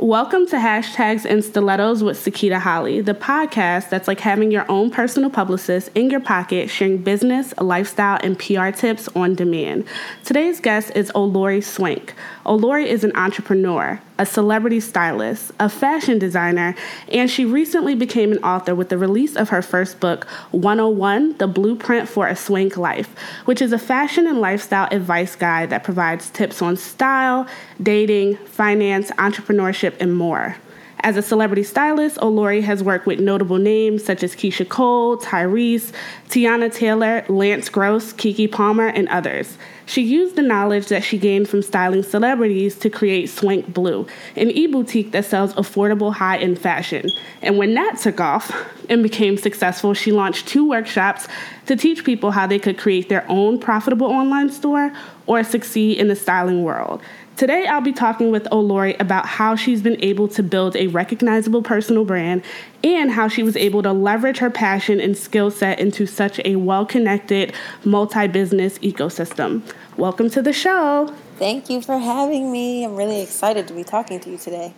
Welcome 0.00 0.46
to 0.46 0.56
Hashtags 0.58 1.24
and 1.24 1.42
Stilettos 1.42 2.04
with 2.04 2.16
Sakita 2.24 2.60
Holly, 2.60 3.00
the 3.00 3.14
podcast 3.14 3.88
that's 3.88 4.06
like 4.06 4.20
having 4.20 4.52
your 4.52 4.64
own 4.70 4.92
personal 4.92 5.28
publicist 5.28 5.90
in 5.96 6.08
your 6.08 6.20
pocket, 6.20 6.70
sharing 6.70 6.98
business, 6.98 7.52
lifestyle, 7.60 8.16
and 8.22 8.38
PR 8.38 8.70
tips 8.70 9.08
on 9.16 9.34
demand. 9.34 9.88
Today's 10.24 10.60
guest 10.60 10.92
is 10.94 11.10
Olori 11.16 11.64
Swank. 11.64 12.14
Olori 12.46 12.86
is 12.86 13.02
an 13.02 13.10
entrepreneur, 13.16 14.00
a 14.18 14.26
celebrity 14.26 14.80
stylist, 14.80 15.52
a 15.60 15.68
fashion 15.68 16.18
designer, 16.18 16.74
and 17.08 17.30
she 17.30 17.44
recently 17.44 17.94
became 17.94 18.32
an 18.32 18.42
author 18.42 18.74
with 18.74 18.88
the 18.88 18.98
release 18.98 19.36
of 19.36 19.50
her 19.50 19.62
first 19.62 20.00
book, 20.00 20.26
101 20.50 21.38
The 21.38 21.46
Blueprint 21.46 22.08
for 22.08 22.26
a 22.26 22.34
Swank 22.34 22.76
Life, 22.76 23.14
which 23.44 23.62
is 23.62 23.72
a 23.72 23.78
fashion 23.78 24.26
and 24.26 24.40
lifestyle 24.40 24.88
advice 24.90 25.36
guide 25.36 25.70
that 25.70 25.84
provides 25.84 26.30
tips 26.30 26.60
on 26.60 26.76
style, 26.76 27.46
dating, 27.80 28.36
finance, 28.38 29.10
entrepreneurship, 29.12 29.94
and 30.00 30.16
more. 30.16 30.56
As 31.00 31.16
a 31.16 31.22
celebrity 31.22 31.62
stylist, 31.62 32.16
Olori 32.16 32.62
has 32.64 32.82
worked 32.82 33.06
with 33.06 33.20
notable 33.20 33.58
names 33.58 34.04
such 34.04 34.24
as 34.24 34.34
Keyshia 34.34 34.68
Cole, 34.68 35.16
Tyrese, 35.16 35.92
Teyana 36.28 36.74
Taylor, 36.74 37.24
Lance 37.28 37.68
Gross, 37.68 38.12
Keke 38.12 38.50
Palmer, 38.50 38.88
and 38.88 39.08
others. 39.08 39.56
She 39.88 40.02
used 40.02 40.36
the 40.36 40.42
knowledge 40.42 40.88
that 40.88 41.02
she 41.02 41.16
gained 41.16 41.48
from 41.48 41.62
styling 41.62 42.02
celebrities 42.02 42.76
to 42.80 42.90
create 42.90 43.30
Swank 43.30 43.72
Blue, 43.72 44.06
an 44.36 44.50
e 44.50 44.66
boutique 44.66 45.12
that 45.12 45.24
sells 45.24 45.54
affordable 45.54 46.12
high 46.12 46.36
end 46.36 46.58
fashion. 46.58 47.10
And 47.40 47.56
when 47.56 47.72
that 47.72 47.96
took 47.98 48.20
off 48.20 48.52
and 48.90 49.02
became 49.02 49.38
successful, 49.38 49.94
she 49.94 50.12
launched 50.12 50.46
two 50.46 50.68
workshops 50.68 51.26
to 51.64 51.74
teach 51.74 52.04
people 52.04 52.32
how 52.32 52.46
they 52.46 52.58
could 52.58 52.76
create 52.76 53.08
their 53.08 53.24
own 53.30 53.58
profitable 53.58 54.08
online 54.08 54.50
store 54.50 54.92
or 55.26 55.42
succeed 55.42 55.96
in 55.96 56.08
the 56.08 56.16
styling 56.16 56.62
world. 56.64 57.00
Today, 57.38 57.68
I'll 57.68 57.80
be 57.80 57.92
talking 57.92 58.32
with 58.32 58.46
Olori 58.46 58.98
about 59.00 59.24
how 59.24 59.54
she's 59.54 59.80
been 59.80 60.02
able 60.02 60.26
to 60.26 60.42
build 60.42 60.74
a 60.74 60.88
recognizable 60.88 61.62
personal 61.62 62.04
brand 62.04 62.42
and 62.82 63.12
how 63.12 63.28
she 63.28 63.44
was 63.44 63.56
able 63.56 63.80
to 63.84 63.92
leverage 63.92 64.38
her 64.38 64.50
passion 64.50 65.00
and 65.00 65.16
skill 65.16 65.48
set 65.52 65.78
into 65.78 66.04
such 66.04 66.40
a 66.44 66.56
well 66.56 66.84
connected 66.84 67.54
multi 67.84 68.26
business 68.26 68.76
ecosystem. 68.80 69.62
Welcome 69.96 70.30
to 70.30 70.42
the 70.42 70.52
show. 70.52 71.14
Thank 71.36 71.70
you 71.70 71.80
for 71.80 71.98
having 71.98 72.50
me. 72.50 72.84
I'm 72.84 72.96
really 72.96 73.20
excited 73.20 73.68
to 73.68 73.72
be 73.72 73.84
talking 73.84 74.18
to 74.18 74.30
you 74.30 74.36
today. 74.36 74.74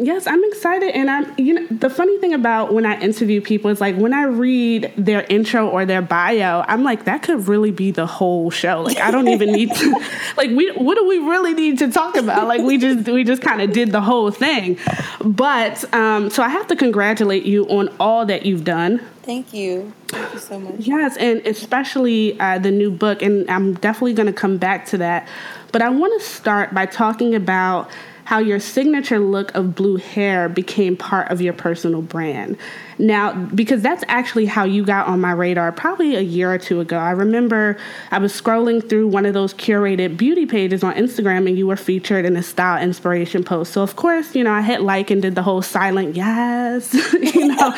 Yes, 0.00 0.26
I'm 0.26 0.42
excited, 0.44 0.90
and 0.94 1.10
I'm. 1.10 1.32
You 1.38 1.54
know, 1.54 1.66
the 1.70 1.90
funny 1.90 2.18
thing 2.18 2.32
about 2.34 2.72
when 2.72 2.86
I 2.86 3.00
interview 3.00 3.40
people 3.40 3.70
is 3.70 3.80
like 3.80 3.96
when 3.96 4.14
I 4.14 4.24
read 4.24 4.92
their 4.96 5.24
intro 5.24 5.68
or 5.68 5.84
their 5.84 6.02
bio, 6.02 6.64
I'm 6.66 6.84
like, 6.84 7.04
that 7.04 7.22
could 7.22 7.48
really 7.48 7.70
be 7.70 7.90
the 7.90 8.06
whole 8.06 8.50
show. 8.50 8.82
Like, 8.82 8.98
I 8.98 9.10
don't 9.10 9.28
even 9.28 9.52
need 9.52 9.74
to. 9.74 10.04
Like, 10.36 10.50
we 10.50 10.70
what 10.70 10.96
do 10.96 11.06
we 11.06 11.18
really 11.18 11.52
need 11.52 11.78
to 11.78 11.90
talk 11.90 12.16
about? 12.16 12.46
Like, 12.46 12.62
we 12.62 12.78
just 12.78 13.08
we 13.08 13.24
just 13.24 13.42
kind 13.42 13.60
of 13.60 13.72
did 13.72 13.90
the 13.90 14.00
whole 14.00 14.30
thing. 14.30 14.78
But 15.24 15.92
um, 15.92 16.30
so 16.30 16.42
I 16.42 16.48
have 16.48 16.68
to 16.68 16.76
congratulate 16.76 17.44
you 17.44 17.66
on 17.66 17.88
all 17.98 18.24
that 18.26 18.46
you've 18.46 18.64
done. 18.64 19.00
Thank 19.22 19.52
you. 19.52 19.92
Thank 20.06 20.32
you 20.32 20.38
so 20.38 20.58
much. 20.58 20.74
Yes, 20.78 21.16
and 21.16 21.44
especially 21.46 22.38
uh, 22.40 22.58
the 22.58 22.70
new 22.70 22.90
book, 22.90 23.20
and 23.20 23.50
I'm 23.50 23.74
definitely 23.74 24.14
going 24.14 24.26
to 24.26 24.32
come 24.32 24.58
back 24.58 24.86
to 24.86 24.98
that. 24.98 25.28
But 25.72 25.82
I 25.82 25.90
want 25.90 26.18
to 26.20 26.26
start 26.26 26.72
by 26.72 26.86
talking 26.86 27.34
about 27.34 27.90
how 28.28 28.38
your 28.38 28.60
signature 28.60 29.18
look 29.18 29.54
of 29.54 29.74
blue 29.74 29.96
hair 29.96 30.50
became 30.50 30.94
part 30.94 31.30
of 31.30 31.40
your 31.40 31.54
personal 31.54 32.02
brand. 32.02 32.58
Now, 32.98 33.32
because 33.32 33.80
that's 33.80 34.02
actually 34.08 34.46
how 34.46 34.64
you 34.64 34.84
got 34.84 35.06
on 35.06 35.20
my 35.20 35.30
radar 35.32 35.70
probably 35.70 36.16
a 36.16 36.20
year 36.20 36.52
or 36.52 36.58
two 36.58 36.80
ago. 36.80 36.98
I 36.98 37.12
remember 37.12 37.76
I 38.10 38.18
was 38.18 38.32
scrolling 38.32 38.86
through 38.86 39.08
one 39.08 39.24
of 39.24 39.34
those 39.34 39.54
curated 39.54 40.16
beauty 40.16 40.46
pages 40.46 40.82
on 40.82 40.94
Instagram 40.94 41.46
and 41.46 41.56
you 41.56 41.66
were 41.66 41.76
featured 41.76 42.24
in 42.24 42.36
a 42.36 42.42
style 42.42 42.82
inspiration 42.82 43.44
post. 43.44 43.72
So, 43.72 43.82
of 43.82 43.94
course, 43.94 44.34
you 44.34 44.42
know, 44.42 44.52
I 44.52 44.62
hit 44.62 44.80
like 44.82 45.10
and 45.10 45.22
did 45.22 45.36
the 45.36 45.42
whole 45.42 45.62
silent 45.62 46.16
yes, 46.16 46.92
you 47.34 47.46
know, 47.46 47.74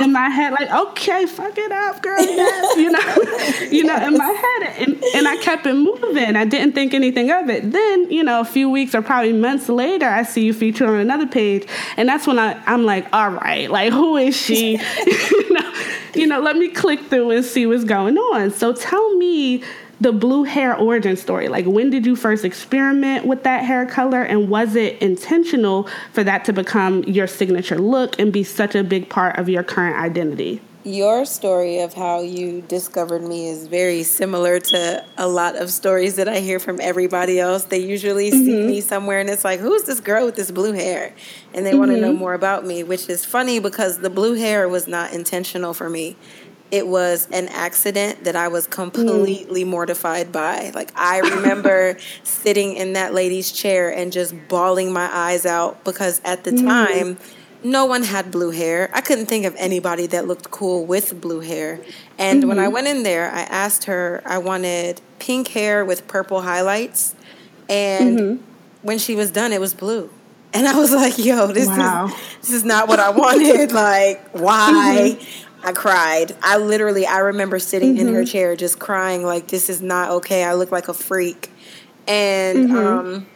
in 0.00 0.12
my 0.12 0.28
head, 0.28 0.52
like, 0.52 0.70
okay, 0.70 1.26
fuck 1.26 1.56
it 1.56 1.70
up, 1.70 2.02
girl, 2.02 2.20
yes, 2.20 2.76
you 2.76 2.90
know, 2.90 3.68
you 3.70 3.84
know, 3.84 3.96
in 4.06 4.18
my 4.18 4.24
head. 4.24 4.88
And, 4.88 5.04
and 5.14 5.28
I 5.28 5.36
kept 5.36 5.66
it 5.66 5.74
moving. 5.74 6.34
I 6.34 6.44
didn't 6.44 6.72
think 6.72 6.94
anything 6.94 7.30
of 7.30 7.48
it. 7.48 7.70
Then, 7.70 8.10
you 8.10 8.24
know, 8.24 8.40
a 8.40 8.44
few 8.44 8.68
weeks 8.68 8.94
or 8.94 9.02
probably 9.02 9.32
months 9.32 9.68
later, 9.68 10.06
I 10.06 10.24
see 10.24 10.44
you 10.44 10.52
featured 10.52 10.88
on 10.88 10.96
another 10.96 11.26
page. 11.26 11.66
And 11.96 12.08
that's 12.08 12.26
when 12.26 12.38
I, 12.38 12.60
I'm 12.66 12.84
like, 12.84 13.06
all 13.12 13.30
right, 13.30 13.70
like, 13.70 13.92
who 13.92 14.16
is 14.16 14.36
she? 14.36 14.63
you, 15.06 15.52
know, 15.52 15.72
you 16.14 16.26
know, 16.26 16.40
let 16.40 16.56
me 16.56 16.68
click 16.68 17.00
through 17.06 17.30
and 17.30 17.44
see 17.44 17.66
what's 17.66 17.84
going 17.84 18.16
on. 18.16 18.50
So 18.50 18.72
tell 18.72 19.16
me 19.16 19.62
the 20.00 20.12
blue 20.12 20.44
hair 20.44 20.76
origin 20.76 21.16
story. 21.16 21.48
Like, 21.48 21.66
when 21.66 21.90
did 21.90 22.04
you 22.04 22.16
first 22.16 22.44
experiment 22.44 23.26
with 23.26 23.44
that 23.44 23.64
hair 23.64 23.86
color, 23.86 24.22
and 24.22 24.48
was 24.48 24.74
it 24.76 25.00
intentional 25.00 25.88
for 26.12 26.24
that 26.24 26.44
to 26.46 26.52
become 26.52 27.04
your 27.04 27.26
signature 27.26 27.78
look 27.78 28.18
and 28.18 28.32
be 28.32 28.42
such 28.42 28.74
a 28.74 28.82
big 28.82 29.08
part 29.08 29.38
of 29.38 29.48
your 29.48 29.62
current 29.62 29.96
identity? 29.96 30.60
Your 30.84 31.24
story 31.24 31.80
of 31.80 31.94
how 31.94 32.20
you 32.20 32.60
discovered 32.60 33.22
me 33.22 33.48
is 33.48 33.66
very 33.66 34.02
similar 34.02 34.60
to 34.60 35.04
a 35.16 35.26
lot 35.26 35.56
of 35.56 35.70
stories 35.70 36.16
that 36.16 36.28
I 36.28 36.40
hear 36.40 36.60
from 36.60 36.78
everybody 36.80 37.40
else. 37.40 37.64
They 37.64 37.78
usually 37.78 38.30
mm-hmm. 38.30 38.44
see 38.44 38.66
me 38.66 38.80
somewhere 38.82 39.18
and 39.18 39.30
it's 39.30 39.44
like, 39.44 39.60
who's 39.60 39.84
this 39.84 40.00
girl 40.00 40.26
with 40.26 40.36
this 40.36 40.50
blue 40.50 40.72
hair? 40.72 41.14
And 41.54 41.64
they 41.64 41.70
mm-hmm. 41.70 41.78
want 41.78 41.90
to 41.92 42.00
know 42.00 42.12
more 42.12 42.34
about 42.34 42.66
me, 42.66 42.82
which 42.82 43.08
is 43.08 43.24
funny 43.24 43.60
because 43.60 44.00
the 44.00 44.10
blue 44.10 44.34
hair 44.34 44.68
was 44.68 44.86
not 44.86 45.14
intentional 45.14 45.72
for 45.72 45.88
me. 45.88 46.16
It 46.70 46.86
was 46.86 47.28
an 47.30 47.48
accident 47.48 48.24
that 48.24 48.36
I 48.36 48.48
was 48.48 48.66
completely 48.66 49.64
mm. 49.64 49.68
mortified 49.68 50.32
by. 50.32 50.70
Like, 50.74 50.90
I 50.96 51.20
remember 51.20 51.96
sitting 52.24 52.74
in 52.74 52.94
that 52.94 53.14
lady's 53.14 53.52
chair 53.52 53.94
and 53.94 54.12
just 54.12 54.34
bawling 54.48 54.92
my 54.92 55.08
eyes 55.14 55.46
out 55.46 55.84
because 55.84 56.20
at 56.24 56.42
the 56.42 56.50
mm. 56.50 56.66
time, 56.66 57.18
no 57.64 57.86
one 57.86 58.02
had 58.02 58.30
blue 58.30 58.50
hair. 58.50 58.90
I 58.92 59.00
couldn't 59.00 59.26
think 59.26 59.46
of 59.46 59.54
anybody 59.56 60.06
that 60.08 60.26
looked 60.26 60.50
cool 60.50 60.84
with 60.84 61.20
blue 61.20 61.40
hair. 61.40 61.80
And 62.18 62.40
mm-hmm. 62.40 62.48
when 62.48 62.58
I 62.58 62.64
mm-hmm. 62.64 62.74
went 62.74 62.86
in 62.86 63.02
there, 63.02 63.30
I 63.30 63.40
asked 63.40 63.84
her, 63.84 64.22
I 64.26 64.38
wanted 64.38 65.00
pink 65.18 65.48
hair 65.48 65.84
with 65.84 66.06
purple 66.06 66.42
highlights. 66.42 67.14
And 67.68 68.18
mm-hmm. 68.18 68.44
when 68.82 68.98
she 68.98 69.16
was 69.16 69.30
done, 69.30 69.52
it 69.52 69.60
was 69.60 69.72
blue. 69.72 70.10
And 70.52 70.68
I 70.68 70.78
was 70.78 70.92
like, 70.92 71.18
yo, 71.18 71.48
this 71.48 71.66
wow. 71.66 72.06
is 72.06 72.14
this 72.42 72.50
is 72.52 72.64
not 72.64 72.86
what 72.86 73.00
I 73.00 73.10
wanted. 73.10 73.72
like, 73.72 74.28
why? 74.30 75.16
Mm-hmm. 75.18 75.66
I 75.66 75.72
cried. 75.72 76.36
I 76.42 76.58
literally 76.58 77.06
I 77.06 77.20
remember 77.20 77.58
sitting 77.58 77.96
in 77.96 78.08
her 78.08 78.20
mm-hmm. 78.20 78.24
chair 78.24 78.54
just 78.54 78.78
crying 78.78 79.24
like 79.24 79.48
this 79.48 79.70
is 79.70 79.80
not 79.80 80.10
okay. 80.10 80.44
I 80.44 80.52
look 80.52 80.70
like 80.70 80.88
a 80.88 80.94
freak. 80.94 81.50
And 82.06 82.68
mm-hmm. 82.68 82.76
um 82.76 83.26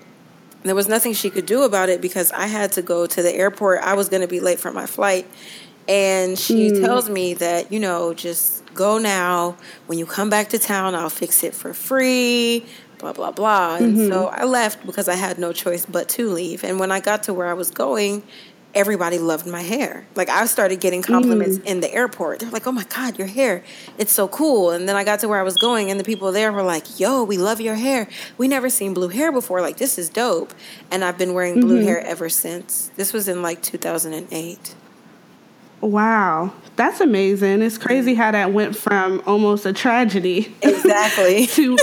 there 0.62 0.74
was 0.74 0.88
nothing 0.88 1.12
she 1.12 1.30
could 1.30 1.46
do 1.46 1.62
about 1.62 1.88
it 1.88 2.00
because 2.00 2.32
I 2.32 2.46
had 2.46 2.72
to 2.72 2.82
go 2.82 3.06
to 3.06 3.22
the 3.22 3.32
airport. 3.34 3.80
I 3.82 3.94
was 3.94 4.08
going 4.08 4.22
to 4.22 4.28
be 4.28 4.40
late 4.40 4.58
for 4.58 4.72
my 4.72 4.86
flight. 4.86 5.26
And 5.86 6.38
she 6.38 6.70
mm. 6.70 6.84
tells 6.84 7.08
me 7.08 7.34
that, 7.34 7.72
you 7.72 7.80
know, 7.80 8.12
just 8.12 8.62
go 8.74 8.98
now. 8.98 9.56
When 9.86 9.98
you 9.98 10.04
come 10.04 10.28
back 10.28 10.50
to 10.50 10.58
town, 10.58 10.94
I'll 10.94 11.08
fix 11.08 11.42
it 11.42 11.54
for 11.54 11.72
free, 11.72 12.66
blah, 12.98 13.12
blah, 13.12 13.30
blah. 13.30 13.76
And 13.76 13.96
mm-hmm. 13.96 14.12
so 14.12 14.26
I 14.26 14.44
left 14.44 14.84
because 14.84 15.08
I 15.08 15.14
had 15.14 15.38
no 15.38 15.52
choice 15.52 15.86
but 15.86 16.08
to 16.10 16.28
leave. 16.28 16.62
And 16.62 16.78
when 16.78 16.92
I 16.92 17.00
got 17.00 17.22
to 17.24 17.34
where 17.34 17.46
I 17.46 17.54
was 17.54 17.70
going, 17.70 18.22
everybody 18.74 19.18
loved 19.18 19.46
my 19.46 19.62
hair. 19.62 20.06
Like 20.14 20.28
I 20.28 20.46
started 20.46 20.80
getting 20.80 21.02
compliments 21.02 21.58
mm. 21.58 21.64
in 21.64 21.80
the 21.80 21.92
airport. 21.92 22.40
They're 22.40 22.50
like, 22.50 22.66
"Oh 22.66 22.72
my 22.72 22.84
god, 22.84 23.18
your 23.18 23.28
hair. 23.28 23.64
It's 23.98 24.12
so 24.12 24.28
cool." 24.28 24.70
And 24.70 24.88
then 24.88 24.96
I 24.96 25.04
got 25.04 25.20
to 25.20 25.28
where 25.28 25.40
I 25.40 25.42
was 25.42 25.56
going 25.56 25.90
and 25.90 25.98
the 25.98 26.04
people 26.04 26.32
there 26.32 26.52
were 26.52 26.62
like, 26.62 27.00
"Yo, 27.00 27.24
we 27.24 27.38
love 27.38 27.60
your 27.60 27.74
hair. 27.74 28.08
We 28.36 28.48
never 28.48 28.70
seen 28.70 28.94
blue 28.94 29.08
hair 29.08 29.32
before. 29.32 29.60
Like 29.60 29.78
this 29.78 29.98
is 29.98 30.08
dope." 30.08 30.52
And 30.90 31.04
I've 31.04 31.18
been 31.18 31.34
wearing 31.34 31.60
blue 31.60 31.78
mm-hmm. 31.78 31.86
hair 31.86 32.00
ever 32.00 32.28
since. 32.28 32.90
This 32.96 33.12
was 33.12 33.28
in 33.28 33.42
like 33.42 33.62
2008. 33.62 34.74
Wow. 35.80 36.52
That's 36.76 37.00
amazing. 37.00 37.62
It's 37.62 37.78
crazy 37.78 38.14
how 38.14 38.32
that 38.32 38.52
went 38.52 38.76
from 38.76 39.22
almost 39.26 39.64
a 39.66 39.72
tragedy 39.72 40.54
exactly 40.62 41.46
to 41.48 41.76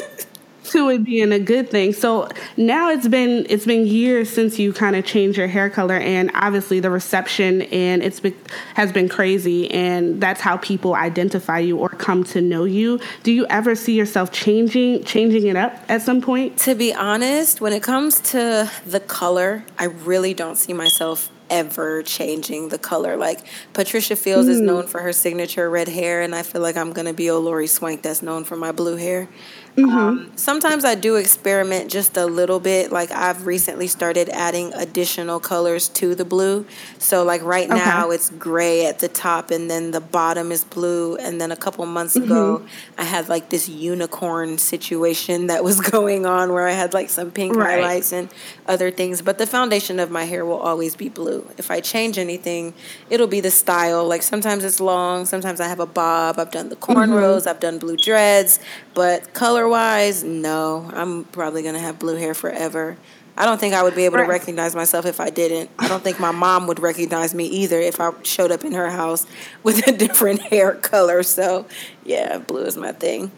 to 0.76 0.90
it 0.90 1.04
being 1.04 1.32
a 1.32 1.40
good 1.40 1.70
thing. 1.70 1.94
So 1.94 2.28
now 2.58 2.90
it's 2.90 3.08
been 3.08 3.46
it's 3.50 3.66
been 3.66 3.88
years 3.88 4.30
since 4.30 4.60
you 4.60 4.74
kind 4.74 4.96
of 4.96 5.06
changed 5.06 5.38
your 5.38 5.48
hair 5.48 5.70
color, 5.70 5.96
and 5.96 6.30
obviously 6.34 6.80
the 6.80 6.90
reception 6.90 7.64
and 7.64 8.04
it's 8.04 8.20
been 8.20 8.36
has 8.76 8.92
been 8.92 9.10
crazy, 9.10 9.72
and 9.72 10.22
that's 10.22 10.42
how 10.42 10.58
people 10.58 10.94
identify 10.96 11.60
you 11.60 11.78
or 11.78 11.90
come 11.90 12.24
to 12.26 12.42
know 12.42 12.66
you. 12.66 13.00
Do 13.24 13.32
you 13.32 13.46
ever 13.48 13.76
see 13.76 13.96
yourself 13.96 14.32
changing 14.32 15.04
changing 15.06 15.48
it 15.48 15.56
up 15.56 15.74
at 15.90 16.02
some 16.02 16.22
point? 16.22 16.58
To 16.60 16.76
be 16.76 16.94
honest, 16.94 17.62
when 17.62 17.74
it 17.74 17.82
comes 17.82 18.20
to 18.32 18.70
the 18.86 19.00
color, 19.00 19.64
I 19.80 19.86
really 19.86 20.34
don't 20.34 20.58
see 20.58 20.74
myself 20.74 21.32
ever 21.50 22.02
changing 22.04 22.70
the 22.70 22.78
color. 22.78 23.18
Like 23.18 23.46
Patricia 23.74 24.16
Fields 24.16 24.48
mm. 24.48 24.52
is 24.52 24.60
hmm. 24.60 24.66
known 24.66 24.88
for 24.88 25.02
her 25.02 25.14
signature 25.14 25.70
red 25.70 25.88
hair, 25.88 26.22
and 26.22 26.36
I 26.36 26.44
feel 26.44 26.62
like 26.62 26.76
I'm 26.76 26.92
gonna 26.92 27.14
be 27.14 27.26
Olori 27.26 27.70
Swank 27.70 28.02
that's 28.02 28.22
known 28.22 28.44
for 28.44 28.56
my 28.56 28.72
blue 28.72 28.98
hair. 28.98 29.30
Mm-hmm. 29.76 29.98
Um, 29.98 30.32
sometimes 30.38 30.86
I 30.86 30.96
do 30.96 31.16
experiment 31.16 31.92
just 31.92 32.16
a 32.16 32.26
little 32.26 32.62
bit. 32.62 32.94
Like 32.94 33.12
I've 33.12 33.46
recently 33.46 33.88
started 33.88 34.30
adding 34.30 34.74
additional 34.74 35.40
colors 35.42 35.90
to 35.90 36.16
the 36.16 36.24
blue. 36.24 36.66
So 36.98 37.24
like 37.24 37.44
right 37.44 37.70
okay. 37.70 37.78
now 37.78 38.10
it's 38.12 38.30
gray 38.30 38.86
at 38.86 39.00
the 39.00 39.10
top 39.10 39.52
and 39.52 39.70
then 39.70 39.92
the 39.92 40.00
bottom 40.00 40.54
is 40.54 40.64
blue. 40.64 41.18
And 41.18 41.42
then 41.42 41.52
a 41.52 41.58
couple 41.58 41.86
months 41.86 42.16
mm-hmm. 42.16 42.32
ago 42.32 42.66
I 42.98 43.04
had 43.04 43.28
like 43.28 43.50
this 43.50 43.68
unicorn 43.68 44.58
situation 44.60 45.48
that 45.48 45.64
was 45.64 45.82
going 45.92 46.26
on 46.26 46.54
where 46.54 46.68
I 46.68 46.72
had 46.72 46.94
like 46.94 47.10
some 47.10 47.32
pink 47.32 47.56
right. 47.56 47.82
highlights 47.82 48.14
and 48.14 48.30
other 48.68 48.92
things. 48.92 49.22
But 49.22 49.40
the 49.40 49.48
foundation 49.48 50.00
of 50.00 50.10
my 50.10 50.24
hair 50.24 50.46
will 50.46 50.60
always 50.60 50.96
be 50.96 51.10
blue. 51.10 51.50
If 51.58 51.70
I 51.70 51.82
change 51.82 52.18
anything, 52.18 52.74
it'll 53.10 53.28
be 53.28 53.42
the 53.42 53.52
style. 53.52 54.08
Like 54.08 54.24
sometimes 54.24 54.64
it's 54.64 54.80
long, 54.80 55.26
sometimes 55.26 55.60
I 55.60 55.68
have 55.68 55.82
a 55.82 55.86
bob. 55.86 56.40
I've 56.40 56.52
done 56.52 56.70
the 56.70 56.78
cornrows, 56.78 57.40
mm-hmm. 57.40 57.50
I've 57.50 57.60
done 57.60 57.78
blue 57.78 57.98
dreads, 57.98 58.60
but 58.94 59.34
color 59.34 59.65
wise, 59.68 60.24
no. 60.24 60.90
I'm 60.94 61.26
probably 61.26 61.64
gonna 61.64 61.80
have 61.80 62.00
blue 62.00 62.16
hair 62.16 62.34
forever. 62.34 62.98
I 63.38 63.46
don't 63.46 63.60
think 63.60 63.74
I 63.74 63.84
would 63.84 63.96
be 63.96 64.06
able 64.06 64.18
right. 64.18 64.26
to 64.26 64.32
recognize 64.32 64.76
myself 64.76 65.06
if 65.06 65.20
I 65.20 65.30
didn't. 65.30 65.70
I 65.78 65.88
don't 65.88 66.04
think 66.04 66.20
my 66.20 66.32
mom 66.32 66.68
would 66.68 66.80
recognize 66.80 67.36
me 67.36 67.46
either 67.46 67.80
if 67.80 68.00
I 68.00 68.12
showed 68.24 68.52
up 68.52 68.64
in 68.64 68.72
her 68.72 68.90
house 68.90 69.26
with 69.62 69.86
a 69.88 69.92
different 69.98 70.42
hair 70.42 70.76
color. 70.76 71.22
So, 71.22 71.66
yeah, 72.06 72.38
blue 72.38 72.64
is 72.64 72.78
my 72.78 72.94
thing. 72.94 73.32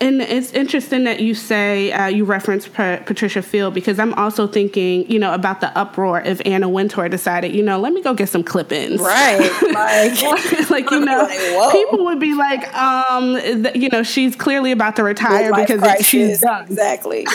And 0.00 0.22
it's 0.22 0.52
interesting 0.52 1.04
that 1.04 1.20
you 1.20 1.34
say 1.34 1.92
uh, 1.92 2.06
you 2.06 2.24
reference 2.24 2.66
Patricia 2.66 3.42
Field 3.42 3.74
because 3.74 3.98
I'm 3.98 4.14
also 4.14 4.46
thinking, 4.46 5.10
you 5.10 5.18
know, 5.18 5.34
about 5.34 5.60
the 5.60 5.76
uproar 5.78 6.22
if 6.22 6.40
Anna 6.46 6.70
Wintour 6.70 7.08
decided, 7.10 7.54
you 7.54 7.62
know, 7.62 7.78
let 7.78 7.92
me 7.92 8.02
go 8.02 8.14
get 8.14 8.30
some 8.30 8.42
clip-ins. 8.42 9.00
Right. 9.00 9.50
Like, 9.70 10.70
like 10.70 10.90
you 10.90 11.00
know, 11.04 11.22
like, 11.22 11.72
people 11.72 12.04
would 12.04 12.18
be 12.18 12.34
like, 12.34 12.74
um, 12.74 13.36
th- 13.40 13.76
you 13.76 13.88
know, 13.88 14.02
she's 14.02 14.36
clearly 14.36 14.72
about 14.72 14.96
to 14.96 15.04
retire 15.04 15.54
because 15.54 15.80
crisis. 15.80 16.06
she's 16.06 16.40
done. 16.40 16.64
Exactly. 16.64 17.26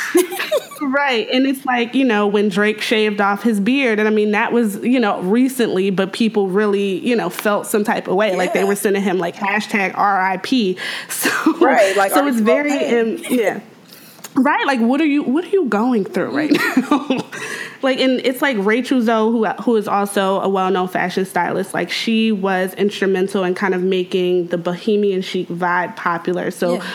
right. 0.81 1.27
And 1.31 1.47
it's 1.47 1.65
like, 1.65 1.95
you 1.95 2.03
know, 2.03 2.27
when 2.27 2.49
Drake 2.49 2.81
shaved 2.81 3.21
off 3.21 3.41
his 3.41 3.59
beard, 3.59 3.99
and 3.99 4.07
I 4.07 4.11
mean, 4.11 4.31
that 4.31 4.51
was, 4.51 4.77
you 4.77 4.99
know, 4.99 5.21
recently, 5.21 5.89
but 5.89 6.13
people 6.13 6.49
really, 6.49 6.99
you 6.99 7.15
know, 7.15 7.29
felt 7.29 7.67
some 7.67 7.83
type 7.83 8.07
of 8.07 8.15
way. 8.15 8.31
Yeah. 8.31 8.37
Like 8.37 8.53
they 8.53 8.63
were 8.63 8.75
sending 8.75 9.01
him 9.01 9.17
like 9.17 9.35
hashtag 9.35 9.95
RIP. 9.95 10.77
So, 11.09 11.57
right. 11.59 11.95
Like, 11.95 12.11
so 12.11 12.27
it's 12.27 12.39
very 12.39 12.54
very 12.63 13.21
yeah. 13.29 13.61
Right 14.35 14.65
like 14.65 14.81
what 14.81 14.99
are 14.99 15.05
you 15.05 15.23
what 15.23 15.45
are 15.45 15.49
you 15.49 15.65
going 15.65 16.03
through 16.03 16.35
right 16.35 16.51
mm. 16.51 17.19
now? 17.19 17.29
Like 17.81 17.99
and 17.99 18.19
it's 18.25 18.41
like 18.41 18.57
rachel 18.59 18.99
zoe 18.99 19.31
who 19.31 19.45
who 19.61 19.75
is 19.75 19.87
also 19.87 20.39
a 20.39 20.49
well-known 20.49 20.87
fashion 20.87 21.23
stylist 21.23 21.75
like 21.75 21.91
she 21.91 22.31
was 22.31 22.73
instrumental 22.73 23.43
in 23.43 23.53
kind 23.53 23.75
of 23.75 23.83
making 23.83 24.47
the 24.47 24.57
bohemian 24.57 25.21
chic 25.21 25.47
vibe 25.49 25.95
popular. 25.95 26.49
So 26.49 26.75
yeah. 26.75 26.85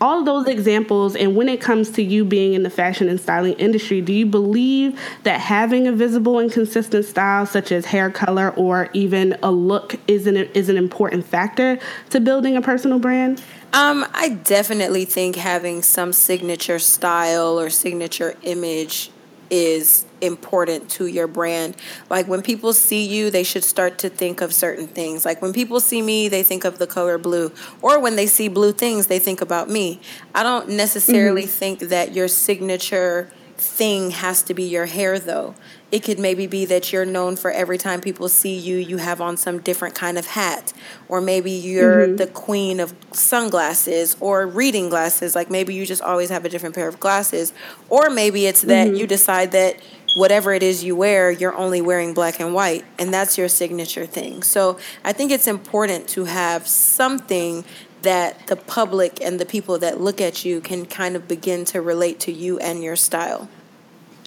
All 0.00 0.24
those 0.24 0.46
examples 0.46 1.16
and 1.16 1.34
when 1.34 1.48
it 1.48 1.60
comes 1.60 1.90
to 1.90 2.02
you 2.02 2.24
being 2.24 2.54
in 2.54 2.62
the 2.62 2.70
fashion 2.70 3.08
and 3.08 3.20
styling 3.20 3.54
industry 3.54 4.00
do 4.00 4.12
you 4.12 4.26
believe 4.26 4.98
that 5.24 5.40
having 5.40 5.86
a 5.86 5.92
visible 5.92 6.38
and 6.38 6.52
consistent 6.52 7.04
style 7.04 7.46
such 7.46 7.72
as 7.72 7.86
hair 7.86 8.10
color 8.10 8.50
or 8.50 8.88
even 8.92 9.36
a 9.42 9.50
look 9.50 9.96
is 10.06 10.26
an, 10.26 10.36
is 10.36 10.68
an 10.68 10.76
important 10.76 11.24
factor 11.24 11.78
to 12.10 12.20
building 12.20 12.56
a 12.56 12.62
personal 12.62 12.98
brand? 12.98 13.42
Um, 13.72 14.06
I 14.14 14.30
definitely 14.30 15.04
think 15.04 15.36
having 15.36 15.82
some 15.82 16.12
signature 16.12 16.78
style 16.78 17.60
or 17.60 17.68
signature 17.68 18.36
image 18.42 19.10
is 19.50 20.04
important 20.20 20.90
to 20.90 21.06
your 21.06 21.26
brand. 21.26 21.76
Like 22.10 22.26
when 22.28 22.42
people 22.42 22.72
see 22.72 23.04
you, 23.06 23.30
they 23.30 23.42
should 23.42 23.64
start 23.64 23.98
to 23.98 24.08
think 24.08 24.40
of 24.40 24.52
certain 24.52 24.86
things. 24.86 25.24
Like 25.24 25.42
when 25.42 25.52
people 25.52 25.80
see 25.80 26.02
me, 26.02 26.28
they 26.28 26.42
think 26.42 26.64
of 26.64 26.78
the 26.78 26.86
color 26.86 27.18
blue. 27.18 27.52
Or 27.82 27.98
when 28.00 28.16
they 28.16 28.26
see 28.26 28.48
blue 28.48 28.72
things, 28.72 29.06
they 29.06 29.18
think 29.18 29.40
about 29.40 29.68
me. 29.68 30.00
I 30.34 30.42
don't 30.42 30.70
necessarily 30.70 31.42
mm-hmm. 31.42 31.50
think 31.50 31.80
that 31.80 32.14
your 32.14 32.28
signature 32.28 33.30
thing 33.56 34.12
has 34.12 34.42
to 34.42 34.54
be 34.54 34.62
your 34.62 34.86
hair 34.86 35.18
though 35.18 35.52
it 35.90 36.02
could 36.02 36.18
maybe 36.18 36.46
be 36.46 36.66
that 36.66 36.92
you're 36.92 37.06
known 37.06 37.36
for 37.36 37.50
every 37.50 37.78
time 37.78 38.00
people 38.00 38.28
see 38.28 38.54
you, 38.54 38.76
you 38.76 38.98
have 38.98 39.20
on 39.20 39.36
some 39.38 39.60
different 39.60 39.94
kind 39.94 40.18
of 40.18 40.26
hat. 40.26 40.74
Or 41.08 41.20
maybe 41.20 41.50
you're 41.50 42.06
mm-hmm. 42.06 42.16
the 42.16 42.26
queen 42.26 42.78
of 42.78 42.94
sunglasses 43.12 44.14
or 44.20 44.46
reading 44.46 44.90
glasses. 44.90 45.34
Like 45.34 45.50
maybe 45.50 45.74
you 45.74 45.86
just 45.86 46.02
always 46.02 46.28
have 46.28 46.44
a 46.44 46.48
different 46.50 46.74
pair 46.74 46.88
of 46.88 47.00
glasses. 47.00 47.54
Or 47.88 48.10
maybe 48.10 48.46
it's 48.46 48.62
that 48.62 48.88
mm-hmm. 48.88 48.96
you 48.96 49.06
decide 49.06 49.52
that 49.52 49.76
whatever 50.16 50.52
it 50.52 50.62
is 50.62 50.84
you 50.84 50.96
wear, 50.96 51.30
you're 51.30 51.56
only 51.56 51.80
wearing 51.80 52.14
black 52.14 52.40
and 52.40 52.54
white. 52.54 52.84
And 52.98 53.12
that's 53.12 53.38
your 53.38 53.48
signature 53.48 54.06
thing. 54.06 54.42
So 54.42 54.78
I 55.04 55.12
think 55.12 55.30
it's 55.30 55.46
important 55.46 56.08
to 56.10 56.24
have 56.24 56.66
something 56.66 57.64
that 58.02 58.46
the 58.46 58.56
public 58.56 59.20
and 59.20 59.40
the 59.40 59.46
people 59.46 59.78
that 59.78 60.00
look 60.00 60.20
at 60.20 60.44
you 60.44 60.60
can 60.60 60.86
kind 60.86 61.16
of 61.16 61.26
begin 61.26 61.64
to 61.66 61.80
relate 61.80 62.20
to 62.20 62.32
you 62.32 62.58
and 62.58 62.82
your 62.82 62.96
style. 62.96 63.48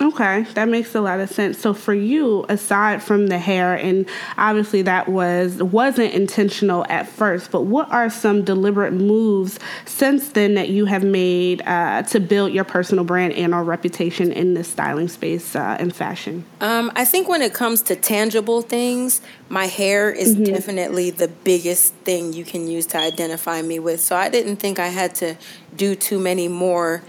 Okay, 0.02 0.44
that 0.56 0.68
makes 0.68 0.96
a 0.96 1.02
lot 1.02 1.20
of 1.20 1.30
sense. 1.30 1.60
So 1.60 1.76
for 1.76 1.94
you, 1.94 2.44
aside 2.50 3.04
from 3.04 3.28
the 3.28 3.38
hair, 3.38 3.76
and 3.76 4.08
obviously 4.36 4.82
that 4.82 5.08
was 5.08 5.62
wasn't 5.62 6.16
intentional 6.16 6.88
at 6.90 7.08
first, 7.08 7.52
but 7.52 7.62
what 7.62 7.92
are 7.92 8.10
some 8.10 8.44
deliberate 8.44 8.94
moves 8.94 9.60
since 9.86 10.30
then 10.30 10.56
that 10.56 10.70
you 10.70 10.86
have 10.86 11.04
made 11.04 11.62
uh, 11.68 12.02
to 12.04 12.20
build 12.20 12.52
your 12.52 12.64
personal 12.64 13.04
brand 13.04 13.34
and 13.34 13.54
or 13.54 13.64
reputation 13.64 14.32
in 14.32 14.56
this 14.56 14.70
styling 14.70 15.08
space 15.08 15.56
uh, 15.56 15.78
and 15.80 15.96
fashion? 15.96 16.46
Um, 16.62 16.92
I 16.96 17.06
think 17.06 17.30
when 17.30 17.44
it 17.44 17.54
comes 17.54 17.84
to 17.84 17.96
tangible 17.96 18.64
things, 18.64 19.22
my 19.50 19.68
hair 19.68 20.10
is 20.10 20.34
mm-hmm. 20.34 20.46
definitely 20.46 21.12
the 21.12 21.28
biggest 21.28 21.94
thing 22.06 22.34
you 22.34 22.44
can 22.44 22.68
use 22.68 22.88
to 22.88 22.98
identify 22.98 23.62
me 23.62 23.78
with. 23.78 24.00
So 24.02 24.16
I 24.16 24.30
didn't 24.30 24.56
think 24.56 24.80
I 24.80 24.88
had 24.88 25.14
to 25.16 25.38
do 25.76 25.94
too 25.94 26.18
many 26.18 26.48
more 26.48 27.04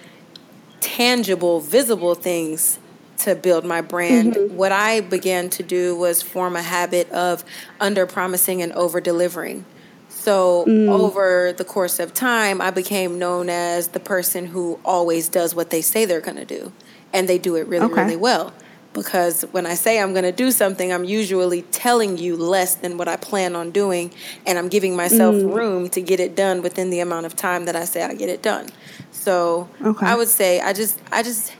tangible, 0.80 1.60
visible 1.60 2.14
things 2.14 2.78
to 3.22 3.34
build 3.34 3.64
my 3.64 3.80
brand. 3.80 4.34
Mm-hmm. 4.34 4.56
What 4.56 4.72
I 4.72 5.00
began 5.00 5.50
to 5.50 5.62
do 5.62 5.96
was 5.96 6.22
form 6.22 6.56
a 6.56 6.62
habit 6.62 7.10
of 7.10 7.44
under 7.80 8.06
promising 8.06 8.62
and 8.62 8.72
over 8.72 9.00
delivering. 9.00 9.64
So, 10.08 10.64
mm. 10.66 10.88
over 10.88 11.52
the 11.52 11.64
course 11.64 11.98
of 11.98 12.14
time, 12.14 12.60
I 12.60 12.70
became 12.70 13.18
known 13.18 13.48
as 13.48 13.88
the 13.88 13.98
person 13.98 14.46
who 14.46 14.78
always 14.84 15.28
does 15.28 15.52
what 15.52 15.70
they 15.70 15.80
say 15.80 16.04
they're 16.04 16.20
going 16.20 16.36
to 16.36 16.44
do. 16.44 16.70
And 17.12 17.28
they 17.28 17.38
do 17.38 17.56
it 17.56 17.66
really, 17.66 17.86
okay. 17.86 18.02
really 18.02 18.16
well. 18.16 18.52
Because 18.92 19.42
when 19.50 19.66
I 19.66 19.74
say 19.74 20.00
I'm 20.00 20.12
going 20.12 20.24
to 20.24 20.32
do 20.32 20.52
something, 20.52 20.92
I'm 20.92 21.02
usually 21.02 21.62
telling 21.62 22.18
you 22.18 22.36
less 22.36 22.76
than 22.76 22.98
what 22.98 23.08
I 23.08 23.16
plan 23.16 23.56
on 23.56 23.72
doing. 23.72 24.12
And 24.46 24.58
I'm 24.58 24.68
giving 24.68 24.94
myself 24.94 25.34
mm. 25.34 25.52
room 25.52 25.88
to 25.88 26.00
get 26.00 26.20
it 26.20 26.36
done 26.36 26.62
within 26.62 26.90
the 26.90 27.00
amount 27.00 27.26
of 27.26 27.34
time 27.34 27.64
that 27.64 27.74
I 27.74 27.84
say 27.84 28.04
I 28.04 28.14
get 28.14 28.28
it 28.28 28.42
done. 28.42 28.68
So, 29.10 29.68
okay. 29.84 30.06
I 30.06 30.14
would 30.14 30.28
say 30.28 30.60
I 30.60 30.72
just, 30.72 31.00
I 31.10 31.24
just 31.24 31.52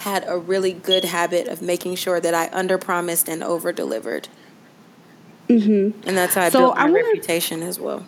had 0.00 0.24
a 0.26 0.36
really 0.36 0.72
good 0.72 1.04
habit 1.04 1.48
of 1.48 1.62
making 1.62 1.94
sure 1.94 2.20
that 2.20 2.34
I 2.34 2.48
under 2.52 2.78
promised 2.78 3.28
and 3.28 3.42
over 3.42 3.72
delivered. 3.72 4.28
Mm-hmm. 5.48 6.08
And 6.08 6.16
that's 6.16 6.34
how 6.34 6.42
I 6.42 6.48
so 6.48 6.60
built 6.60 6.76
my 6.76 6.82
I 6.82 6.84
wanna, 6.86 7.04
reputation 7.04 7.62
as 7.62 7.78
well. 7.78 8.06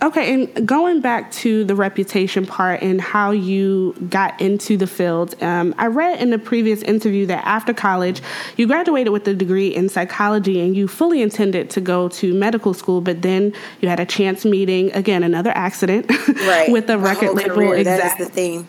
Okay, 0.00 0.32
and 0.32 0.68
going 0.68 1.00
back 1.00 1.32
to 1.32 1.64
the 1.64 1.74
reputation 1.74 2.46
part 2.46 2.82
and 2.82 3.00
how 3.00 3.32
you 3.32 3.94
got 4.08 4.40
into 4.40 4.76
the 4.76 4.86
field, 4.86 5.34
um, 5.42 5.74
I 5.76 5.86
read 5.86 6.20
in 6.20 6.30
the 6.30 6.38
previous 6.38 6.82
interview 6.82 7.26
that 7.26 7.44
after 7.44 7.74
college, 7.74 8.22
you 8.56 8.68
graduated 8.68 9.12
with 9.12 9.26
a 9.26 9.34
degree 9.34 9.74
in 9.74 9.88
psychology 9.88 10.60
and 10.60 10.76
you 10.76 10.86
fully 10.86 11.20
intended 11.20 11.70
to 11.70 11.80
go 11.80 12.08
to 12.10 12.32
medical 12.32 12.74
school, 12.74 13.00
but 13.00 13.22
then 13.22 13.52
you 13.80 13.88
had 13.88 13.98
a 13.98 14.06
chance 14.06 14.44
meeting, 14.44 14.92
again, 14.92 15.24
another 15.24 15.50
accident, 15.50 16.08
right. 16.28 16.70
with 16.70 16.88
a 16.90 16.96
record 16.96 17.34
label. 17.34 17.82
That 17.82 18.20
is 18.20 18.28
the 18.28 18.32
theme. 18.32 18.68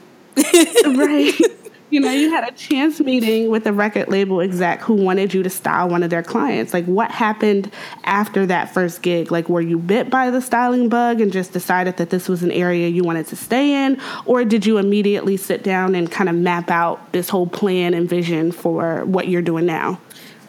right 0.97 1.39
you 1.89 1.99
know, 1.99 2.11
you 2.11 2.29
had 2.29 2.47
a 2.47 2.51
chance 2.51 2.99
meeting 2.99 3.49
with 3.49 3.65
a 3.65 3.73
record 3.73 4.09
label 4.09 4.41
exec 4.41 4.81
who 4.81 4.93
wanted 4.93 5.33
you 5.33 5.41
to 5.43 5.49
style 5.49 5.89
one 5.89 6.03
of 6.03 6.09
their 6.09 6.21
clients. 6.21 6.73
Like, 6.73 6.85
what 6.85 7.09
happened 7.09 7.71
after 8.03 8.45
that 8.45 8.73
first 8.73 9.01
gig? 9.01 9.31
Like, 9.31 9.49
were 9.49 9.61
you 9.61 9.79
bit 9.79 10.09
by 10.09 10.29
the 10.29 10.41
styling 10.41 10.89
bug 10.89 11.19
and 11.19 11.31
just 11.31 11.51
decided 11.51 11.97
that 11.97 12.11
this 12.11 12.29
was 12.29 12.43
an 12.43 12.51
area 12.51 12.87
you 12.87 13.03
wanted 13.03 13.27
to 13.27 13.35
stay 13.35 13.85
in? 13.85 13.99
Or 14.25 14.45
did 14.45 14.65
you 14.65 14.77
immediately 14.77 15.35
sit 15.37 15.63
down 15.63 15.95
and 15.95 16.11
kind 16.11 16.29
of 16.29 16.35
map 16.35 16.69
out 16.69 17.11
this 17.11 17.29
whole 17.29 17.47
plan 17.47 17.93
and 17.93 18.07
vision 18.07 18.51
for 18.51 19.03
what 19.05 19.27
you're 19.27 19.41
doing 19.41 19.65
now? 19.65 19.99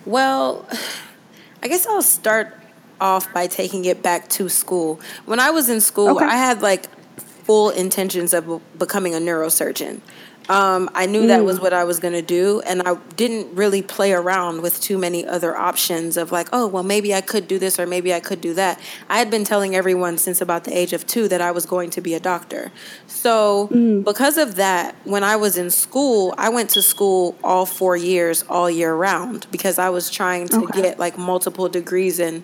Well, 0.05 0.67
I 1.63 1.69
guess 1.69 1.87
I'll 1.87 2.03
start 2.03 2.55
off 3.01 3.33
by 3.33 3.47
taking 3.47 3.87
it 3.87 4.03
back 4.03 4.29
to 4.29 4.49
school. 4.49 5.01
When 5.25 5.41
I 5.41 5.51
was 5.51 5.71
in 5.71 5.81
school, 5.81 6.17
okay. 6.17 6.27
I 6.27 6.37
had 6.37 6.61
like 6.61 6.87
full 7.17 7.71
intentions 7.71 8.35
of 8.35 8.61
becoming 8.79 9.15
a 9.15 9.19
neurosurgeon. 9.19 10.01
Um, 10.51 10.91
I 10.97 11.07
knew 11.07 11.23
mm. 11.23 11.27
that 11.29 11.45
was 11.45 11.61
mm. 11.61 11.63
what 11.63 11.73
I 11.73 11.85
was 11.85 12.01
going 12.01 12.15
to 12.15 12.23
do, 12.23 12.61
and 12.63 12.83
I 12.83 12.97
didn't 13.15 13.55
really 13.55 13.83
play 13.83 14.13
around 14.13 14.63
with 14.63 14.81
too 14.81 14.99
many 14.99 15.25
other 15.25 15.57
options 15.57 16.17
of 16.17 16.33
like, 16.33 16.49
oh, 16.53 16.67
well, 16.67 16.83
maybe 16.83 17.15
I 17.15 17.21
could 17.21 17.47
do 17.47 17.57
this 17.57 17.79
or 17.79 17.87
maybe 17.87 18.13
I 18.13 18.19
could 18.19 18.41
do 18.41 18.53
that. 18.55 18.81
I 19.09 19.19
had 19.19 19.31
been 19.31 19.45
telling 19.45 19.77
everyone 19.77 20.19
since 20.19 20.41
about 20.41 20.65
the 20.65 20.77
age 20.77 20.93
of 20.93 21.07
two 21.07 21.29
that 21.29 21.41
I 21.41 21.53
was 21.53 21.67
going 21.67 21.91
to 21.91 22.01
be 22.01 22.15
a 22.15 22.21
doctor. 22.21 22.73
So, 23.07 23.69
mm. 23.71 24.03
because 24.03 24.39
of 24.39 24.57
that, 24.57 24.97
when 25.05 25.23
I 25.23 25.37
was 25.37 25.57
in 25.57 25.71
school, 25.71 26.35
I 26.37 26.49
went 26.49 26.71
to 26.71 26.83
school 26.83 27.37
all 27.45 27.65
four 27.65 27.97
years, 27.97 28.43
all 28.49 28.69
year 28.69 28.93
round, 28.93 29.47
because 29.53 29.79
I 29.79 29.91
was 29.91 30.11
trying 30.11 30.49
to 30.49 30.65
okay. 30.65 30.83
get 30.83 30.99
like 30.99 31.17
multiple 31.17 31.69
degrees 31.69 32.19
and 32.19 32.43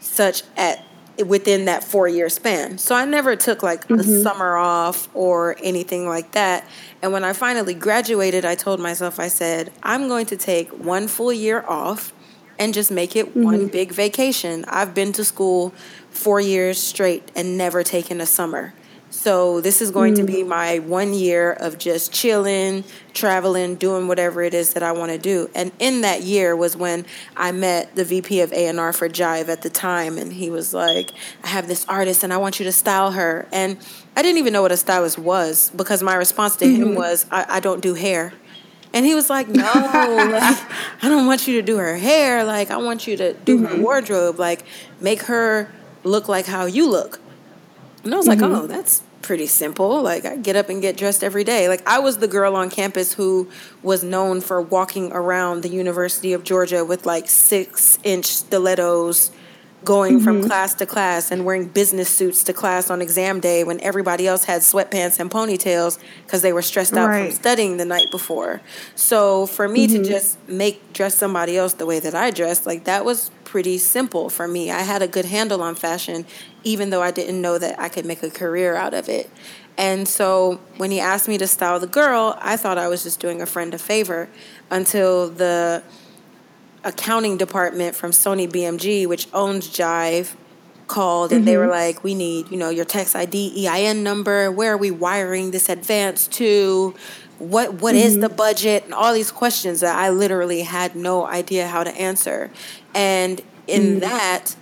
such 0.00 0.42
at 0.56 0.82
within 1.26 1.66
that 1.66 1.84
four 1.84 2.08
year 2.08 2.28
span. 2.28 2.78
So 2.78 2.94
I 2.94 3.04
never 3.04 3.36
took 3.36 3.62
like 3.62 3.86
mm-hmm. 3.86 4.00
a 4.00 4.22
summer 4.22 4.56
off 4.56 5.08
or 5.14 5.56
anything 5.62 6.08
like 6.08 6.32
that. 6.32 6.64
And 7.02 7.12
when 7.12 7.24
I 7.24 7.32
finally 7.32 7.74
graduated, 7.74 8.44
I 8.44 8.54
told 8.54 8.80
myself, 8.80 9.20
I 9.20 9.28
said, 9.28 9.72
I'm 9.82 10.08
going 10.08 10.26
to 10.26 10.36
take 10.36 10.70
one 10.70 11.08
full 11.08 11.32
year 11.32 11.64
off 11.66 12.12
and 12.58 12.72
just 12.72 12.90
make 12.90 13.16
it 13.16 13.26
mm-hmm. 13.30 13.42
one 13.42 13.68
big 13.68 13.92
vacation. 13.92 14.64
I've 14.68 14.94
been 14.94 15.12
to 15.14 15.24
school 15.24 15.74
four 16.10 16.40
years 16.40 16.78
straight 16.80 17.30
and 17.34 17.56
never 17.58 17.82
taken 17.82 18.20
a 18.20 18.26
summer. 18.26 18.74
So 19.22 19.60
this 19.60 19.80
is 19.80 19.92
going 19.92 20.14
to 20.14 20.24
be 20.24 20.42
mm. 20.42 20.48
my 20.48 20.80
one 20.80 21.14
year 21.14 21.52
of 21.52 21.78
just 21.78 22.12
chilling, 22.12 22.82
traveling, 23.14 23.76
doing 23.76 24.08
whatever 24.08 24.42
it 24.42 24.52
is 24.52 24.74
that 24.74 24.82
I 24.82 24.90
want 24.90 25.12
to 25.12 25.18
do. 25.18 25.48
And 25.54 25.70
in 25.78 26.00
that 26.00 26.22
year 26.22 26.56
was 26.56 26.76
when 26.76 27.06
I 27.36 27.52
met 27.52 27.94
the 27.94 28.04
VP 28.04 28.40
of 28.40 28.52
A&R 28.52 28.92
for 28.92 29.08
Jive 29.08 29.48
at 29.48 29.62
the 29.62 29.70
time 29.70 30.18
and 30.18 30.32
he 30.32 30.50
was 30.50 30.74
like, 30.74 31.12
"I 31.44 31.46
have 31.46 31.68
this 31.68 31.86
artist 31.88 32.24
and 32.24 32.32
I 32.32 32.38
want 32.38 32.58
you 32.58 32.64
to 32.64 32.72
style 32.72 33.12
her." 33.12 33.46
And 33.52 33.78
I 34.16 34.22
didn't 34.22 34.38
even 34.38 34.52
know 34.52 34.62
what 34.62 34.72
a 34.72 34.76
stylist 34.76 35.20
was 35.20 35.70
because 35.76 36.02
my 36.02 36.16
response 36.16 36.56
to 36.56 36.64
mm-hmm. 36.64 36.82
him 36.82 36.94
was, 36.96 37.24
I, 37.30 37.46
I 37.48 37.60
don't 37.60 37.80
do 37.80 37.94
hair." 37.94 38.32
And 38.92 39.06
he 39.06 39.14
was 39.14 39.30
like, 39.30 39.46
"No, 39.46 39.62
like, 39.62 39.72
I 41.02 41.08
don't 41.08 41.26
want 41.26 41.46
you 41.46 41.54
to 41.60 41.62
do 41.62 41.76
her 41.76 41.96
hair. 41.96 42.42
Like 42.42 42.72
I 42.72 42.78
want 42.78 43.06
you 43.06 43.16
to 43.18 43.34
do 43.34 43.58
mm-hmm. 43.58 43.66
her 43.66 43.82
wardrobe. 43.82 44.40
Like 44.40 44.64
make 45.00 45.22
her 45.22 45.70
look 46.02 46.26
like 46.26 46.46
how 46.46 46.66
you 46.66 46.90
look." 46.90 47.20
And 48.04 48.12
I 48.12 48.16
was 48.16 48.26
mm-hmm. 48.26 48.42
like, 48.42 48.50
oh, 48.50 48.66
that's 48.66 49.04
pretty 49.22 49.46
simple. 49.46 50.02
Like 50.02 50.24
I 50.24 50.36
get 50.36 50.56
up 50.56 50.68
and 50.68 50.82
get 50.82 50.96
dressed 50.96 51.24
every 51.24 51.44
day. 51.44 51.68
Like 51.68 51.86
I 51.88 52.00
was 52.00 52.18
the 52.18 52.28
girl 52.28 52.56
on 52.56 52.70
campus 52.70 53.14
who 53.14 53.48
was 53.82 54.02
known 54.04 54.40
for 54.40 54.60
walking 54.60 55.12
around 55.12 55.62
the 55.62 55.68
University 55.68 56.32
of 56.32 56.44
Georgia 56.44 56.84
with 56.84 57.06
like 57.06 57.28
six 57.28 57.98
inch 58.02 58.26
stilettos 58.26 59.30
going 59.84 60.16
mm-hmm. 60.16 60.24
from 60.24 60.44
class 60.44 60.74
to 60.74 60.86
class 60.86 61.30
and 61.30 61.44
wearing 61.44 61.66
business 61.66 62.08
suits 62.08 62.44
to 62.44 62.52
class 62.52 62.90
on 62.90 63.02
exam 63.02 63.40
day 63.40 63.64
when 63.64 63.80
everybody 63.80 64.26
else 64.26 64.44
had 64.44 64.60
sweatpants 64.60 65.18
and 65.18 65.30
ponytails 65.30 65.98
because 66.24 66.42
they 66.42 66.52
were 66.52 66.62
stressed 66.62 66.94
out 66.94 67.08
right. 67.08 67.26
from 67.26 67.34
studying 67.34 67.76
the 67.76 67.84
night 67.84 68.06
before. 68.10 68.60
So 68.94 69.46
for 69.46 69.68
me 69.68 69.86
mm-hmm. 69.86 70.02
to 70.02 70.08
just 70.08 70.38
make 70.48 70.92
dress 70.92 71.14
somebody 71.14 71.56
else 71.56 71.74
the 71.74 71.86
way 71.86 72.00
that 72.00 72.14
I 72.14 72.30
dressed, 72.30 72.66
like 72.66 72.84
that 72.84 73.04
was 73.04 73.30
pretty 73.52 73.76
simple 73.76 74.30
for 74.30 74.48
me. 74.48 74.70
I 74.70 74.80
had 74.80 75.02
a 75.02 75.06
good 75.06 75.26
handle 75.26 75.62
on 75.62 75.74
fashion 75.74 76.24
even 76.64 76.88
though 76.88 77.02
I 77.02 77.10
didn't 77.10 77.38
know 77.42 77.58
that 77.58 77.78
I 77.78 77.90
could 77.90 78.06
make 78.06 78.22
a 78.22 78.30
career 78.30 78.76
out 78.76 78.94
of 78.94 79.10
it. 79.10 79.28
And 79.76 80.08
so 80.08 80.58
when 80.78 80.90
he 80.90 80.98
asked 80.98 81.28
me 81.28 81.36
to 81.36 81.46
style 81.46 81.78
the 81.78 81.86
girl, 81.86 82.38
I 82.40 82.56
thought 82.56 82.78
I 82.78 82.88
was 82.88 83.02
just 83.02 83.20
doing 83.20 83.42
a 83.42 83.46
friend 83.46 83.74
a 83.74 83.78
favor 83.78 84.30
until 84.70 85.28
the 85.28 85.82
accounting 86.82 87.36
department 87.36 87.94
from 87.94 88.10
Sony 88.10 88.48
BMG, 88.48 89.06
which 89.06 89.28
owns 89.34 89.68
Jive, 89.68 90.34
called 90.88 91.30
and 91.30 91.40
mm-hmm. 91.40 91.46
they 91.46 91.56
were 91.56 91.64
mm-hmm. 91.64 91.96
like, 91.96 92.04
"We 92.04 92.14
need, 92.14 92.50
you 92.50 92.56
know, 92.56 92.68
your 92.68 92.84
tax 92.84 93.14
ID, 93.14 93.66
EIN 93.66 94.02
number. 94.02 94.50
Where 94.50 94.72
are 94.72 94.76
we 94.76 94.90
wiring 94.90 95.50
this 95.50 95.68
advance 95.68 96.26
to? 96.38 96.94
What 97.42 97.74
what 97.74 97.94
mm-hmm. 97.94 98.06
is 98.06 98.18
the 98.18 98.28
budget?" 98.28 98.84
And 98.84 98.94
all 98.94 99.12
these 99.12 99.30
questions 99.30 99.80
that 99.80 99.96
I 99.96 100.10
literally 100.10 100.62
had 100.62 100.94
no 100.94 101.26
idea 101.26 101.66
how 101.66 101.84
to 101.84 101.90
answer. 101.90 102.50
And 102.94 103.40
in 103.66 103.82
mm-hmm. 103.82 103.98
that, 104.00 104.56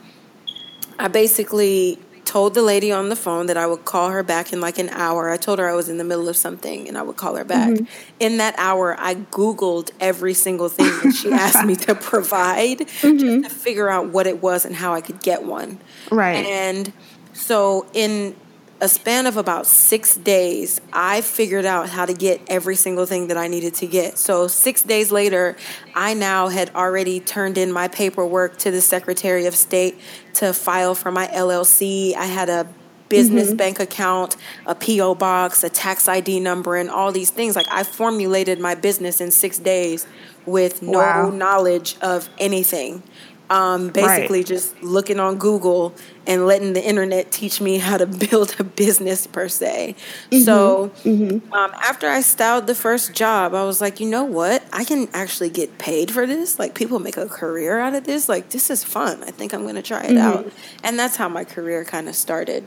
I 0.99 1.09
basically 1.09 1.99
told 2.31 2.55
the 2.55 2.63
lady 2.63 2.93
on 2.93 3.09
the 3.09 3.17
phone 3.17 3.47
that 3.47 3.57
I 3.57 3.67
would 3.67 3.85
call 3.85 4.11
her 4.11 4.23
back 4.23 4.53
in 4.53 4.61
like 4.61 4.79
an 4.79 4.89
hour. 4.91 5.31
I 5.31 5.37
told 5.37 5.59
her 5.59 5.69
I 5.69 5.75
was 5.75 5.89
in 5.89 5.99
the 5.99 6.05
middle 6.05 6.29
of 6.29 6.37
something 6.37 6.87
and 6.87 6.97
I 6.97 7.03
would 7.03 7.17
call 7.17 7.35
her 7.35 7.45
back. 7.45 7.71
Mm-hmm. 7.71 7.85
In 8.21 8.37
that 8.37 8.55
hour, 8.57 8.95
I 9.01 9.17
Googled 9.17 9.91
every 9.99 10.35
single 10.35 10.69
thing 10.69 10.87
that 11.03 11.13
she 11.13 11.33
asked 11.33 11.67
me 11.67 11.75
to 11.75 11.95
provide 11.97 12.79
mm-hmm. 12.79 13.19
just 13.19 13.49
to 13.49 13.51
figure 13.51 13.89
out 13.89 14.11
what 14.11 14.29
it 14.29 14.41
was 14.41 14.65
and 14.65 14.77
how 14.77 14.95
I 14.95 15.01
could 15.01 15.21
get 15.21 15.43
one. 15.43 15.81
Right. 16.13 16.47
And 16.47 16.93
so 17.33 17.87
in 17.95 18.37
a 18.81 18.89
span 18.89 19.27
of 19.27 19.37
about 19.37 19.67
six 19.67 20.17
days, 20.17 20.81
I 20.93 21.21
figured 21.21 21.67
out 21.67 21.91
how 21.91 22.07
to 22.07 22.15
get 22.15 22.41
every 22.49 22.77
single 22.77 23.05
thing 23.05 23.29
that 23.29 23.37
I 23.37 23.47
needed 23.47 23.75
to 23.77 23.87
get. 23.87 24.17
So, 24.17 24.49
six 24.49 24.83
days 24.83 25.13
later, 25.13 25.57
I 25.95 26.15
now 26.15 26.49
had 26.49 26.75
already 26.75 27.21
turned 27.21 27.59
in 27.59 27.73
my 27.73 27.89
paperwork 27.89 28.57
to 28.59 28.71
the 28.71 28.81
Secretary 28.81 29.47
of 29.47 29.55
State 29.55 29.99
to 30.35 30.53
file 30.53 30.95
for 30.95 31.11
my 31.11 31.27
LLC. 31.27 32.15
I 32.15 32.25
had 32.25 32.49
a 32.49 32.67
business 33.11 33.49
mm-hmm. 33.49 33.57
bank 33.57 33.81
account, 33.81 34.37
a 34.65 34.75
PO 34.75 35.17
box, 35.17 35.63
a 35.63 35.69
tax 35.69 36.09
ID 36.09 36.41
number, 36.41 36.77
and 36.77 36.89
all 36.89 37.13
these 37.13 37.31
things. 37.31 37.57
Like 37.57 37.69
I 37.71 37.83
formulated 37.83 38.59
my 38.59 38.75
business 38.75 39.21
in 39.21 39.31
six 39.31 39.59
days 39.59 40.07
with 40.47 40.81
no 40.81 40.99
wow. 40.99 41.31
knowledge 41.31 41.97
of 42.01 42.31
anything. 42.39 43.03
Um, 43.51 43.89
basically, 43.89 44.39
right. 44.39 44.47
just 44.47 44.81
looking 44.81 45.19
on 45.19 45.37
Google 45.37 45.93
and 46.25 46.47
letting 46.47 46.73
the 46.73 46.87
internet 46.87 47.33
teach 47.33 47.61
me 47.61 47.79
how 47.79 47.97
to 47.97 48.07
build 48.31 48.55
a 48.61 48.65
business 48.65 49.27
per 49.27 49.49
se. 49.49 49.97
Mm-hmm. 50.31 50.45
So, 50.45 50.91
mm-hmm. 51.03 51.53
Um, 51.53 51.73
after 51.83 52.09
I 52.09 52.21
styled 52.21 52.69
the 52.69 52.77
first 52.77 53.13
job, 53.13 53.53
I 53.53 53.65
was 53.65 53.81
like, 53.81 53.99
you 53.99 54.09
know 54.09 54.23
what? 54.23 54.65
I 54.73 54.85
can 54.85 55.09
actually 55.13 55.51
get 55.51 55.79
paid 55.79 56.13
for 56.13 56.27
this. 56.27 56.61
Like, 56.61 56.77
people 56.77 57.01
make 57.01 57.17
a 57.17 57.27
career 57.27 57.81
out 57.81 57.95
of 57.95 58.05
this. 58.05 58.29
Like, 58.29 58.51
this 58.51 58.71
is 58.71 58.85
fun. 58.85 59.25
I 59.25 59.33
think 59.33 59.53
I'm 59.53 59.63
going 59.63 59.75
to 59.75 59.83
try 59.83 60.05
it 60.05 60.11
mm-hmm. 60.11 60.19
out. 60.19 60.53
And 60.85 60.97
that's 60.97 61.17
how 61.17 61.29
my 61.29 61.43
career 61.43 61.85
kind 61.85 62.09
of 62.09 62.15
started. 62.15 62.65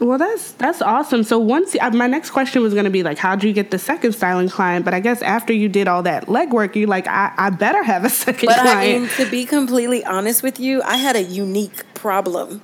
Well, 0.00 0.16
that's 0.16 0.52
that's 0.52 0.80
awesome. 0.80 1.24
So 1.24 1.38
once 1.38 1.74
uh, 1.80 1.90
my 1.90 2.06
next 2.06 2.30
question 2.30 2.62
was 2.62 2.72
going 2.72 2.84
to 2.84 2.90
be 2.90 3.02
like, 3.02 3.18
how 3.18 3.34
do 3.34 3.48
you 3.48 3.52
get 3.52 3.72
the 3.72 3.78
second 3.78 4.12
styling 4.12 4.48
client? 4.48 4.84
But 4.84 4.94
I 4.94 5.00
guess 5.00 5.22
after 5.22 5.52
you 5.52 5.68
did 5.68 5.88
all 5.88 6.04
that 6.04 6.26
legwork, 6.26 6.76
you 6.76 6.86
like, 6.86 7.08
I, 7.08 7.32
I 7.36 7.50
better 7.50 7.82
have 7.82 8.04
a 8.04 8.10
second 8.24 8.46
but 8.46 8.60
client. 8.60 8.78
I 8.78 8.98
mean, 8.98 9.08
to 9.16 9.30
be 9.30 9.44
completely 9.44 10.04
honest 10.04 10.42
with 10.42 10.60
you, 10.60 10.82
I 10.82 10.98
had 10.98 11.16
a 11.16 11.22
unique 11.22 11.82
problem. 11.94 12.62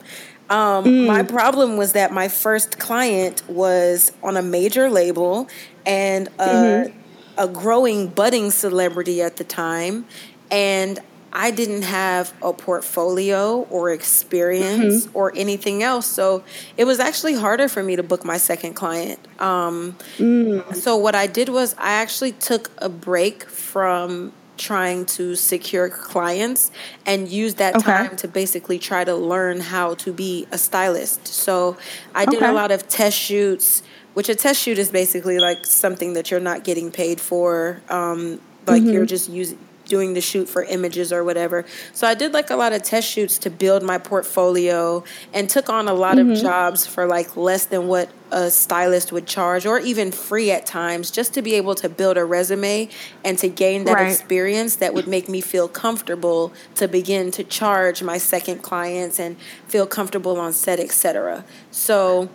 Um, 0.49 0.85
mm. 0.85 1.07
My 1.07 1.23
problem 1.23 1.77
was 1.77 1.93
that 1.95 2.13
my 2.13 2.29
first 2.29 2.79
client 2.79 3.43
was 3.49 4.13
on 4.23 4.37
a 4.37 4.43
major 4.43 4.91
label 4.91 5.49
and 5.87 6.29
a, 6.39 6.47
mm-hmm. 6.47 6.99
a 7.39 7.49
growing 7.49 8.09
budding 8.09 8.51
celebrity 8.51 9.23
at 9.23 9.37
the 9.37 9.45
time, 9.45 10.05
and 10.51 11.01
I 11.35 11.51
didn't 11.51 11.83
have 11.83 12.33
a 12.41 12.53
portfolio 12.53 13.63
or 13.69 13.91
experience 13.91 15.07
mm-hmm. 15.07 15.17
or 15.17 15.33
anything 15.35 15.83
else. 15.83 16.07
So 16.07 16.45
it 16.77 16.85
was 16.85 17.01
actually 17.01 17.35
harder 17.35 17.69
for 17.69 17.83
me 17.83 17.97
to 17.97 18.05
book 18.05 18.25
my 18.25 18.37
second 18.37 18.75
client. 18.75 19.19
Um, 19.41 19.97
mm. 20.17 20.75
So 20.77 20.97
what 20.97 21.17
I 21.17 21.27
did 21.27 21.49
was 21.49 21.75
I 21.77 21.95
actually 21.95 22.33
took 22.33 22.71
a 22.79 22.89
break 22.89 23.45
from 23.45 24.33
trying 24.57 25.05
to 25.05 25.35
secure 25.35 25.89
clients 25.89 26.71
and 27.05 27.29
use 27.29 27.55
that 27.55 27.75
okay. 27.75 27.85
time 27.85 28.17
to 28.17 28.29
basically 28.29 28.79
try 28.79 29.03
to 29.03 29.17
learn 29.17 29.59
how 29.59 29.95
to 29.95 30.13
be 30.13 30.47
a 30.53 30.59
stylist. 30.59 31.27
So 31.27 31.77
I 32.15 32.25
did 32.27 32.37
okay. 32.37 32.49
a 32.49 32.53
lot 32.53 32.71
of 32.71 32.87
test 32.87 33.19
shoots, 33.19 33.83
which 34.15 34.29
a 34.29 34.37
test 34.37 34.63
shoot 34.63 34.79
is 34.79 34.91
basically 34.91 35.41
like 35.41 35.67
something 35.67 36.13
that 36.13 36.31
you're 36.31 36.39
not 36.39 36.63
getting 36.63 36.93
paid 36.93 37.21
for. 37.21 37.83
Um, 37.89 38.41
like 38.67 38.83
mm-hmm. 38.83 38.93
you're 38.93 39.07
just 39.07 39.29
using 39.29 39.59
doing 39.85 40.15
the 40.15 40.21
shoot 40.21 40.49
for 40.49 40.65
images 40.65 41.13
or 41.13 41.25
whatever. 41.25 41.65
So 41.93 42.07
I 42.07 42.15
did 42.15 42.33
like 42.33 42.51
a 42.51 42.57
lot 42.57 42.73
of 42.73 42.83
test 42.83 43.09
shoots 43.09 43.39
to 43.39 43.51
build 43.51 43.83
my 43.83 43.99
portfolio 43.99 45.05
and 45.33 45.49
took 45.49 45.69
on 45.69 45.89
a 45.89 45.95
lot 45.95 46.17
mm-hmm. 46.17 46.33
of 46.33 46.41
jobs 46.41 46.87
for 46.87 47.07
like 47.07 47.37
less 47.37 47.67
than 47.67 47.87
what 47.87 48.11
a 48.31 48.51
stylist 48.51 49.13
would 49.13 49.27
charge 49.27 49.65
or 49.65 49.79
even 49.79 50.11
free 50.11 50.51
at 50.51 50.67
times 50.67 51.11
just 51.11 51.35
to 51.35 51.43
be 51.43 51.55
able 51.55 51.75
to 51.77 51.89
build 51.89 52.17
a 52.17 52.25
resume 52.25 52.89
and 53.25 53.39
to 53.39 53.49
gain 53.49 53.85
that 53.85 53.95
right. 53.95 54.11
experience 54.11 54.77
that 54.77 54.93
would 54.93 55.07
make 55.07 55.29
me 55.29 55.41
feel 55.41 55.69
comfortable 55.69 56.53
to 56.75 56.89
begin 56.89 57.31
to 57.31 57.45
charge 57.45 58.03
my 58.03 58.19
second 58.19 58.61
clients 58.61 59.21
and 59.21 59.37
feel 59.69 59.87
comfortable 59.87 60.41
on 60.41 60.53
set, 60.53 60.81
etc. 60.81 61.45
So 61.71 62.29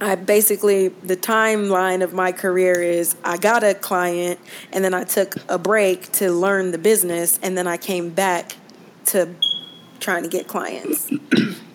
I 0.00 0.14
basically 0.14 0.88
the 0.88 1.16
timeline 1.16 2.02
of 2.02 2.12
my 2.12 2.32
career 2.32 2.82
is 2.82 3.16
I 3.24 3.38
got 3.38 3.64
a 3.64 3.74
client 3.74 4.38
and 4.72 4.84
then 4.84 4.92
I 4.92 5.04
took 5.04 5.36
a 5.48 5.58
break 5.58 6.12
to 6.12 6.30
learn 6.30 6.70
the 6.70 6.78
business 6.78 7.38
and 7.42 7.56
then 7.56 7.66
I 7.66 7.78
came 7.78 8.10
back 8.10 8.56
to 9.06 9.34
trying 9.98 10.22
to 10.24 10.28
get 10.28 10.48
clients. 10.48 11.10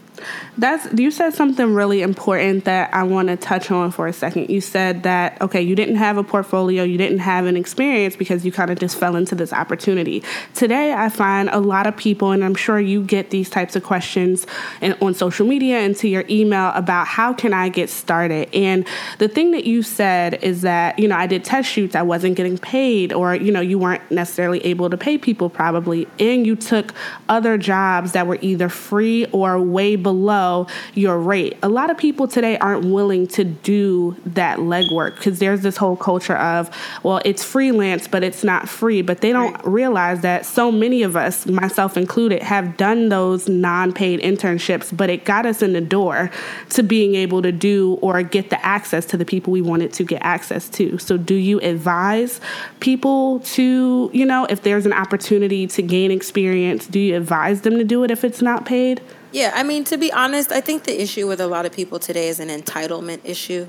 That's 0.58 0.88
you 1.00 1.12
said 1.12 1.34
something 1.34 1.74
really 1.74 2.01
important 2.01 2.66
that 2.66 2.94
I 2.94 3.04
want 3.04 3.30
to 3.30 3.38
touch 3.38 3.72
on 3.72 3.92
for 3.92 4.08
a 4.08 4.13
second. 4.13 4.50
You 4.50 4.62
said 4.62 5.04
that 5.04 5.42
okay, 5.42 5.62
you 5.62 5.75
didn't 5.75 5.96
have 5.96 6.18
a 6.18 6.24
portfolio, 6.24 6.84
you 6.84 6.98
didn't 6.98 7.20
have 7.20 7.46
an 7.46 7.58
experience 7.58 8.16
because 8.16 8.46
you 8.46 8.51
kind 8.51 8.70
of 8.70 8.80
just 8.80 8.98
fell 8.98 9.16
into 9.16 9.36
this 9.36 9.54
opportunity. 9.54 10.24
Today, 10.54 10.94
I 10.94 11.10
find 11.10 11.50
a 11.50 11.60
lot 11.60 11.88
of 11.88 11.98
people, 11.98 12.32
and 12.32 12.44
I'm 12.44 12.56
sure 12.56 12.80
you 12.80 13.04
get 13.04 13.30
these 13.30 13.50
types 13.50 13.75
of 13.75 13.84
questions 13.84 14.46
in, 14.82 14.94
on 15.01 15.13
social 15.13 15.48
media 15.48 15.80
and 15.80 15.96
to 15.98 16.08
your 16.08 16.25
email 16.30 16.72
about 16.75 17.08
how 17.08 17.34
can 17.34 17.54
I 17.54 17.70
get 17.70 17.90
started. 17.90 18.54
And 18.54 18.88
the 19.20 19.28
thing 19.28 19.51
that 19.51 19.66
you 19.66 19.84
said 19.84 20.44
is 20.44 20.62
that 20.62 21.00
you 21.00 21.08
know 21.08 21.16
I 21.16 21.28
did 21.28 21.44
test 21.44 21.70
shoots, 21.70 21.96
I 21.96 22.01
wasn't 22.01 22.36
getting 22.36 22.58
paid, 22.58 23.13
or 23.13 23.36
you 23.36 23.51
know 23.51 23.62
you 23.62 23.80
weren't 23.80 24.10
necessarily 24.12 24.63
able 24.66 24.90
to 24.90 24.98
pay 24.98 25.18
people 25.18 25.50
probably, 25.50 26.08
and 26.20 26.46
you 26.46 26.56
took 26.56 26.94
other 27.30 27.58
jobs 27.58 28.12
that 28.12 28.28
were 28.28 28.38
either 28.42 28.70
free 28.70 29.25
or 29.28 29.60
way 29.60 29.96
below 29.96 30.11
below 30.12 30.68
your 30.94 31.18
rate. 31.18 31.58
A 31.63 31.70
lot 31.70 31.89
of 31.89 31.98
people 31.98 32.27
today 32.27 32.58
aren't 32.58 32.84
willing 32.84 33.27
to 33.27 33.46
do 33.46 34.18
that 34.25 34.60
legwork 34.60 35.15
because 35.15 35.39
there's 35.39 35.62
this 35.62 35.77
whole 35.77 35.96
culture 35.96 36.36
of, 36.36 36.70
well, 37.01 37.22
it's 37.24 37.46
freelance, 37.46 38.10
but 38.10 38.22
it's 38.22 38.44
not 38.44 38.68
free. 38.68 39.01
But 39.01 39.22
they 39.22 39.32
don't 39.32 39.53
right. 39.53 39.68
realize 39.68 40.20
that 40.22 40.46
so 40.46 40.70
many 40.70 41.03
of 41.03 41.15
us, 41.15 41.46
myself 41.46 41.96
included, 41.96 42.44
have 42.44 42.75
done 42.75 43.08
those 43.08 43.48
non 43.48 43.94
paid 43.94 44.20
internships, 44.20 44.96
but 44.96 45.10
it 45.10 45.24
got 45.24 45.46
us 45.46 45.62
in 45.62 45.72
the 45.72 45.80
door 45.80 46.30
to 46.72 46.84
being 46.84 47.15
able 47.15 47.41
to 47.41 47.53
do 47.53 47.98
or 48.01 48.22
get 48.22 48.50
the 48.50 48.63
access 48.65 49.06
to 49.06 49.18
the 49.18 49.25
people 49.25 49.53
we 49.53 49.62
wanted 49.62 49.94
to 49.94 50.03
get 50.03 50.22
access 50.24 50.68
to. 50.70 50.98
So, 50.98 51.15
do 51.15 51.36
you 51.36 51.62
advise 51.62 52.41
people 52.82 53.39
to, 53.39 54.10
you 54.12 54.25
know, 54.25 54.46
if 54.50 54.63
there's 54.63 54.86
an 54.86 54.94
opportunity 54.94 55.68
to 55.68 55.82
gain 55.82 56.12
experience, 56.12 56.86
do 56.86 57.00
you 57.00 57.15
advise 57.15 57.62
them 57.62 57.77
to 57.77 57.86
do 57.86 58.03
it 58.03 58.12
if 58.12 58.25
it's 58.25 58.41
not 58.41 58.65
paid? 58.65 59.00
Yeah, 59.31 59.51
I 59.55 59.63
mean, 59.63 59.83
to 59.85 59.97
be 59.97 60.11
honest, 60.11 60.51
I 60.51 60.61
think 60.61 60.83
the 60.83 61.01
issue 61.01 61.27
with 61.27 61.39
a 61.39 61.47
lot 61.47 61.65
of 61.65 61.71
people 61.71 62.00
today 62.00 62.27
is 62.27 62.39
an 62.39 62.50
entitlement 62.50 63.21
issue. 63.23 63.67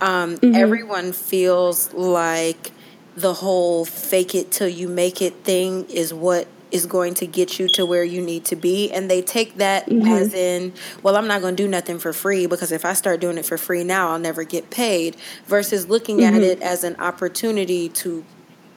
Um, 0.00 0.36
mm-hmm. 0.36 0.54
Everyone 0.54 1.12
feels 1.12 1.92
like 1.94 2.72
the 3.16 3.34
whole 3.34 3.84
fake 3.84 4.34
it 4.34 4.50
till 4.50 4.68
you 4.68 4.88
make 4.88 5.22
it 5.22 5.34
thing 5.44 5.88
is 5.88 6.12
what 6.12 6.48
is 6.70 6.84
going 6.84 7.14
to 7.14 7.26
get 7.26 7.58
you 7.58 7.68
to 7.68 7.86
where 7.86 8.04
you 8.04 8.20
need 8.20 8.44
to 8.44 8.56
be. 8.56 8.90
And 8.90 9.10
they 9.10 9.22
take 9.22 9.56
that 9.56 9.86
mm-hmm. 9.86 10.06
as 10.08 10.34
in, 10.34 10.72
well, 11.02 11.16
I'm 11.16 11.28
not 11.28 11.40
going 11.40 11.56
to 11.56 11.62
do 11.62 11.68
nothing 11.68 11.98
for 11.98 12.12
free 12.12 12.46
because 12.46 12.72
if 12.72 12.84
I 12.84 12.92
start 12.92 13.20
doing 13.20 13.38
it 13.38 13.46
for 13.46 13.56
free 13.56 13.84
now, 13.84 14.10
I'll 14.10 14.18
never 14.18 14.44
get 14.44 14.70
paid, 14.70 15.16
versus 15.46 15.88
looking 15.88 16.18
mm-hmm. 16.18 16.36
at 16.36 16.42
it 16.42 16.60
as 16.62 16.84
an 16.84 16.96
opportunity 16.96 17.88
to 17.90 18.24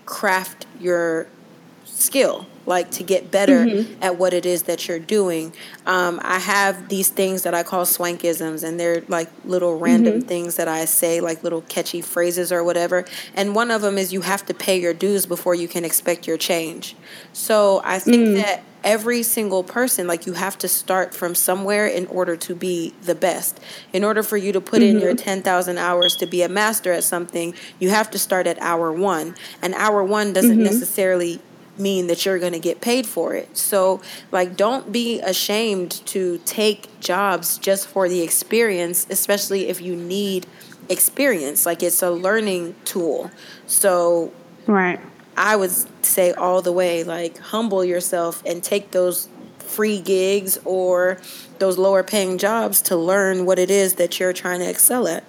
craft 0.05 0.65
your 0.79 1.27
skill 1.85 2.47
like 2.69 2.91
to 2.91 3.03
get 3.03 3.31
better 3.31 3.65
mm-hmm. 3.65 4.01
at 4.01 4.17
what 4.17 4.31
it 4.31 4.45
is 4.45 4.63
that 4.63 4.87
you're 4.87 4.99
doing. 4.99 5.51
Um, 5.87 6.21
I 6.23 6.37
have 6.37 6.87
these 6.87 7.09
things 7.09 7.41
that 7.41 7.55
I 7.55 7.63
call 7.63 7.83
swankisms, 7.83 8.63
and 8.63 8.79
they're 8.79 9.01
like 9.07 9.29
little 9.43 9.77
random 9.77 10.19
mm-hmm. 10.19 10.27
things 10.27 10.55
that 10.55 10.67
I 10.67 10.85
say, 10.85 11.19
like 11.19 11.43
little 11.43 11.61
catchy 11.63 12.01
phrases 12.01 12.51
or 12.51 12.63
whatever. 12.63 13.05
And 13.33 13.55
one 13.55 13.71
of 13.71 13.81
them 13.81 13.97
is 13.97 14.13
you 14.13 14.21
have 14.21 14.45
to 14.45 14.53
pay 14.53 14.79
your 14.79 14.93
dues 14.93 15.25
before 15.25 15.55
you 15.55 15.67
can 15.67 15.83
expect 15.83 16.27
your 16.27 16.37
change. 16.37 16.95
So 17.33 17.81
I 17.83 17.97
think 17.97 18.27
mm. 18.27 18.35
that 18.35 18.63
every 18.83 19.23
single 19.23 19.63
person 19.63 20.07
like 20.07 20.25
you 20.25 20.33
have 20.33 20.57
to 20.57 20.67
start 20.67 21.13
from 21.13 21.35
somewhere 21.35 21.85
in 21.85 22.05
order 22.07 22.37
to 22.37 22.55
be 22.55 22.93
the 23.01 23.15
best 23.15 23.59
in 23.91 24.05
order 24.05 24.23
for 24.23 24.37
you 24.37 24.53
to 24.53 24.61
put 24.61 24.81
mm-hmm. 24.81 24.95
in 24.95 25.01
your 25.01 25.11
mm-hmm. 25.11 25.43
10,000 25.43 25.77
hours 25.77 26.15
to 26.15 26.25
be 26.25 26.41
a 26.41 26.47
master 26.47 26.93
at 26.93 27.03
something 27.03 27.53
you 27.77 27.89
have 27.89 28.09
to 28.09 28.17
start 28.17 28.47
at 28.47 28.57
hour 28.59 28.89
1 28.93 29.35
and 29.61 29.73
hour 29.73 30.01
1 30.01 30.31
doesn't 30.31 30.51
mm-hmm. 30.51 30.63
necessarily 30.63 31.41
mean 31.79 32.07
that 32.07 32.25
you're 32.25 32.39
going 32.39 32.53
to 32.53 32.59
get 32.59 32.81
paid 32.81 33.05
for 33.05 33.33
it. 33.33 33.57
So, 33.57 34.01
like, 34.31 34.57
don't 34.57 34.91
be 34.91 35.19
ashamed 35.21 35.91
to 36.07 36.39
take 36.45 36.99
jobs 36.99 37.57
just 37.57 37.87
for 37.87 38.09
the 38.09 38.21
experience, 38.21 39.07
especially 39.09 39.67
if 39.67 39.81
you 39.81 39.95
need 39.95 40.45
experience. 40.89 41.65
Like, 41.65 41.81
it's 41.81 42.03
a 42.03 42.11
learning 42.11 42.75
tool. 42.85 43.31
So, 43.65 44.31
right. 44.67 44.99
I 45.37 45.55
would 45.55 45.71
say 46.05 46.33
all 46.33 46.61
the 46.61 46.73
way, 46.73 47.03
like, 47.03 47.37
humble 47.37 47.85
yourself 47.85 48.43
and 48.45 48.61
take 48.61 48.91
those 48.91 49.29
free 49.59 50.01
gigs 50.01 50.57
or 50.65 51.19
those 51.59 51.77
lower 51.77 52.03
paying 52.03 52.37
jobs 52.37 52.81
to 52.81 52.95
learn 52.95 53.45
what 53.45 53.59
it 53.59 53.69
is 53.69 53.95
that 53.95 54.19
you're 54.19 54.33
trying 54.33 54.59
to 54.59 54.69
excel 54.69 55.07
at. 55.07 55.23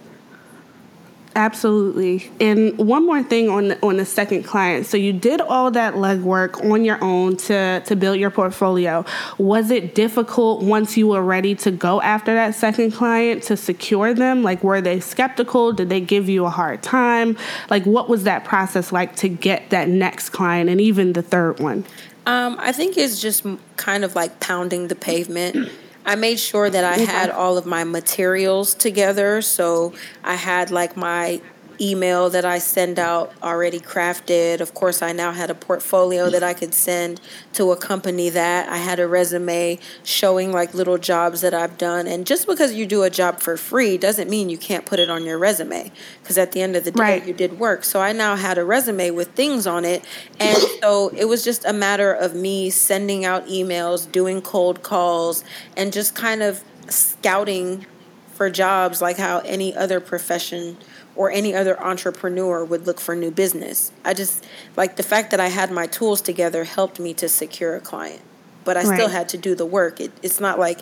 Absolutely. 1.37 2.29
And 2.41 2.77
one 2.77 3.07
more 3.07 3.23
thing 3.23 3.49
on 3.49 3.69
the, 3.69 3.87
on 3.87 3.99
the 3.99 4.05
second 4.05 4.43
client. 4.43 4.87
So 4.87 4.97
you 4.97 5.13
did 5.13 5.41
all 5.41 5.71
that 5.71 5.95
legwork 5.95 6.69
on 6.69 6.85
your 6.85 7.03
own 7.03 7.37
to 7.39 7.81
to 7.87 7.97
build 7.97 8.19
your 8.19 8.31
portfolio. 8.31 9.05
Was 9.39 9.71
it 9.71 9.95
difficult 9.95 10.63
once 10.63 10.97
you 10.97 11.07
were 11.07 11.23
ready 11.23 11.55
to 11.57 11.71
go 11.71 12.03
after 12.03 12.35
that 12.35 12.57
second 12.57 12.93
client 12.93 13.45
to 13.45 13.57
secure 13.57 14.13
them? 14.13 14.43
Like 14.43 14.65
were 14.65 14.81
they 14.81 14.99
skeptical? 14.99 15.73
Did 15.73 15.89
they 15.89 16.01
give 16.01 16.29
you 16.29 16.47
a 16.47 16.51
hard 16.51 16.83
time? 16.83 17.37
Like 17.69 17.85
what 17.87 18.09
was 18.09 18.25
that 18.25 18.45
process 18.45 18.91
like 18.91 19.15
to 19.17 19.29
get 19.29 19.71
that 19.71 19.89
next 19.89 20.31
client 20.31 20.69
and 20.69 20.81
even 20.81 21.13
the 21.13 21.23
third 21.23 21.61
one? 21.61 21.85
Um, 22.27 22.57
I 22.61 22.73
think 22.73 22.99
it's 22.99 23.21
just 23.21 23.47
kind 23.77 24.05
of 24.05 24.17
like 24.17 24.41
pounding 24.41 24.89
the 24.89 24.97
pavement. 24.97 25.71
I 26.11 26.17
made 26.17 26.41
sure 26.41 26.69
that 26.69 26.85
I 26.85 26.97
mm-hmm. 26.97 27.05
had 27.05 27.31
all 27.31 27.57
of 27.57 27.67
my 27.67 27.85
materials 27.85 28.75
together. 28.75 29.41
So 29.43 29.95
I 30.25 30.35
had 30.35 30.73
like 30.73 30.97
my 30.97 31.41
email 31.81 32.29
that 32.31 32.45
I 32.45 32.59
send 32.59 32.99
out 32.99 33.33
already 33.43 33.81
crafted. 33.81 34.61
Of 34.61 34.75
course, 34.75 35.03
I 35.03 35.13
now 35.13 35.33
had 35.33 35.51
a 35.51 35.55
portfolio 35.55 36.29
that 36.31 36.43
I 36.43 36.53
could 36.53 36.75
send 36.75 37.21
to 37.55 37.73
accompany 37.73 38.29
that. 38.31 38.69
I 38.69 38.77
had 38.77 39.01
a 39.01 39.07
resume 39.07 39.79
showing 40.05 40.53
like 40.53 40.75
little 40.75 40.99
jobs 40.99 41.41
that 41.41 41.55
I've 41.55 41.79
done. 41.79 42.07
And 42.07 42.27
just 42.27 42.47
because 42.47 42.75
you 42.75 42.87
do 42.87 43.03
a 43.03 43.11
job 43.11 43.41
for 43.41 43.57
free 43.57 43.97
doesn't 43.97 44.29
mean 44.29 44.51
you 44.51 44.59
can't 44.59 44.85
put 44.85 44.99
it 44.99 45.09
on 45.09 45.25
your 45.25 45.39
resume 45.39 45.91
because 46.23 46.37
at 46.37 46.53
the 46.53 46.61
end 46.61 46.77
of 46.77 46.85
the 46.85 46.91
day, 46.91 47.03
right. 47.03 47.27
you 47.27 47.33
did 47.33 47.59
work. 47.59 47.85
So 47.85 48.01
I 48.01 48.13
now 48.13 48.37
had 48.37 48.59
a 48.59 48.65
resume 48.65 49.11
with 49.11 49.33
things 49.33 49.67
on 49.67 49.85
it. 49.85 50.05
And 50.39 50.59
so 50.83 51.11
it 51.17 51.27
was 51.27 51.45
just 51.45 51.65
a 51.65 51.73
matter 51.73 52.13
of 52.13 52.35
me 52.35 52.71
sending 52.71 53.25
out 53.25 53.47
emails, 53.47 54.11
doing 54.11 54.43
cold 54.43 54.83
calls, 54.83 55.45
and 55.77 55.93
just 55.93 56.15
kind 56.15 56.43
of 56.43 56.63
scouting 56.89 57.87
for 58.35 58.49
jobs 58.49 59.03
like 59.03 59.19
how 59.19 59.41
any 59.41 59.77
other 59.77 60.01
profession 60.01 60.77
or 61.21 61.31
any 61.31 61.55
other 61.55 61.79
entrepreneur 61.83 62.65
would 62.65 62.87
look 62.87 62.99
for 62.99 63.15
new 63.15 63.31
business. 63.31 63.93
I 64.07 64.15
just 64.15 64.43
like 64.75 64.97
the 64.97 65.03
fact 65.03 65.33
that 65.33 65.39
I 65.39 65.49
had 65.49 65.71
my 65.71 65.87
tools 65.87 66.23
together 66.23 66.65
helped 66.65 66.99
me 66.99 67.13
to 67.13 67.29
secure 67.29 67.77
a 67.77 67.81
client. 67.81 68.23
But 68.65 68.79
I 68.79 68.85
right. 68.85 68.97
still 68.97 69.11
had 69.11 69.29
to 69.29 69.37
do 69.37 69.55
the 69.55 69.67
work. 69.67 70.01
It, 70.01 70.13
it's 70.23 70.41
not 70.41 70.59
like 70.59 70.81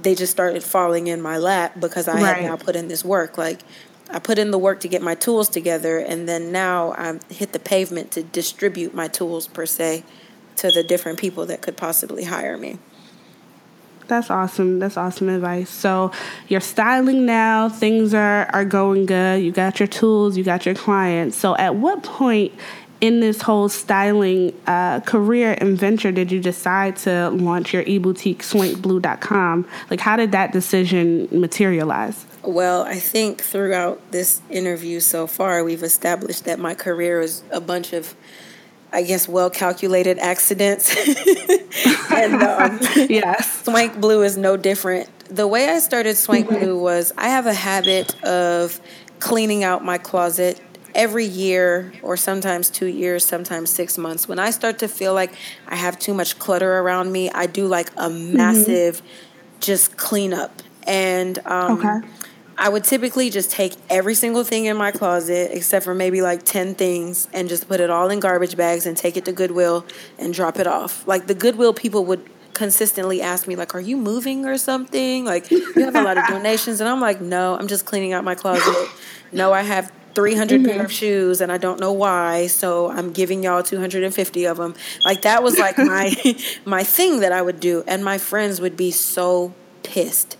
they 0.00 0.14
just 0.14 0.30
started 0.30 0.62
falling 0.62 1.08
in 1.08 1.20
my 1.20 1.36
lap 1.36 1.80
because 1.80 2.06
I 2.06 2.14
right. 2.14 2.36
had 2.36 2.44
now 2.44 2.54
put 2.54 2.76
in 2.76 2.86
this 2.86 3.04
work. 3.04 3.36
Like 3.36 3.62
I 4.08 4.20
put 4.20 4.38
in 4.38 4.52
the 4.52 4.58
work 4.58 4.78
to 4.82 4.88
get 4.88 5.02
my 5.02 5.16
tools 5.16 5.48
together, 5.48 5.98
and 5.98 6.28
then 6.28 6.52
now 6.52 6.92
I 6.92 7.18
hit 7.28 7.52
the 7.52 7.58
pavement 7.58 8.12
to 8.12 8.22
distribute 8.22 8.94
my 8.94 9.08
tools 9.08 9.48
per 9.48 9.66
se 9.66 10.04
to 10.58 10.70
the 10.70 10.84
different 10.84 11.18
people 11.18 11.44
that 11.46 11.60
could 11.60 11.76
possibly 11.76 12.22
hire 12.22 12.56
me. 12.56 12.78
That's 14.08 14.30
awesome. 14.30 14.78
That's 14.78 14.96
awesome 14.96 15.28
advice. 15.28 15.70
So 15.70 16.12
you're 16.48 16.60
styling 16.60 17.26
now, 17.26 17.68
things 17.68 18.14
are, 18.14 18.46
are 18.52 18.64
going 18.64 19.06
good, 19.06 19.42
you 19.42 19.52
got 19.52 19.80
your 19.80 19.86
tools, 19.86 20.36
you 20.36 20.44
got 20.44 20.66
your 20.66 20.74
clients. 20.74 21.36
So 21.36 21.56
at 21.56 21.76
what 21.76 22.02
point 22.02 22.52
in 23.00 23.18
this 23.18 23.42
whole 23.42 23.68
styling 23.68 24.54
uh, 24.68 25.00
career 25.00 25.56
and 25.58 25.76
venture 25.76 26.12
did 26.12 26.30
you 26.30 26.40
decide 26.40 26.96
to 26.96 27.30
launch 27.30 27.74
your 27.74 27.82
e-boutique 27.82 28.42
swankblue.com? 28.42 29.68
Like 29.90 30.00
how 30.00 30.16
did 30.16 30.30
that 30.32 30.52
decision 30.52 31.28
materialize? 31.32 32.24
Well, 32.44 32.82
I 32.82 32.96
think 32.96 33.40
throughout 33.40 34.00
this 34.12 34.40
interview 34.50 35.00
so 35.00 35.26
far, 35.26 35.64
we've 35.64 35.82
established 35.82 36.44
that 36.44 36.58
my 36.58 36.74
career 36.74 37.20
is 37.20 37.42
a 37.50 37.60
bunch 37.60 37.92
of 37.92 38.14
I 38.92 39.02
guess, 39.02 39.26
well 39.26 39.50
calculated 39.50 40.18
accidents. 40.18 40.94
and 42.10 42.42
um, 42.42 42.78
yes, 43.08 43.64
Swank 43.64 44.00
Blue 44.00 44.22
is 44.22 44.36
no 44.36 44.56
different. 44.56 45.08
The 45.28 45.48
way 45.48 45.68
I 45.68 45.78
started 45.78 46.16
Swank 46.16 46.46
mm-hmm. 46.48 46.58
Blue 46.58 46.78
was 46.78 47.12
I 47.16 47.28
have 47.28 47.46
a 47.46 47.54
habit 47.54 48.22
of 48.22 48.80
cleaning 49.18 49.64
out 49.64 49.84
my 49.84 49.98
closet 49.98 50.60
every 50.94 51.24
year 51.24 51.92
or 52.02 52.16
sometimes 52.16 52.68
two 52.68 52.86
years, 52.86 53.24
sometimes 53.24 53.70
six 53.70 53.96
months. 53.96 54.28
When 54.28 54.38
I 54.38 54.50
start 54.50 54.78
to 54.80 54.88
feel 54.88 55.14
like 55.14 55.32
I 55.66 55.76
have 55.76 55.98
too 55.98 56.12
much 56.12 56.38
clutter 56.38 56.78
around 56.78 57.12
me, 57.12 57.30
I 57.30 57.46
do 57.46 57.66
like 57.66 57.90
a 57.92 58.08
mm-hmm. 58.08 58.36
massive 58.36 58.98
mm-hmm. 58.98 59.60
just 59.60 59.96
cleanup. 59.96 60.62
And 60.86 61.38
um, 61.46 61.78
okay. 61.78 62.08
I 62.62 62.68
would 62.68 62.84
typically 62.84 63.28
just 63.28 63.50
take 63.50 63.74
every 63.90 64.14
single 64.14 64.44
thing 64.44 64.66
in 64.66 64.76
my 64.76 64.92
closet, 64.92 65.50
except 65.52 65.84
for 65.84 65.96
maybe 65.96 66.22
like 66.22 66.44
10 66.44 66.76
things, 66.76 67.26
and 67.32 67.48
just 67.48 67.66
put 67.66 67.80
it 67.80 67.90
all 67.90 68.08
in 68.08 68.20
garbage 68.20 68.56
bags 68.56 68.86
and 68.86 68.96
take 68.96 69.16
it 69.16 69.24
to 69.24 69.32
Goodwill 69.32 69.84
and 70.16 70.32
drop 70.32 70.60
it 70.60 70.68
off. 70.68 71.04
Like 71.08 71.26
the 71.26 71.34
Goodwill 71.34 71.74
people 71.74 72.04
would 72.04 72.24
consistently 72.54 73.20
ask 73.20 73.48
me, 73.48 73.56
like, 73.56 73.74
are 73.74 73.80
you 73.80 73.96
moving 73.96 74.46
or 74.46 74.56
something? 74.58 75.24
Like, 75.24 75.50
you 75.50 75.72
have 75.74 75.96
a 75.96 76.02
lot 76.02 76.16
of 76.16 76.24
donations. 76.28 76.80
And 76.80 76.88
I'm 76.88 77.00
like, 77.00 77.20
no, 77.20 77.58
I'm 77.58 77.66
just 77.66 77.84
cleaning 77.84 78.12
out 78.12 78.22
my 78.22 78.36
closet. 78.36 78.88
No, 79.32 79.52
I 79.52 79.62
have 79.62 79.90
300 80.14 80.60
mm-hmm. 80.60 80.70
pair 80.70 80.84
of 80.84 80.92
shoes 80.92 81.40
and 81.40 81.50
I 81.50 81.58
don't 81.58 81.80
know 81.80 81.92
why, 81.92 82.46
so 82.46 82.92
I'm 82.92 83.12
giving 83.12 83.42
y'all 83.42 83.64
250 83.64 84.44
of 84.44 84.58
them. 84.58 84.76
Like 85.04 85.22
that 85.22 85.42
was 85.42 85.58
like 85.58 85.78
my 85.78 86.14
my 86.64 86.84
thing 86.84 87.20
that 87.20 87.32
I 87.32 87.42
would 87.42 87.58
do 87.58 87.82
and 87.88 88.04
my 88.04 88.18
friends 88.18 88.60
would 88.60 88.76
be 88.76 88.92
so 88.92 89.52
pissed 89.82 90.36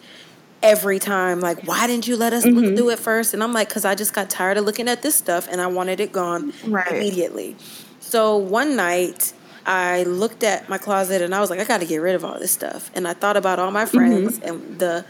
every 0.62 0.98
time 0.98 1.40
like 1.40 1.66
why 1.66 1.86
didn't 1.86 2.06
you 2.06 2.16
let 2.16 2.32
us 2.32 2.44
mm-hmm. 2.44 2.58
look 2.58 2.76
through 2.76 2.90
it 2.90 2.98
first 2.98 3.34
and 3.34 3.42
i'm 3.42 3.52
like 3.52 3.68
because 3.68 3.84
i 3.84 3.94
just 3.94 4.14
got 4.14 4.30
tired 4.30 4.56
of 4.56 4.64
looking 4.64 4.88
at 4.88 5.02
this 5.02 5.14
stuff 5.14 5.48
and 5.50 5.60
i 5.60 5.66
wanted 5.66 5.98
it 6.00 6.12
gone 6.12 6.52
right. 6.66 6.92
immediately 6.92 7.56
so 8.00 8.36
one 8.36 8.76
night 8.76 9.32
i 9.66 10.04
looked 10.04 10.42
at 10.42 10.68
my 10.68 10.78
closet 10.78 11.20
and 11.20 11.34
i 11.34 11.40
was 11.40 11.50
like 11.50 11.58
i 11.58 11.64
got 11.64 11.80
to 11.80 11.86
get 11.86 11.98
rid 11.98 12.14
of 12.14 12.24
all 12.24 12.38
this 12.38 12.52
stuff 12.52 12.90
and 12.94 13.08
i 13.08 13.12
thought 13.12 13.36
about 13.36 13.58
all 13.58 13.70
my 13.70 13.84
mm-hmm. 13.84 13.96
friends 13.96 14.38
mm-hmm. 14.38 14.48
and 14.48 14.78
the 14.78 15.04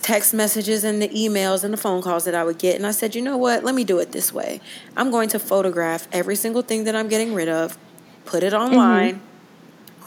text 0.00 0.32
messages 0.32 0.84
and 0.84 1.02
the 1.02 1.08
emails 1.08 1.64
and 1.64 1.72
the 1.72 1.78
phone 1.78 2.00
calls 2.00 2.24
that 2.24 2.34
i 2.34 2.42
would 2.42 2.58
get 2.58 2.76
and 2.76 2.86
i 2.86 2.90
said 2.90 3.14
you 3.14 3.20
know 3.20 3.36
what 3.36 3.64
let 3.64 3.74
me 3.74 3.84
do 3.84 3.98
it 3.98 4.12
this 4.12 4.32
way 4.32 4.60
i'm 4.96 5.10
going 5.10 5.28
to 5.28 5.38
photograph 5.38 6.08
every 6.12 6.36
single 6.36 6.62
thing 6.62 6.84
that 6.84 6.96
i'm 6.96 7.08
getting 7.08 7.34
rid 7.34 7.48
of 7.48 7.76
put 8.24 8.42
it 8.42 8.54
online 8.54 9.16
mm-hmm 9.16 9.27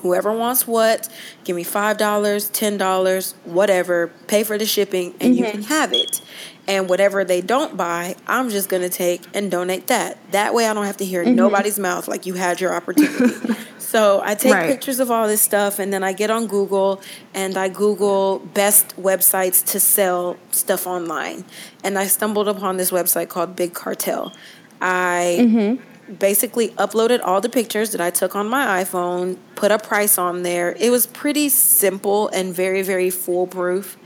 whoever 0.02 0.32
wants 0.32 0.68
what, 0.68 1.10
give 1.44 1.56
me 1.56 1.64
$5, 1.64 1.98
$10, 1.98 3.34
whatever, 3.46 4.12
pay 4.28 4.44
for 4.44 4.58
the 4.58 4.66
shipping, 4.66 5.14
and 5.20 5.34
mm-hmm. 5.34 5.46
you 5.46 5.52
can 5.52 5.64
have 5.64 5.94
it. 5.94 6.22
And 6.68 6.88
whatever 6.88 7.24
they 7.24 7.42
don't 7.42 7.76
buy, 7.76 8.16
I'm 8.28 8.50
just 8.50 8.70
going 8.70 8.84
to 8.84 8.90
take 8.90 9.24
and 9.34 9.50
donate 9.50 9.88
that. 9.88 10.20
That 10.32 10.54
way 10.54 10.68
I 10.68 10.74
don't 10.74 10.86
have 10.86 10.98
to 10.98 11.06
hear 11.06 11.24
mm-hmm. 11.24 11.36
nobody's 11.36 11.80
mouth 11.80 12.08
like 12.08 12.26
you 12.26 12.36
had 12.36 12.62
your 12.62 12.74
opportunity. 12.74 13.56
so 13.80 14.22
I 14.24 14.36
take 14.36 14.54
right. 14.54 14.70
pictures 14.70 15.00
of 15.00 15.10
all 15.10 15.28
this 15.28 15.42
stuff 15.42 15.80
and 15.80 15.92
then 15.92 16.04
I 16.04 16.14
get 16.14 16.30
on 16.30 16.48
Google 16.48 17.02
and 17.34 17.58
I 17.58 17.68
Google 17.68 18.40
best 18.40 18.96
websites 18.96 19.66
to 19.72 19.80
sell 19.80 20.38
stuff 20.52 20.86
online. 20.86 21.46
And 21.84 21.98
I 21.98 22.06
stumbled 22.06 22.48
upon 22.48 22.78
this 22.78 22.92
website 22.92 23.28
called 23.28 23.56
Big 23.56 23.74
Cartel. 23.74 24.32
I 24.80 25.38
mm-hmm. 25.40 25.91
Basically 26.20 26.70
uploaded 26.70 27.22
all 27.24 27.42
the 27.42 27.50
pictures 27.50 27.92
that 27.92 28.02
I 28.02 28.10
took 28.10 28.36
on 28.36 28.48
my 28.48 28.84
iPhone, 28.84 29.38
put 29.56 29.72
a 29.72 29.80
price 29.80 30.18
on 30.18 30.44
there. 30.44 30.76
It 30.80 30.90
was 30.90 31.08
pretty 31.08 31.50
simple 31.50 32.28
and 32.30 32.54
very, 32.54 32.82
very 32.82 33.10
foolproof. 33.10 33.98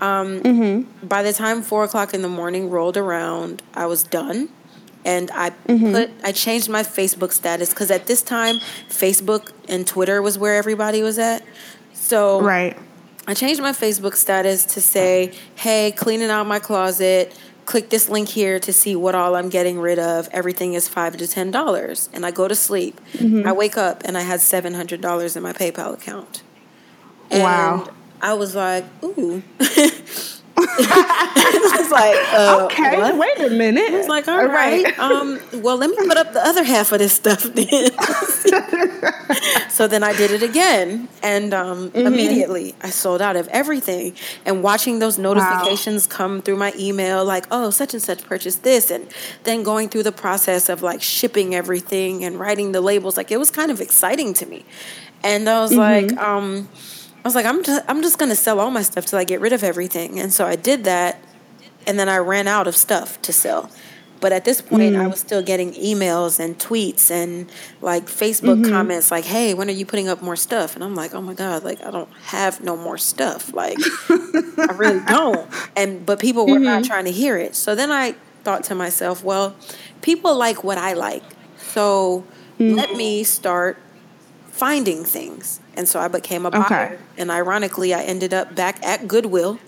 Um, 0.00 0.40
mm-hmm. 0.40 1.06
By 1.06 1.22
the 1.22 1.32
time 1.32 1.62
four 1.62 1.84
o'clock 1.84 2.14
in 2.14 2.22
the 2.22 2.28
morning 2.28 2.70
rolled 2.70 2.96
around, 2.96 3.62
I 3.74 3.86
was 3.86 4.02
done. 4.02 4.48
And 5.04 5.30
I 5.32 5.50
mm-hmm. 5.50 5.92
put 5.92 6.10
I 6.22 6.32
changed 6.32 6.68
my 6.68 6.82
Facebook 6.82 7.30
status 7.32 7.70
because 7.70 7.90
at 7.90 8.06
this 8.06 8.22
time 8.22 8.56
Facebook 8.88 9.52
and 9.68 9.86
Twitter 9.86 10.22
was 10.22 10.38
where 10.38 10.56
everybody 10.56 11.02
was 11.02 11.18
at. 11.18 11.42
So 11.92 12.40
right. 12.40 12.76
I 13.26 13.34
changed 13.34 13.60
my 13.60 13.72
Facebook 13.72 14.14
status 14.14 14.64
to 14.66 14.80
say, 14.80 15.32
"Hey, 15.56 15.92
cleaning 15.92 16.30
out 16.30 16.46
my 16.46 16.58
closet. 16.58 17.38
Click 17.66 17.90
this 17.90 18.08
link 18.08 18.28
here 18.28 18.58
to 18.60 18.72
see 18.72 18.94
what 18.94 19.14
all 19.14 19.34
I'm 19.36 19.48
getting 19.48 19.78
rid 19.78 19.98
of. 19.98 20.28
Everything 20.32 20.74
is 20.74 20.88
five 20.88 21.16
to 21.16 21.26
ten 21.26 21.50
dollars." 21.50 22.08
And 22.12 22.24
I 22.26 22.30
go 22.30 22.48
to 22.48 22.54
sleep. 22.54 23.00
Mm-hmm. 23.12 23.46
I 23.46 23.52
wake 23.52 23.76
up 23.76 24.02
and 24.04 24.16
I 24.18 24.22
had 24.22 24.40
seven 24.40 24.74
hundred 24.74 25.00
dollars 25.00 25.36
in 25.36 25.42
my 25.42 25.52
PayPal 25.52 25.94
account. 25.94 26.42
And 27.30 27.42
wow. 27.42 27.88
I 28.20 28.34
was 28.34 28.54
like, 28.54 28.84
ooh. 29.02 29.42
it's 30.56 31.90
like, 31.90 32.16
uh, 32.32 32.64
okay, 32.66 32.96
what? 32.96 33.16
wait 33.16 33.46
a 33.46 33.50
minute. 33.50 33.92
It's 33.92 34.08
like, 34.08 34.28
all, 34.28 34.38
all 34.38 34.46
right. 34.46 34.84
right. 34.84 34.98
Um, 34.98 35.40
well, 35.62 35.76
let 35.76 35.90
me 35.90 35.96
put 35.96 36.16
up 36.16 36.32
the 36.32 36.46
other 36.46 36.62
half 36.62 36.92
of 36.92 36.98
this 36.98 37.12
stuff 37.12 37.42
then. 37.42 37.90
so 39.68 39.86
then 39.86 40.02
I 40.02 40.12
did 40.16 40.30
it 40.30 40.42
again, 40.42 41.08
and 41.22 41.52
um, 41.52 41.90
mm-hmm. 41.90 42.06
immediately 42.06 42.74
I 42.80 42.90
sold 42.90 43.20
out 43.20 43.36
of 43.36 43.48
everything. 43.48 44.14
And 44.44 44.62
watching 44.62 44.98
those 44.98 45.18
notifications 45.18 46.08
wow. 46.08 46.16
come 46.16 46.42
through 46.42 46.56
my 46.56 46.72
email, 46.78 47.24
like, 47.24 47.46
oh, 47.50 47.70
such 47.70 47.94
and 47.94 48.02
such 48.02 48.24
purchased 48.24 48.62
this, 48.62 48.90
and 48.90 49.06
then 49.44 49.62
going 49.62 49.88
through 49.88 50.04
the 50.04 50.12
process 50.12 50.68
of 50.68 50.82
like 50.82 51.02
shipping 51.02 51.54
everything 51.54 52.24
and 52.24 52.38
writing 52.38 52.72
the 52.72 52.80
labels, 52.80 53.16
like 53.16 53.30
it 53.30 53.38
was 53.38 53.50
kind 53.50 53.70
of 53.70 53.80
exciting 53.80 54.34
to 54.34 54.46
me. 54.46 54.64
And 55.22 55.48
I 55.48 55.60
was 55.60 55.72
mm-hmm. 55.72 56.08
like, 56.08 56.18
um, 56.18 56.68
I 57.24 57.28
was 57.28 57.34
like, 57.34 57.46
I'm 57.46 57.64
just, 57.64 57.82
I'm 57.88 58.02
just 58.02 58.18
gonna 58.18 58.34
sell 58.34 58.60
all 58.60 58.70
my 58.70 58.82
stuff 58.82 59.06
till 59.06 59.18
I 59.18 59.24
get 59.24 59.40
rid 59.40 59.54
of 59.54 59.64
everything. 59.64 60.20
And 60.20 60.32
so 60.32 60.46
I 60.46 60.56
did 60.56 60.84
that, 60.84 61.18
and 61.86 61.98
then 61.98 62.08
I 62.08 62.18
ran 62.18 62.46
out 62.46 62.66
of 62.66 62.76
stuff 62.76 63.20
to 63.22 63.32
sell. 63.32 63.70
But 64.20 64.32
at 64.32 64.44
this 64.44 64.62
point, 64.62 64.94
mm. 64.94 65.00
I 65.02 65.06
was 65.06 65.20
still 65.20 65.42
getting 65.42 65.72
emails 65.74 66.40
and 66.40 66.58
tweets 66.58 67.10
and 67.10 67.50
like 67.82 68.06
Facebook 68.06 68.62
mm-hmm. 68.62 68.72
comments 68.72 69.10
like, 69.10 69.24
"Hey, 69.24 69.52
when 69.52 69.68
are 69.68 69.72
you 69.72 69.84
putting 69.84 70.08
up 70.08 70.22
more 70.22 70.36
stuff?" 70.36 70.74
And 70.74 70.84
I'm 70.84 70.94
like, 70.94 71.14
"Oh 71.14 71.20
my 71.20 71.34
god, 71.34 71.62
like 71.62 71.84
I 71.84 71.90
don't 71.90 72.10
have 72.24 72.62
no 72.62 72.76
more 72.76 72.96
stuff. 72.96 73.52
Like 73.52 73.76
I 74.08 74.74
really 74.76 75.00
don't." 75.08 75.46
And 75.76 76.06
but 76.06 76.20
people 76.20 76.46
were 76.46 76.54
mm-hmm. 76.54 76.64
not 76.64 76.84
trying 76.84 77.04
to 77.04 77.12
hear 77.12 77.36
it. 77.36 77.54
So 77.54 77.74
then 77.74 77.90
I 77.90 78.14
thought 78.44 78.64
to 78.64 78.74
myself, 78.74 79.22
"Well, 79.22 79.56
people 80.00 80.36
like 80.36 80.64
what 80.64 80.78
I 80.78 80.94
like, 80.94 81.24
so 81.58 82.24
mm. 82.58 82.76
let 82.76 82.96
me 82.96 83.24
start 83.24 83.76
finding 84.46 85.04
things." 85.04 85.60
And 85.76 85.88
so 85.88 86.00
I 86.00 86.08
became 86.08 86.46
a 86.46 86.50
buyer. 86.50 86.64
Okay. 86.64 86.98
And 87.18 87.30
ironically, 87.30 87.92
I 87.94 88.02
ended 88.02 88.32
up 88.32 88.54
back 88.54 88.84
at 88.84 89.08
Goodwill 89.08 89.58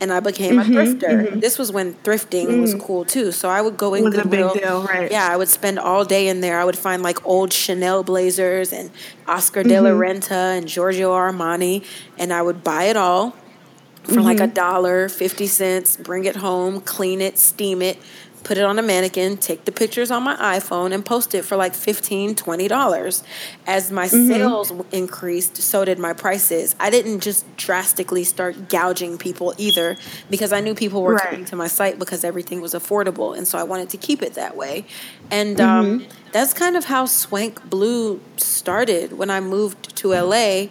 and 0.00 0.12
I 0.12 0.20
became 0.20 0.56
mm-hmm, 0.56 0.76
a 0.76 0.80
thrifter. 0.80 1.26
Mm-hmm. 1.26 1.40
This 1.40 1.58
was 1.58 1.72
when 1.72 1.94
thrifting 1.94 2.46
mm. 2.46 2.60
was 2.60 2.74
cool 2.74 3.04
too. 3.04 3.32
So 3.32 3.48
I 3.48 3.60
would 3.62 3.76
go 3.76 3.94
in 3.94 4.04
was 4.04 4.14
Goodwill. 4.14 4.50
A 4.50 4.54
big 4.54 4.62
deal, 4.62 4.82
right? 4.82 5.10
Yeah, 5.10 5.28
I 5.30 5.36
would 5.36 5.48
spend 5.48 5.78
all 5.78 6.04
day 6.04 6.28
in 6.28 6.40
there. 6.40 6.58
I 6.58 6.64
would 6.64 6.78
find 6.78 7.02
like 7.02 7.24
old 7.24 7.52
Chanel 7.52 8.02
blazers 8.02 8.72
and 8.72 8.90
Oscar 9.26 9.60
mm-hmm. 9.60 9.68
de 9.68 9.80
la 9.80 9.90
mm-hmm. 9.90 10.20
Renta 10.20 10.58
and 10.58 10.68
Giorgio 10.68 11.12
Armani, 11.12 11.84
and 12.18 12.32
I 12.32 12.42
would 12.42 12.64
buy 12.64 12.84
it 12.84 12.96
all 12.96 13.36
for 14.02 14.20
like 14.20 14.40
a 14.40 14.42
mm-hmm. 14.42 14.54
dollar, 14.54 15.08
fifty 15.08 15.46
cents. 15.46 15.96
Bring 15.96 16.24
it 16.24 16.36
home, 16.36 16.80
clean 16.80 17.20
it, 17.20 17.38
steam 17.38 17.80
it, 17.80 17.96
put 18.44 18.58
it 18.58 18.64
on 18.64 18.78
a 18.78 18.82
mannequin, 18.82 19.38
take 19.38 19.64
the 19.64 19.72
pictures 19.72 20.10
on 20.10 20.22
my 20.22 20.36
iPhone, 20.36 20.92
and 20.92 21.04
post 21.04 21.34
it 21.34 21.44
for 21.44 21.56
like 21.56 21.72
$15, 21.72 22.34
$20. 22.34 23.22
As 23.66 23.90
my 23.90 24.06
mm-hmm. 24.06 24.28
sales 24.28 24.72
increased, 24.92 25.56
so 25.56 25.84
did 25.84 25.98
my 25.98 26.12
prices. 26.12 26.76
I 26.78 26.90
didn't 26.90 27.20
just 27.20 27.44
drastically 27.56 28.22
start 28.22 28.68
gouging 28.68 29.18
people 29.18 29.54
either 29.58 29.96
because 30.30 30.52
I 30.52 30.60
knew 30.60 30.74
people 30.74 31.02
were 31.02 31.14
right. 31.14 31.30
coming 31.30 31.44
to 31.46 31.56
my 31.56 31.66
site 31.66 31.98
because 31.98 32.22
everything 32.22 32.60
was 32.60 32.74
affordable. 32.74 33.36
And 33.36 33.48
so 33.48 33.58
I 33.58 33.64
wanted 33.64 33.88
to 33.90 33.96
keep 33.96 34.22
it 34.22 34.34
that 34.34 34.56
way. 34.56 34.84
And 35.30 35.60
um, 35.60 35.86
mm-hmm. 35.86 36.02
um, 36.02 36.08
that's 36.32 36.52
kind 36.52 36.76
of 36.76 36.84
how 36.84 37.06
Swank 37.06 37.68
Blue 37.68 38.20
started. 38.36 39.14
When 39.14 39.30
I 39.30 39.40
moved 39.40 39.96
to 39.96 40.08
LA, 40.08 40.66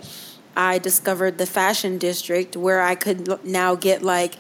I 0.56 0.78
discovered 0.78 1.38
the 1.38 1.46
fashion 1.46 1.98
district 1.98 2.56
where 2.56 2.82
I 2.82 2.96
could 2.96 3.44
now 3.44 3.76
get 3.76 4.04
like 4.04 4.36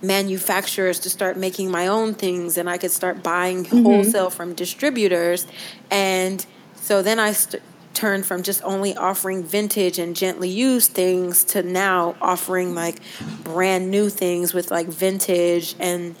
manufacturers 0.00 0.98
to 1.00 1.10
start 1.10 1.36
making 1.36 1.70
my 1.70 1.86
own 1.86 2.14
things 2.14 2.56
and 2.56 2.70
I 2.70 2.78
could 2.78 2.90
start 2.90 3.22
buying 3.22 3.64
mm-hmm. 3.64 3.82
wholesale 3.82 4.30
from 4.30 4.54
distributors. 4.54 5.46
And 5.90 6.44
so 6.76 7.02
then 7.02 7.18
I 7.18 7.32
st- 7.32 7.62
turned 7.94 8.24
from 8.24 8.42
just 8.42 8.62
only 8.62 8.96
offering 8.96 9.42
vintage 9.42 9.98
and 9.98 10.14
gently 10.14 10.48
used 10.48 10.92
things 10.92 11.42
to 11.42 11.62
now 11.62 12.14
offering 12.20 12.74
like 12.74 13.00
brand 13.42 13.90
new 13.90 14.08
things 14.08 14.54
with 14.54 14.70
like 14.70 14.86
vintage 14.86 15.74
and 15.80 16.14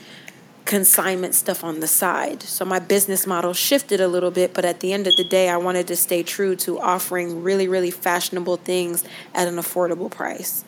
consignment 0.64 1.34
stuff 1.34 1.64
on 1.64 1.80
the 1.80 1.86
side. 1.86 2.42
So 2.42 2.64
my 2.64 2.78
business 2.78 3.26
model 3.26 3.54
shifted 3.54 4.00
a 4.00 4.08
little 4.08 4.30
bit, 4.30 4.52
but 4.52 4.64
at 4.66 4.80
the 4.80 4.92
end 4.92 5.06
of 5.06 5.16
the 5.16 5.24
day, 5.24 5.48
I 5.48 5.56
wanted 5.56 5.86
to 5.86 5.96
stay 5.96 6.22
true 6.22 6.56
to 6.56 6.78
offering 6.78 7.42
really, 7.42 7.66
really 7.68 7.90
fashionable 7.90 8.58
things 8.58 9.02
at 9.34 9.48
an 9.48 9.56
affordable 9.56 10.10
price. 10.10 10.64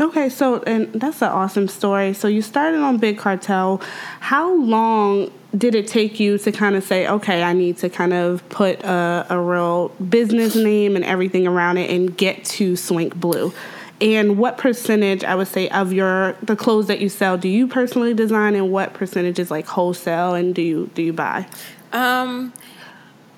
Okay, 0.00 0.30
so 0.30 0.62
and 0.62 0.90
that's 0.94 1.20
an 1.20 1.28
awesome 1.28 1.68
story. 1.68 2.14
So 2.14 2.26
you 2.26 2.40
started 2.40 2.80
on 2.80 2.96
Big 2.96 3.18
Cartel. 3.18 3.82
How 4.20 4.54
long 4.54 5.30
did 5.56 5.74
it 5.74 5.86
take 5.88 6.18
you 6.18 6.38
to 6.38 6.50
kind 6.52 6.74
of 6.74 6.82
say, 6.84 7.06
okay, 7.06 7.42
I 7.42 7.52
need 7.52 7.76
to 7.78 7.90
kind 7.90 8.14
of 8.14 8.48
put 8.48 8.82
a, 8.82 9.26
a 9.28 9.38
real 9.38 9.88
business 10.08 10.56
name 10.56 10.96
and 10.96 11.04
everything 11.04 11.46
around 11.46 11.76
it 11.76 11.90
and 11.90 12.16
get 12.16 12.44
to 12.46 12.76
Swank 12.76 13.14
Blue? 13.14 13.52
And 14.00 14.38
what 14.38 14.56
percentage, 14.56 15.22
I 15.22 15.34
would 15.34 15.48
say, 15.48 15.68
of 15.68 15.92
your 15.92 16.34
the 16.42 16.56
clothes 16.56 16.86
that 16.86 17.00
you 17.00 17.10
sell 17.10 17.36
do 17.36 17.48
you 17.48 17.68
personally 17.68 18.14
design, 18.14 18.54
and 18.54 18.72
what 18.72 18.94
percentage 18.94 19.38
is 19.38 19.50
like 19.50 19.66
wholesale, 19.66 20.34
and 20.34 20.54
do 20.54 20.62
you 20.62 20.90
do 20.94 21.02
you 21.02 21.12
buy? 21.12 21.46
Um, 21.92 22.54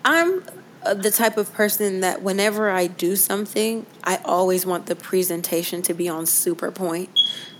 I'm 0.04 0.44
the 0.84 1.10
type 1.10 1.36
of 1.36 1.52
person 1.52 2.00
that 2.00 2.22
whenever 2.22 2.70
I 2.70 2.86
do 2.86 3.16
something, 3.16 3.86
I 4.02 4.18
always 4.24 4.66
want 4.66 4.86
the 4.86 4.96
presentation 4.96 5.82
to 5.82 5.94
be 5.94 6.08
on 6.08 6.26
super 6.26 6.70
point. 6.70 7.10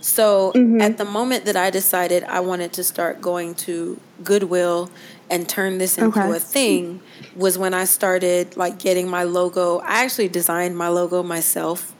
So 0.01 0.51
mm-hmm. 0.53 0.81
at 0.81 0.97
the 0.97 1.05
moment 1.05 1.45
that 1.45 1.55
I 1.55 1.69
decided 1.69 2.23
I 2.25 2.41
wanted 2.41 2.73
to 2.73 2.83
start 2.83 3.21
going 3.21 3.55
to 3.55 3.99
Goodwill 4.23 4.91
and 5.29 5.47
turn 5.47 5.77
this 5.77 5.97
into 5.97 6.19
okay. 6.19 6.35
a 6.35 6.39
thing 6.39 7.01
was 7.35 7.57
when 7.57 7.73
I 7.73 7.85
started 7.85 8.57
like 8.57 8.79
getting 8.79 9.09
my 9.09 9.23
logo. 9.23 9.79
I 9.79 10.03
actually 10.03 10.27
designed 10.27 10.77
my 10.77 10.89
logo 10.89 11.23
myself. 11.23 11.95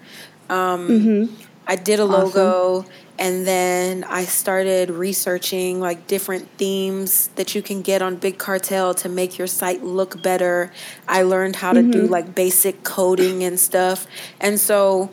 Um, 0.50 0.88
mm-hmm. 0.88 1.44
I 1.66 1.78
did 1.78 2.00
a 2.00 2.06
logo. 2.06 2.86
And 3.20 3.46
then 3.46 4.04
I 4.04 4.26
started 4.26 4.90
researching 4.90 5.80
like 5.80 6.08
different 6.08 6.50
themes 6.58 7.30
that 7.36 7.54
you 7.54 7.62
can 7.62 7.82
get 7.82 8.02
on 8.02 8.16
Big 8.16 8.38
Cartel 8.38 8.94
to 8.96 9.10
make 9.10 9.38
your 9.38 9.48
site 9.48 9.84
look 9.84 10.22
better. 10.22 10.72
I 11.08 11.22
learned 11.22 11.58
how 11.58 11.74
to 11.74 11.82
mm-hmm. 11.82 11.92
do 11.92 12.08
like 12.08 12.34
basic 12.34 12.84
coding 12.84 13.44
and 13.44 13.60
stuff. 13.60 14.08
And 14.40 14.60
so 14.60 15.12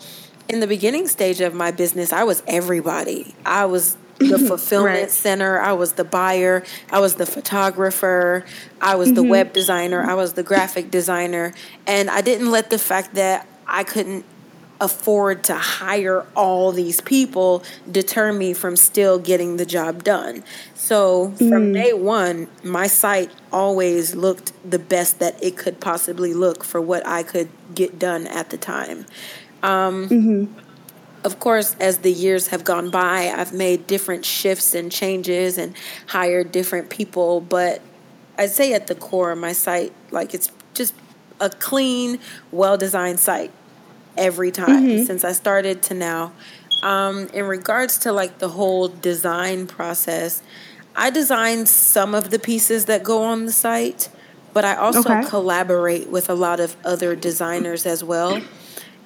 in 0.48 0.60
the 0.60 0.66
beginning 0.66 1.08
stage 1.08 1.40
of 1.40 1.54
my 1.54 1.70
business, 1.70 2.12
I 2.12 2.24
was 2.24 2.42
everybody. 2.46 3.34
I 3.44 3.66
was 3.66 3.96
the 4.18 4.38
fulfillment 4.38 5.00
right. 5.00 5.10
center. 5.10 5.60
I 5.60 5.72
was 5.72 5.94
the 5.94 6.04
buyer. 6.04 6.64
I 6.90 7.00
was 7.00 7.14
the 7.14 7.26
photographer. 7.26 8.44
I 8.80 8.96
was 8.96 9.08
mm-hmm. 9.08 9.14
the 9.16 9.22
web 9.24 9.52
designer. 9.52 10.02
I 10.02 10.14
was 10.14 10.34
the 10.34 10.42
graphic 10.42 10.90
designer. 10.90 11.52
And 11.86 12.10
I 12.10 12.20
didn't 12.20 12.50
let 12.50 12.70
the 12.70 12.78
fact 12.78 13.14
that 13.14 13.46
I 13.66 13.84
couldn't 13.84 14.24
afford 14.80 15.44
to 15.44 15.54
hire 15.54 16.26
all 16.34 16.72
these 16.72 17.00
people 17.02 17.62
deter 17.90 18.32
me 18.32 18.54
from 18.54 18.76
still 18.76 19.18
getting 19.18 19.58
the 19.58 19.66
job 19.66 20.02
done. 20.02 20.42
So 20.74 21.30
from 21.32 21.72
mm. 21.72 21.74
day 21.74 21.92
one, 21.92 22.48
my 22.64 22.86
site 22.86 23.30
always 23.52 24.14
looked 24.14 24.52
the 24.68 24.78
best 24.78 25.18
that 25.18 25.42
it 25.42 25.56
could 25.56 25.80
possibly 25.80 26.32
look 26.32 26.64
for 26.64 26.80
what 26.80 27.06
I 27.06 27.22
could 27.22 27.50
get 27.74 27.98
done 27.98 28.26
at 28.26 28.50
the 28.50 28.56
time. 28.56 29.04
Um, 29.62 30.08
mm-hmm. 30.08 30.58
Of 31.22 31.38
course, 31.38 31.76
as 31.78 31.98
the 31.98 32.10
years 32.10 32.48
have 32.48 32.64
gone 32.64 32.90
by, 32.90 33.28
I've 33.28 33.52
made 33.52 33.86
different 33.86 34.24
shifts 34.24 34.74
and 34.74 34.90
changes 34.90 35.58
and 35.58 35.74
hired 36.06 36.50
different 36.50 36.88
people, 36.88 37.42
but 37.42 37.82
I'd 38.38 38.50
say 38.50 38.72
at 38.72 38.86
the 38.86 38.94
core, 38.94 39.36
my 39.36 39.52
site, 39.52 39.92
like 40.10 40.32
it's 40.32 40.50
just 40.72 40.94
a 41.38 41.50
clean, 41.50 42.18
well 42.50 42.78
designed 42.78 43.20
site 43.20 43.52
every 44.20 44.52
time 44.52 44.86
mm-hmm. 44.86 45.04
since 45.04 45.24
I 45.24 45.32
started 45.32 45.82
to 45.84 45.94
now. 45.94 46.32
Um, 46.82 47.28
in 47.34 47.46
regards 47.46 47.98
to 48.00 48.12
like 48.12 48.38
the 48.38 48.50
whole 48.50 48.88
design 48.88 49.66
process, 49.66 50.42
I 50.94 51.10
design 51.10 51.66
some 51.66 52.14
of 52.14 52.30
the 52.30 52.38
pieces 52.38 52.84
that 52.84 53.02
go 53.02 53.22
on 53.22 53.46
the 53.46 53.52
site, 53.52 54.08
but 54.52 54.64
I 54.64 54.76
also 54.76 55.00
okay. 55.00 55.24
collaborate 55.28 56.08
with 56.08 56.30
a 56.30 56.34
lot 56.34 56.60
of 56.60 56.76
other 56.84 57.16
designers 57.16 57.86
as 57.86 58.04
well. 58.04 58.40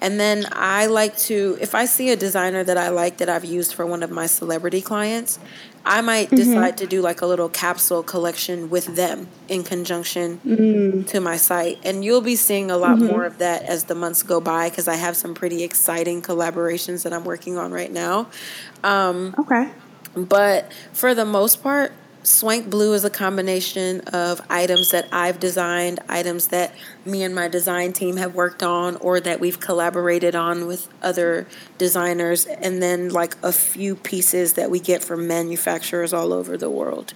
And 0.00 0.20
then 0.20 0.46
I 0.52 0.86
like 0.86 1.16
to, 1.18 1.56
if 1.60 1.74
I 1.74 1.86
see 1.86 2.10
a 2.10 2.16
designer 2.16 2.62
that 2.64 2.76
I 2.76 2.90
like 2.90 3.18
that 3.18 3.28
I've 3.28 3.44
used 3.44 3.74
for 3.74 3.86
one 3.86 4.02
of 4.02 4.10
my 4.10 4.26
celebrity 4.26 4.82
clients, 4.82 5.38
I 5.86 6.00
might 6.00 6.26
mm-hmm. 6.26 6.36
decide 6.36 6.78
to 6.78 6.86
do 6.86 7.02
like 7.02 7.20
a 7.20 7.26
little 7.26 7.48
capsule 7.48 8.02
collection 8.02 8.70
with 8.70 8.96
them 8.96 9.28
in 9.48 9.64
conjunction 9.64 10.40
mm. 10.44 11.06
to 11.08 11.20
my 11.20 11.36
site. 11.36 11.78
And 11.84 12.04
you'll 12.04 12.22
be 12.22 12.36
seeing 12.36 12.70
a 12.70 12.76
lot 12.76 12.98
mm-hmm. 12.98 13.08
more 13.08 13.24
of 13.24 13.38
that 13.38 13.62
as 13.62 13.84
the 13.84 13.94
months 13.94 14.22
go 14.22 14.40
by 14.40 14.70
because 14.70 14.88
I 14.88 14.94
have 14.96 15.16
some 15.16 15.34
pretty 15.34 15.62
exciting 15.62 16.22
collaborations 16.22 17.02
that 17.04 17.12
I'm 17.12 17.24
working 17.24 17.58
on 17.58 17.72
right 17.72 17.92
now. 17.92 18.28
Um, 18.82 19.34
okay. 19.38 19.70
But 20.14 20.72
for 20.92 21.14
the 21.14 21.24
most 21.24 21.62
part, 21.62 21.92
Swank 22.24 22.70
Blue 22.70 22.94
is 22.94 23.04
a 23.04 23.10
combination 23.10 24.00
of 24.00 24.40
items 24.48 24.92
that 24.92 25.06
I've 25.12 25.38
designed, 25.38 26.00
items 26.08 26.48
that 26.48 26.74
me 27.04 27.22
and 27.22 27.34
my 27.34 27.48
design 27.48 27.92
team 27.92 28.16
have 28.16 28.34
worked 28.34 28.62
on, 28.62 28.96
or 28.96 29.20
that 29.20 29.40
we've 29.40 29.60
collaborated 29.60 30.34
on 30.34 30.66
with 30.66 30.88
other 31.02 31.46
designers, 31.76 32.46
and 32.46 32.82
then 32.82 33.10
like 33.10 33.36
a 33.42 33.52
few 33.52 33.94
pieces 33.94 34.54
that 34.54 34.70
we 34.70 34.80
get 34.80 35.04
from 35.04 35.28
manufacturers 35.28 36.14
all 36.14 36.32
over 36.32 36.56
the 36.56 36.70
world. 36.70 37.12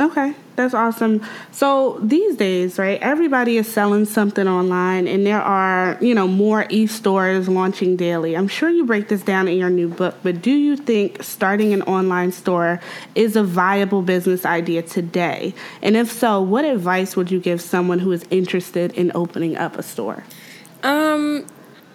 Okay, 0.00 0.32
that's 0.54 0.74
awesome. 0.74 1.26
So 1.50 1.98
these 2.00 2.36
days, 2.36 2.78
right, 2.78 3.00
everybody 3.02 3.56
is 3.56 3.66
selling 3.66 4.04
something 4.04 4.46
online, 4.46 5.08
and 5.08 5.26
there 5.26 5.42
are, 5.42 5.98
you 6.00 6.14
know, 6.14 6.28
more 6.28 6.66
e 6.68 6.86
stores 6.86 7.48
launching 7.48 7.96
daily. 7.96 8.36
I'm 8.36 8.46
sure 8.46 8.70
you 8.70 8.84
break 8.84 9.08
this 9.08 9.22
down 9.22 9.48
in 9.48 9.58
your 9.58 9.70
new 9.70 9.88
book, 9.88 10.14
but 10.22 10.40
do 10.40 10.52
you 10.52 10.76
think 10.76 11.24
starting 11.24 11.72
an 11.72 11.82
online 11.82 12.30
store 12.30 12.80
is 13.16 13.34
a 13.34 13.42
viable 13.42 14.02
business 14.02 14.46
idea 14.46 14.82
today? 14.82 15.52
And 15.82 15.96
if 15.96 16.12
so, 16.12 16.40
what 16.42 16.64
advice 16.64 17.16
would 17.16 17.32
you 17.32 17.40
give 17.40 17.60
someone 17.60 17.98
who 17.98 18.12
is 18.12 18.24
interested 18.30 18.92
in 18.92 19.10
opening 19.16 19.56
up 19.56 19.76
a 19.76 19.82
store? 19.82 20.22
Um, 20.84 21.44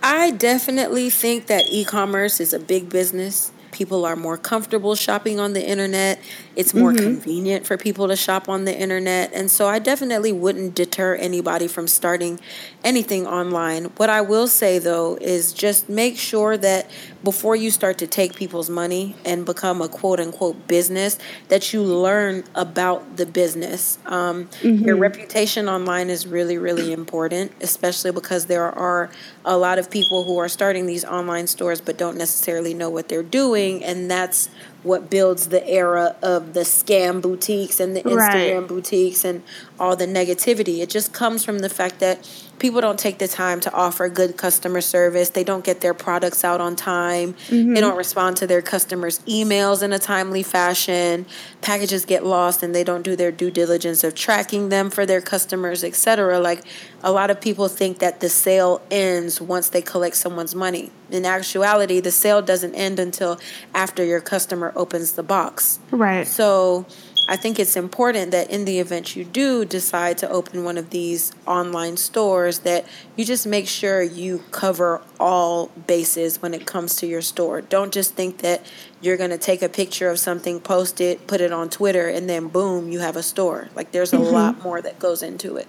I 0.01 0.31
definitely 0.31 1.09
think 1.09 1.47
that 1.47 1.67
e 1.69 1.85
commerce 1.85 2.41
is 2.41 2.51
a 2.51 2.59
big 2.59 2.89
business. 2.89 3.53
People 3.71 4.05
are 4.05 4.15
more 4.15 4.37
comfortable 4.37 4.93
shopping 4.93 5.39
on 5.39 5.53
the 5.53 5.65
internet. 5.65 6.19
It's 6.55 6.73
more 6.73 6.91
mm-hmm. 6.91 7.03
convenient 7.03 7.65
for 7.65 7.77
people 7.77 8.07
to 8.07 8.15
shop 8.15 8.47
on 8.47 8.65
the 8.65 8.77
internet. 8.77 9.31
And 9.33 9.49
so 9.49 9.67
I 9.67 9.79
definitely 9.79 10.31
wouldn't 10.31 10.75
deter 10.75 11.15
anybody 11.15 11.67
from 11.67 11.87
starting 11.87 12.39
anything 12.83 13.25
online. 13.25 13.85
What 13.97 14.09
I 14.09 14.21
will 14.21 14.47
say 14.47 14.79
though 14.79 15.17
is 15.19 15.53
just 15.53 15.89
make 15.89 16.17
sure 16.17 16.57
that 16.57 16.89
before 17.23 17.55
you 17.55 17.71
start 17.71 17.97
to 17.99 18.07
take 18.07 18.35
people's 18.35 18.69
money 18.69 19.15
and 19.25 19.45
become 19.45 19.81
a 19.81 19.87
quote 19.87 20.19
unquote 20.19 20.67
business, 20.67 21.17
that 21.47 21.73
you 21.73 21.81
learn 21.81 22.43
about 22.53 23.17
the 23.17 23.25
business. 23.25 23.97
Um, 24.05 24.45
mm-hmm. 24.61 24.85
Your 24.85 24.97
reputation 24.97 25.67
online 25.67 26.09
is 26.09 26.27
really, 26.27 26.57
really 26.57 26.91
important, 26.91 27.51
especially 27.61 28.11
because 28.11 28.45
there 28.45 28.71
are 28.71 29.09
a 29.45 29.57
lot 29.57 29.79
of 29.79 29.89
people 29.89 30.23
who 30.23 30.37
are 30.37 30.49
starting 30.49 30.85
these 30.85 31.05
online 31.05 31.47
stores 31.47 31.81
but 31.81 31.97
don't 31.97 32.17
necessarily 32.17 32.73
know 32.73 32.89
what 32.89 33.07
they're 33.07 33.23
doing. 33.23 33.83
And 33.83 34.11
that's 34.11 34.49
what 34.83 35.09
builds 35.09 35.47
the 35.47 35.65
era 35.67 36.15
of 36.21 36.53
the 36.53 36.61
scam 36.61 37.21
boutiques 37.21 37.79
and 37.79 37.95
the 37.95 38.03
Instagram 38.03 38.59
right. 38.59 38.67
boutiques 38.67 39.25
and 39.25 39.41
all 39.79 39.95
the 39.95 40.05
negativity. 40.05 40.79
It 40.79 40.89
just 40.89 41.13
comes 41.13 41.43
from 41.43 41.59
the 41.59 41.69
fact 41.69 41.99
that 41.99 42.29
people 42.63 42.79
don't 42.79 42.97
take 42.97 43.17
the 43.17 43.27
time 43.27 43.59
to 43.59 43.69
offer 43.73 44.07
good 44.07 44.37
customer 44.37 44.79
service. 44.79 45.31
They 45.31 45.43
don't 45.43 45.65
get 45.65 45.81
their 45.81 45.93
products 45.93 46.45
out 46.45 46.61
on 46.61 46.77
time. 46.77 47.33
Mm-hmm. 47.49 47.73
They 47.73 47.81
don't 47.81 47.97
respond 47.97 48.37
to 48.37 48.47
their 48.47 48.61
customers' 48.61 49.19
emails 49.27 49.83
in 49.83 49.91
a 49.91 49.99
timely 49.99 50.43
fashion. 50.43 51.25
Packages 51.59 52.05
get 52.05 52.25
lost 52.25 52.63
and 52.63 52.73
they 52.73 52.85
don't 52.85 53.01
do 53.01 53.17
their 53.17 53.33
due 53.33 53.51
diligence 53.51 54.05
of 54.05 54.15
tracking 54.15 54.69
them 54.69 54.89
for 54.89 55.05
their 55.05 55.19
customers, 55.19 55.83
etc. 55.83 56.39
Like 56.39 56.63
a 57.03 57.11
lot 57.11 57.29
of 57.29 57.41
people 57.41 57.67
think 57.67 57.99
that 57.99 58.21
the 58.21 58.29
sale 58.29 58.81
ends 58.89 59.41
once 59.41 59.67
they 59.67 59.81
collect 59.81 60.15
someone's 60.15 60.55
money. 60.55 60.89
In 61.11 61.25
actuality, 61.25 61.99
the 61.99 62.11
sale 62.11 62.41
doesn't 62.41 62.75
end 62.75 62.97
until 62.97 63.41
after 63.73 64.05
your 64.05 64.21
customer 64.21 64.71
opens 64.73 65.11
the 65.11 65.23
box. 65.23 65.79
Right. 65.91 66.25
So 66.25 66.85
I 67.27 67.37
think 67.37 67.59
it's 67.59 67.75
important 67.75 68.31
that 68.31 68.49
in 68.49 68.65
the 68.65 68.79
event 68.79 69.15
you 69.15 69.23
do 69.23 69.63
decide 69.63 70.17
to 70.19 70.29
open 70.29 70.63
one 70.63 70.77
of 70.77 70.89
these 70.89 71.31
online 71.47 71.97
stores 71.97 72.59
that 72.59 72.85
you 73.15 73.23
just 73.23 73.47
make 73.47 73.67
sure 73.67 74.01
you 74.01 74.43
cover 74.51 75.01
all 75.19 75.67
bases 75.87 76.41
when 76.41 76.53
it 76.53 76.65
comes 76.65 76.95
to 76.97 77.07
your 77.07 77.21
store. 77.21 77.61
Don't 77.61 77.93
just 77.93 78.15
think 78.15 78.39
that 78.39 78.65
you're 79.01 79.17
going 79.17 79.29
to 79.29 79.37
take 79.37 79.61
a 79.61 79.69
picture 79.69 80.09
of 80.09 80.19
something, 80.19 80.59
post 80.59 80.99
it, 80.99 81.25
put 81.27 81.39
it 81.39 81.53
on 81.53 81.69
Twitter 81.69 82.07
and 82.09 82.29
then 82.29 82.49
boom, 82.49 82.91
you 82.91 82.99
have 82.99 83.15
a 83.15 83.23
store. 83.23 83.69
Like 83.73 83.91
there's 83.91 84.11
a 84.11 84.17
mm-hmm. 84.17 84.33
lot 84.33 84.63
more 84.63 84.81
that 84.81 84.99
goes 84.99 85.23
into 85.23 85.55
it 85.55 85.67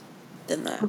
than 0.48 0.64
that. 0.64 0.82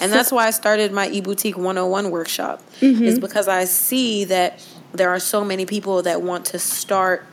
And 0.00 0.10
so, 0.10 0.16
that's 0.16 0.30
why 0.30 0.46
I 0.46 0.50
started 0.50 0.92
my 0.92 1.08
eBoutique 1.08 1.56
101 1.56 2.10
workshop 2.10 2.62
mm-hmm. 2.80 3.02
is 3.02 3.18
because 3.18 3.48
I 3.48 3.64
see 3.64 4.24
that 4.24 4.64
there 4.92 5.10
are 5.10 5.20
so 5.20 5.44
many 5.44 5.66
people 5.66 6.02
that 6.02 6.22
want 6.22 6.46
to 6.46 6.58
start 6.58 7.26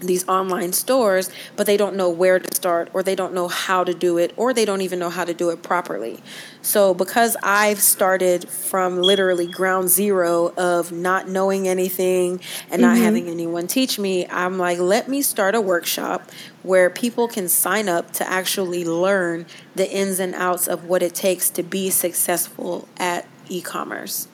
these 0.00 0.26
online 0.28 0.72
stores, 0.72 1.30
but 1.56 1.66
they 1.66 1.76
don't 1.76 1.96
know 1.96 2.08
where 2.08 2.38
to 2.38 2.54
start, 2.54 2.90
or 2.92 3.02
they 3.02 3.14
don't 3.14 3.32
know 3.32 3.48
how 3.48 3.84
to 3.84 3.94
do 3.94 4.18
it, 4.18 4.32
or 4.36 4.52
they 4.52 4.64
don't 4.64 4.80
even 4.80 4.98
know 4.98 5.10
how 5.10 5.24
to 5.24 5.34
do 5.34 5.50
it 5.50 5.62
properly. 5.62 6.22
So, 6.62 6.92
because 6.94 7.36
I've 7.42 7.80
started 7.80 8.48
from 8.48 9.00
literally 9.00 9.46
ground 9.46 9.88
zero 9.88 10.52
of 10.56 10.92
not 10.92 11.28
knowing 11.28 11.68
anything 11.68 12.40
and 12.70 12.82
not 12.82 12.96
mm-hmm. 12.96 13.04
having 13.04 13.28
anyone 13.28 13.66
teach 13.66 13.98
me, 13.98 14.26
I'm 14.26 14.58
like, 14.58 14.78
let 14.78 15.08
me 15.08 15.22
start 15.22 15.54
a 15.54 15.60
workshop 15.60 16.30
where 16.62 16.90
people 16.90 17.28
can 17.28 17.48
sign 17.48 17.88
up 17.88 18.12
to 18.12 18.28
actually 18.28 18.84
learn 18.84 19.46
the 19.74 19.90
ins 19.90 20.20
and 20.20 20.34
outs 20.34 20.68
of 20.68 20.84
what 20.84 21.02
it 21.02 21.14
takes 21.14 21.48
to 21.50 21.62
be 21.62 21.90
successful 21.90 22.88
at 22.98 23.26
e 23.48 23.60
commerce. 23.60 24.28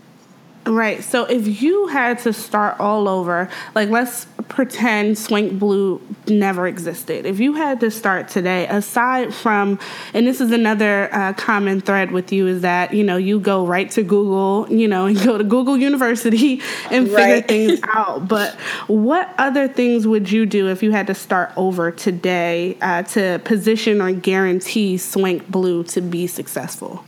Right. 0.66 1.04
So 1.04 1.24
if 1.24 1.62
you 1.62 1.86
had 1.86 2.18
to 2.20 2.32
start 2.32 2.80
all 2.80 3.08
over, 3.08 3.48
like 3.74 3.88
let's 3.88 4.26
pretend 4.48 5.18
Swank 5.18 5.58
Blue 5.58 6.00
never 6.28 6.66
existed. 6.66 7.26
If 7.26 7.40
you 7.40 7.54
had 7.54 7.80
to 7.80 7.90
start 7.90 8.28
today, 8.28 8.66
aside 8.68 9.34
from, 9.34 9.78
and 10.14 10.26
this 10.26 10.40
is 10.40 10.50
another 10.50 11.08
uh, 11.12 11.32
common 11.34 11.80
thread 11.80 12.10
with 12.10 12.32
you, 12.32 12.46
is 12.46 12.62
that 12.62 12.94
you 12.94 13.04
know 13.04 13.16
you 13.16 13.40
go 13.40 13.66
right 13.66 13.90
to 13.92 14.02
Google, 14.02 14.66
you 14.70 14.88
know, 14.88 15.06
and 15.06 15.22
go 15.22 15.38
to 15.38 15.44
Google 15.44 15.76
University 15.76 16.60
and 16.90 17.06
figure 17.06 17.16
right. 17.16 17.48
things 17.48 17.80
out. 17.88 18.28
But 18.28 18.54
what 18.86 19.34
other 19.38 19.68
things 19.68 20.06
would 20.06 20.30
you 20.30 20.46
do 20.46 20.68
if 20.68 20.82
you 20.82 20.92
had 20.92 21.06
to 21.08 21.14
start 21.14 21.52
over 21.56 21.90
today 21.90 22.76
uh, 22.80 23.02
to 23.04 23.40
position 23.44 24.00
or 24.00 24.12
guarantee 24.12 24.96
Swank 24.98 25.48
Blue 25.48 25.84
to 25.84 26.00
be 26.00 26.26
successful? 26.26 27.04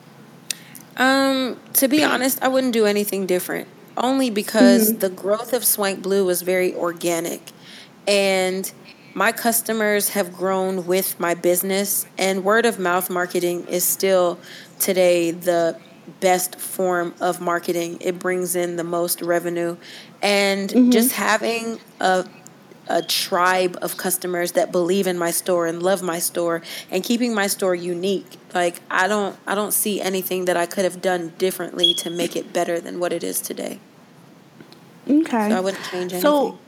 Um, 0.97 1.59
to 1.75 1.87
be 1.87 2.03
honest, 2.03 2.43
I 2.43 2.49
wouldn't 2.49 2.73
do 2.73 2.85
anything 2.85 3.25
different. 3.25 3.69
Only 3.99 4.31
because 4.31 4.91
mm-hmm. 4.91 5.01
the 5.01 5.11
growth 5.11 5.53
of 5.53 5.65
Swank 5.65 6.03
Blue 6.03 6.25
was 6.25 6.43
very 6.43 6.75
organic. 6.75 7.51
And 8.07 8.71
my 9.13 9.33
customers 9.33 10.11
have 10.11 10.33
grown 10.33 10.87
with 10.87 11.19
my 11.19 11.35
business 11.35 12.07
and 12.17 12.45
word 12.45 12.65
of 12.65 12.79
mouth 12.79 13.11
marketing 13.11 13.67
is 13.67 13.85
still 13.85 14.39
today 14.79 15.33
the 15.33 15.79
best 16.21 16.59
form 16.61 17.15
of 17.21 17.41
marketing. 17.41 17.99
It 18.01 18.19
brings 18.19 18.55
in 18.55 18.77
the 18.77 18.85
most 18.85 19.21
revenue. 19.21 19.77
And 20.23 20.71
mm-hmm. 20.71 20.91
just 20.91 21.13
having 21.13 21.81
a 22.01 22.25
a 22.91 23.03
tribe 23.03 23.77
of 23.83 23.99
customers 23.99 24.53
that 24.53 24.73
believe 24.73 25.07
in 25.07 25.19
my 25.19 25.31
store 25.31 25.67
and 25.67 25.83
love 25.83 26.03
my 26.03 26.19
store 26.19 26.63
and 26.91 27.05
keeping 27.05 27.35
my 27.35 27.47
store 27.47 27.75
unique. 27.75 28.39
Like 28.55 28.81
I 28.91 29.09
don't 29.09 29.37
I 29.47 29.55
don't 29.55 29.73
see 29.73 30.01
anything 30.01 30.47
that 30.47 30.57
I 30.57 30.67
could 30.67 30.85
have 30.85 31.03
done 31.03 31.35
differently 31.39 31.95
to 31.99 32.11
make 32.11 32.35
it 32.35 32.53
better 32.53 32.81
than 32.81 32.99
what 32.99 33.13
it 33.13 33.23
is 33.23 33.41
today. 33.41 33.79
Okay. 35.09 35.49
So 35.51 35.57
I 35.57 35.61
wouldn't 35.61 35.85
change 35.85 36.13
anything. 36.13 36.21
So 36.21 36.59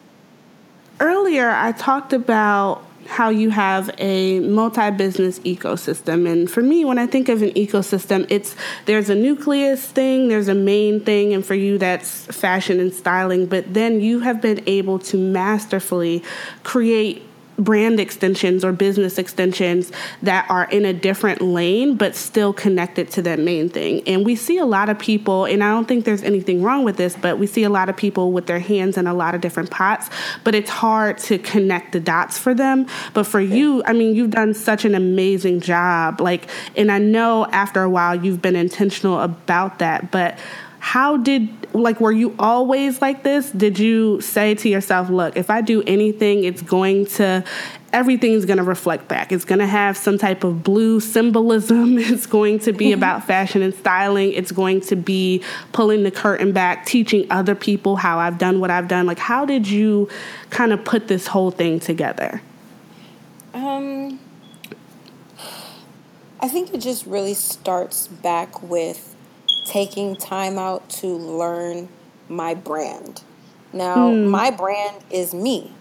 earlier 1.01 1.51
I 1.51 1.73
talked 1.73 2.13
about 2.13 2.85
how 3.07 3.29
you 3.29 3.51
have 3.51 3.91
a 3.99 4.39
multi-business 4.41 5.41
ecosystem 5.41 6.31
and 6.31 6.51
for 6.51 6.63
me 6.63 6.85
when 6.85 6.99
i 6.99 7.07
think 7.07 7.29
of 7.29 7.43
an 7.43 7.51
ecosystem 7.53 8.25
it's 8.29 8.55
there's 8.85 9.11
a 9.11 9.15
nucleus 9.15 9.85
thing 9.87 10.29
there's 10.29 10.49
a 10.49 10.55
main 10.55 11.01
thing 11.01 11.33
and 11.33 11.45
for 11.45 11.55
you 11.55 11.77
that's 11.77 12.27
fashion 12.27 12.79
and 12.79 12.95
styling 12.95 13.47
but 13.47 13.75
then 13.75 14.01
you 14.01 14.21
have 14.21 14.41
been 14.41 14.63
able 14.67 14.99
to 14.99 15.17
masterfully 15.17 16.23
create 16.63 17.23
brand 17.61 18.01
extensions 18.01 18.65
or 18.65 18.73
business 18.73 19.19
extensions 19.19 19.93
that 20.23 20.49
are 20.51 20.65
in 20.65 20.85
a 20.85 20.93
different 20.93 21.41
lane 21.41 21.95
but 21.95 22.17
still 22.17 22.53
connected 22.53 23.11
to 23.11 23.23
that 23.23 23.39
main 23.39 23.69
thing. 23.69 24.03
And 24.09 24.25
we 24.25 24.35
see 24.35 24.59
a 24.59 24.65
lot 24.65 24.89
of 24.89 24.99
people, 24.99 25.45
and 25.45 25.63
I 25.63 25.71
don't 25.71 25.87
think 25.87 26.05
there's 26.05 26.23
anything 26.23 26.63
wrong 26.63 26.85
with 26.85 26.97
this, 26.97 27.17
but 27.17 27.39
we 27.39 27.47
see 27.47 27.63
a 27.63 27.71
lot 27.71 27.89
of 27.89 27.97
people 27.97 28.33
with 28.33 28.47
their 28.47 28.59
hands 28.59 28.97
in 28.97 29.07
a 29.07 29.15
lot 29.15 29.35
of 29.35 29.41
different 29.41 29.71
pots, 29.71 30.09
but 30.43 30.55
it's 30.55 30.71
hard 30.71 31.19
to 31.19 31.39
connect 31.39 31.93
the 31.93 32.01
dots 32.01 32.39
for 32.39 32.55
them. 32.55 32.87
But 33.13 33.25
for 33.25 33.41
you, 33.41 33.83
I 33.85 33.93
mean, 33.93 34.15
you've 34.15 34.31
done 34.31 34.55
such 34.55 34.85
an 34.85 34.95
amazing 34.95 35.61
job. 35.61 36.21
Like, 36.21 36.49
and 36.77 36.91
I 36.91 36.99
know 36.99 37.47
after 37.47 37.83
a 37.83 37.91
while 37.91 38.15
you've 38.15 38.43
been 38.43 38.57
intentional 38.57 39.21
about 39.21 39.79
that, 39.81 40.11
but 40.11 40.39
how 40.81 41.19
did 41.19 41.49
like 41.75 42.01
were 42.01 42.11
you 42.11 42.35
always 42.39 43.01
like 43.01 43.23
this? 43.23 43.51
Did 43.51 43.79
you 43.79 44.21
say 44.23 44.55
to 44.57 44.69
yourself 44.69 45.11
look 45.11 45.37
if 45.37 45.51
i 45.51 45.61
do 45.61 45.83
anything 45.87 46.43
it's 46.43 46.63
going 46.63 47.07
to 47.07 47.45
everything's 47.93 48.45
going 48.45 48.57
to 48.57 48.63
reflect 48.65 49.07
back. 49.07 49.31
It's 49.31 49.45
going 49.45 49.59
to 49.59 49.67
have 49.67 49.97
some 49.97 50.17
type 50.17 50.43
of 50.43 50.63
blue 50.63 51.01
symbolism. 51.01 51.99
It's 52.11 52.27
going 52.27 52.61
to 52.61 52.73
be 52.73 52.93
about 52.93 53.25
fashion 53.33 53.63
and 53.63 53.75
styling. 53.75 54.33
It's 54.33 54.53
going 54.53 54.81
to 54.83 54.97
be 54.97 55.43
pulling 55.73 56.03
the 56.03 56.11
curtain 56.11 56.53
back 56.53 56.87
teaching 56.87 57.27
other 57.31 57.55
people 57.55 57.97
how 57.97 58.19
i've 58.19 58.39
done 58.39 58.59
what 58.59 58.71
i've 58.71 58.89
done. 58.89 59.07
Like 59.07 59.19
how 59.19 59.45
did 59.45 59.69
you 59.69 60.09
kind 60.49 60.73
of 60.73 60.85
put 60.85 61.09
this 61.09 61.27
whole 61.27 61.51
thing 61.51 61.79
together? 61.79 62.41
Um 63.53 64.19
i 66.43 66.49
think 66.49 66.73
it 66.73 66.79
just 66.79 67.05
really 67.05 67.35
starts 67.35 68.09
back 68.09 68.63
with 68.63 69.10
taking 69.65 70.17
time 70.17 70.59
out 70.59 70.89
to 70.91 71.07
learn 71.07 71.89
my 72.29 72.55
brand. 72.55 73.23
Now, 73.73 74.11
mm. 74.11 74.29
my 74.29 74.51
brand 74.51 75.03
is 75.11 75.35
me. 75.35 75.73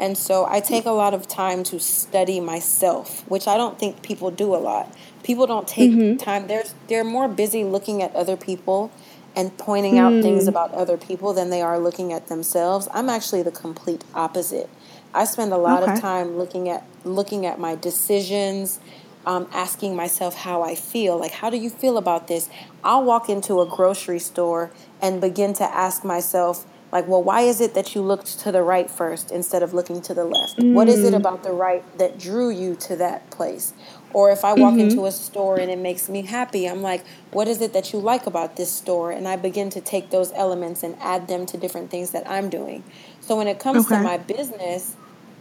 And 0.00 0.18
so 0.18 0.44
I 0.46 0.60
take 0.60 0.86
a 0.86 0.90
lot 0.90 1.14
of 1.14 1.28
time 1.28 1.62
to 1.64 1.78
study 1.78 2.40
myself, 2.40 3.28
which 3.28 3.46
I 3.46 3.56
don't 3.56 3.78
think 3.78 4.02
people 4.02 4.30
do 4.30 4.54
a 4.54 4.58
lot. 4.58 4.92
People 5.22 5.46
don't 5.46 5.68
take 5.68 5.92
mm-hmm. 5.92 6.16
time. 6.16 6.48
They're, 6.48 6.64
they're 6.88 7.04
more 7.04 7.28
busy 7.28 7.64
looking 7.64 8.02
at 8.02 8.14
other 8.14 8.36
people 8.36 8.90
and 9.36 9.56
pointing 9.56 9.94
mm. 9.94 9.98
out 9.98 10.22
things 10.22 10.44
hmm. 10.44 10.48
about 10.48 10.72
other 10.74 10.96
people 10.96 11.32
than 11.32 11.50
they 11.50 11.60
are 11.60 11.78
looking 11.78 12.12
at 12.12 12.28
themselves. 12.28 12.86
I'm 12.92 13.08
actually 13.08 13.42
the 13.42 13.50
complete 13.50 14.04
opposite. 14.14 14.70
I 15.12 15.24
spend 15.24 15.52
a 15.52 15.56
lot 15.56 15.82
okay. 15.82 15.92
of 15.92 16.00
time 16.00 16.36
looking 16.36 16.68
at 16.68 16.84
looking 17.04 17.46
at 17.46 17.58
my 17.58 17.74
decisions, 17.76 18.80
um, 19.26 19.48
asking 19.52 19.96
myself 19.96 20.34
how 20.34 20.62
I 20.62 20.74
feel. 20.74 21.18
Like, 21.18 21.32
how 21.32 21.50
do 21.50 21.56
you 21.56 21.70
feel 21.70 21.96
about 21.96 22.28
this? 22.28 22.48
I'll 22.82 23.04
walk 23.04 23.28
into 23.28 23.60
a 23.60 23.66
grocery 23.66 24.18
store 24.18 24.70
and 25.00 25.20
begin 25.20 25.52
to 25.54 25.64
ask 25.64 26.04
myself, 26.04 26.66
like, 26.92 27.08
well, 27.08 27.22
why 27.22 27.40
is 27.40 27.60
it 27.60 27.74
that 27.74 27.96
you 27.96 28.02
looked 28.02 28.38
to 28.40 28.52
the 28.52 28.62
right 28.62 28.88
first 28.88 29.32
instead 29.32 29.64
of 29.64 29.74
looking 29.74 30.00
to 30.02 30.14
the 30.14 30.24
left? 30.24 30.58
Mm. 30.58 30.74
What 30.74 30.88
is 30.88 31.02
it 31.02 31.12
mm. 31.12 31.16
about 31.16 31.42
the 31.42 31.50
right 31.50 31.82
that 31.98 32.18
drew 32.18 32.50
you 32.50 32.76
to 32.76 32.94
that 32.96 33.30
place? 33.30 33.72
Or 34.12 34.30
if 34.30 34.44
I 34.44 34.54
walk 34.54 34.74
mm-hmm. 34.74 34.90
into 34.90 35.06
a 35.06 35.10
store 35.10 35.58
and 35.58 35.72
it 35.72 35.78
makes 35.78 36.08
me 36.08 36.22
happy, 36.22 36.68
I'm 36.68 36.82
like, 36.82 37.04
what 37.32 37.48
is 37.48 37.60
it 37.60 37.72
that 37.72 37.92
you 37.92 37.98
like 37.98 38.28
about 38.28 38.54
this 38.54 38.70
store? 38.70 39.10
And 39.10 39.26
I 39.26 39.34
begin 39.34 39.70
to 39.70 39.80
take 39.80 40.10
those 40.10 40.30
elements 40.34 40.84
and 40.84 40.96
add 41.00 41.26
them 41.26 41.46
to 41.46 41.56
different 41.56 41.90
things 41.90 42.12
that 42.12 42.30
I'm 42.30 42.48
doing. 42.48 42.84
So 43.20 43.36
when 43.36 43.48
it 43.48 43.58
comes 43.58 43.86
okay. 43.86 43.96
to 43.96 44.02
my 44.02 44.18
business, 44.18 44.94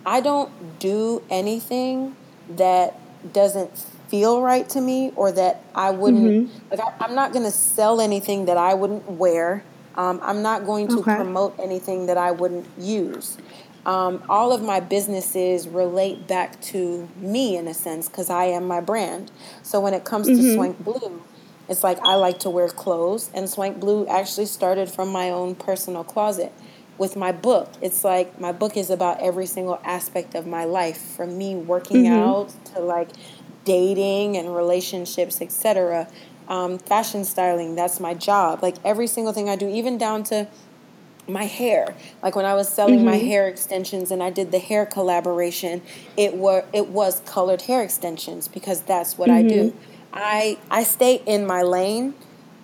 I 0.07 0.21
don't 0.21 0.79
do 0.79 1.21
anything 1.29 2.15
that 2.49 2.99
doesn't 3.31 3.77
feel 4.09 4.41
right 4.41 4.67
to 4.69 4.81
me 4.81 5.11
or 5.15 5.31
that 5.31 5.63
I 5.73 5.91
wouldn't 5.91 6.49
mm-hmm. 6.49 6.69
like 6.69 6.79
I, 6.79 7.05
am 7.05 7.15
not 7.15 7.33
going 7.33 7.45
to 7.45 7.51
sell 7.51 8.01
anything 8.01 8.45
that 8.45 8.57
I 8.57 8.73
wouldn't 8.73 9.09
wear. 9.09 9.63
Um, 9.95 10.19
I'm 10.23 10.41
not 10.41 10.65
going 10.65 10.87
to 10.89 10.99
okay. 10.99 11.15
promote 11.15 11.57
anything 11.59 12.07
that 12.07 12.17
I 12.17 12.31
wouldn't 12.31 12.67
use. 12.77 13.37
Um, 13.85 14.23
all 14.29 14.53
of 14.53 14.61
my 14.61 14.79
businesses 14.79 15.67
relate 15.67 16.27
back 16.27 16.59
to 16.61 17.07
me 17.17 17.57
in 17.57 17.67
a 17.67 17.73
sense 17.73 18.07
because 18.07 18.29
I 18.29 18.45
am 18.45 18.65
my 18.65 18.81
brand. 18.81 19.31
So 19.61 19.79
when 19.79 19.93
it 19.93 20.05
comes 20.05 20.27
mm-hmm. 20.27 20.41
to 20.41 20.53
Swank 20.53 20.83
Blue, 20.83 21.21
it's 21.67 21.83
like 21.83 21.99
I 22.03 22.15
like 22.15 22.39
to 22.39 22.49
wear 22.49 22.67
clothes, 22.69 23.29
and 23.33 23.49
Swank 23.49 23.79
Blue 23.79 24.05
actually 24.07 24.45
started 24.45 24.91
from 24.91 25.09
my 25.09 25.29
own 25.29 25.55
personal 25.55 26.03
closet 26.03 26.51
with 26.97 27.15
my 27.15 27.31
book. 27.31 27.71
It's 27.81 28.03
like 28.03 28.39
my 28.39 28.51
book 28.51 28.77
is 28.77 28.89
about 28.89 29.19
every 29.21 29.45
single 29.45 29.79
aspect 29.83 30.35
of 30.35 30.45
my 30.45 30.65
life, 30.65 30.97
from 30.97 31.37
me 31.37 31.55
working 31.55 32.03
mm-hmm. 32.03 32.13
out 32.13 32.53
to 32.73 32.79
like 32.79 33.09
dating 33.65 34.37
and 34.37 34.55
relationships, 34.55 35.41
etc. 35.41 36.07
Um, 36.47 36.77
fashion 36.77 37.23
styling, 37.23 37.75
that's 37.75 37.99
my 37.99 38.13
job. 38.13 38.61
Like 38.61 38.75
every 38.83 39.07
single 39.07 39.33
thing 39.33 39.49
I 39.49 39.55
do, 39.55 39.67
even 39.67 39.97
down 39.97 40.23
to 40.25 40.47
my 41.27 41.45
hair. 41.45 41.95
Like 42.21 42.35
when 42.35 42.45
I 42.45 42.53
was 42.53 42.69
selling 42.69 42.97
mm-hmm. 42.97 43.05
my 43.05 43.15
hair 43.15 43.47
extensions 43.47 44.11
and 44.11 44.21
I 44.21 44.29
did 44.29 44.51
the 44.51 44.59
hair 44.59 44.85
collaboration, 44.85 45.81
it 46.17 46.35
were 46.35 46.65
it 46.73 46.89
was 46.89 47.21
colored 47.25 47.63
hair 47.63 47.81
extensions 47.81 48.47
because 48.47 48.81
that's 48.81 49.17
what 49.17 49.29
mm-hmm. 49.29 49.45
I 49.45 49.49
do. 49.49 49.69
Mm-hmm. 49.69 49.77
I 50.13 50.57
I 50.69 50.83
stay 50.83 51.21
in 51.25 51.45
my 51.45 51.61
lane, 51.61 52.13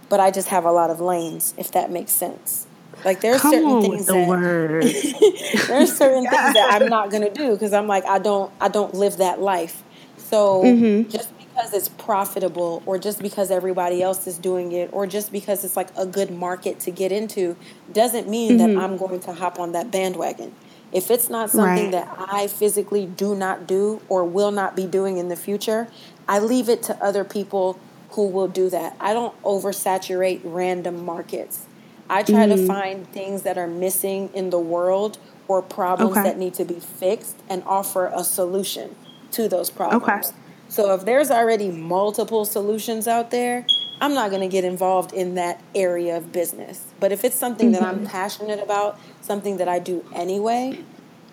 but 0.10 0.20
I 0.20 0.30
just 0.32 0.50
have 0.50 0.66
a 0.66 0.72
lot 0.72 0.90
of 0.90 1.00
lanes, 1.00 1.54
if 1.58 1.72
that 1.72 1.90
makes 1.90 2.12
sense. 2.12 2.68
Like 3.06 3.22
there's 3.22 3.42
Come 3.42 3.52
certain 3.52 3.82
things 3.82 4.06
the 4.06 4.14
that 4.14 5.66
there's 5.68 5.98
certain 5.98 6.24
things 6.24 6.54
that 6.54 6.70
I'm 6.82 6.90
not 6.90 7.12
gonna 7.12 7.34
do 7.34 7.52
because 7.54 7.74
I'm 7.74 7.88
like 7.88 8.06
I 8.06 8.20
don't 8.20 8.52
I 8.60 8.68
don't 8.68 8.94
live 8.94 9.18
that 9.18 9.42
life. 9.42 9.84
So 10.18 10.64
mm-hmm. 10.64 11.10
just 11.10 11.32
because 11.38 11.74
it's 11.74 11.90
profitable, 11.90 12.84
or 12.86 12.98
just 12.98 13.20
because 13.22 13.52
everybody 13.52 14.02
else 14.02 14.28
is 14.28 14.38
doing 14.38 14.72
it, 14.72 14.90
or 14.94 15.08
just 15.08 15.32
because 15.32 15.66
it's 15.66 15.76
like 15.76 15.90
a 15.98 16.06
good 16.06 16.32
market 16.32 16.80
to 16.82 16.92
get 16.92 17.12
into, 17.12 17.56
doesn't 17.92 18.30
mean 18.30 18.58
mm-hmm. 18.58 18.76
that 18.76 18.84
I'm 18.84 18.98
going 18.98 19.20
to 19.22 19.34
hop 19.34 19.60
on 19.60 19.72
that 19.74 19.92
bandwagon. 19.92 20.54
If 20.92 21.12
it's 21.12 21.30
not 21.30 21.50
something 21.50 21.92
right. 21.92 21.92
that 21.92 22.28
I 22.32 22.48
physically 22.48 23.06
do 23.06 23.36
not 23.36 23.68
do 23.68 24.02
or 24.10 24.24
will 24.24 24.52
not 24.52 24.76
be 24.76 24.88
doing 24.88 25.18
in 25.18 25.30
the 25.30 25.36
future, 25.36 25.88
I 26.28 26.40
leave 26.40 26.70
it 26.70 26.82
to 26.84 27.04
other 27.04 27.24
people 27.24 27.80
who 28.12 28.28
will 28.28 28.48
do 28.48 28.70
that. 28.70 28.96
I 29.00 29.14
don't 29.14 29.40
oversaturate 29.44 30.42
random 30.44 31.06
markets. 31.06 31.68
I 32.10 32.24
try 32.24 32.48
mm. 32.48 32.56
to 32.56 32.68
find 32.68 33.08
things 33.12 33.44
that 33.44 33.58
are 33.58 33.68
missing 33.68 34.30
in 34.34 34.50
the 34.50 34.60
world 34.60 35.18
or 35.48 35.62
problems 35.62 36.12
okay. 36.12 36.24
that 36.24 36.38
need 36.38 36.54
to 36.56 36.66
be 36.66 36.80
fixed 36.80 37.38
and 37.50 37.64
offer 37.66 38.12
a 38.14 38.24
solution 38.24 38.96
to 39.32 39.48
those 39.48 39.70
problems. 39.70 40.04
Okay. 40.04 40.22
So 40.70 40.94
if 40.94 41.06
there's 41.06 41.32
already 41.32 41.70
multiple 41.72 42.46
solutions 42.46 43.08
out 43.08 43.32
there, 43.32 43.66
I'm 44.02 44.14
not 44.14 44.30
going 44.30 44.42
to 44.42 44.48
get 44.48 44.64
involved 44.64 45.14
in 45.14 45.36
that 45.36 45.62
area 45.76 46.18
of 46.18 46.32
business. 46.32 46.86
But 47.00 47.12
if 47.12 47.24
it's 47.26 47.36
something 47.36 47.72
mm-hmm. 47.72 47.84
that 47.84 47.88
I'm 47.88 47.98
mm-hmm. 47.98 48.06
passionate 48.06 48.62
about, 48.62 49.00
something 49.22 49.58
that 49.58 49.68
I 49.68 49.80
do 49.80 50.06
anyway, 50.14 50.80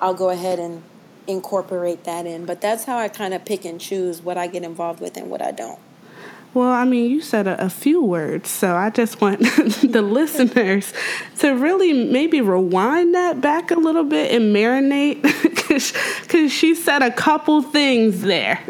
I'll 0.00 0.14
go 0.14 0.30
ahead 0.30 0.58
and 0.58 0.82
incorporate 1.26 2.04
that 2.04 2.26
in. 2.26 2.46
But 2.46 2.60
that's 2.60 2.84
how 2.84 2.98
I 2.98 3.08
kind 3.08 3.34
of 3.34 3.44
pick 3.44 3.64
and 3.64 3.80
choose 3.80 4.22
what 4.22 4.38
I 4.38 4.46
get 4.46 4.62
involved 4.62 5.00
with 5.00 5.16
and 5.16 5.30
what 5.30 5.42
I 5.42 5.52
don't. 5.52 5.78
Well, 6.56 6.72
I 6.72 6.86
mean, 6.86 7.10
you 7.10 7.20
said 7.20 7.46
a, 7.46 7.66
a 7.66 7.68
few 7.68 8.02
words, 8.02 8.48
so 8.48 8.76
I 8.76 8.88
just 8.88 9.20
want 9.20 9.40
the 9.82 10.00
listeners 10.00 10.90
to 11.40 11.50
really 11.50 11.92
maybe 11.92 12.40
rewind 12.40 13.14
that 13.14 13.42
back 13.42 13.70
a 13.70 13.74
little 13.74 14.04
bit 14.04 14.32
and 14.32 14.56
marinate 14.56 15.20
because 16.22 16.50
she 16.50 16.74
said 16.74 17.02
a 17.02 17.10
couple 17.10 17.60
things 17.60 18.22
there 18.22 18.58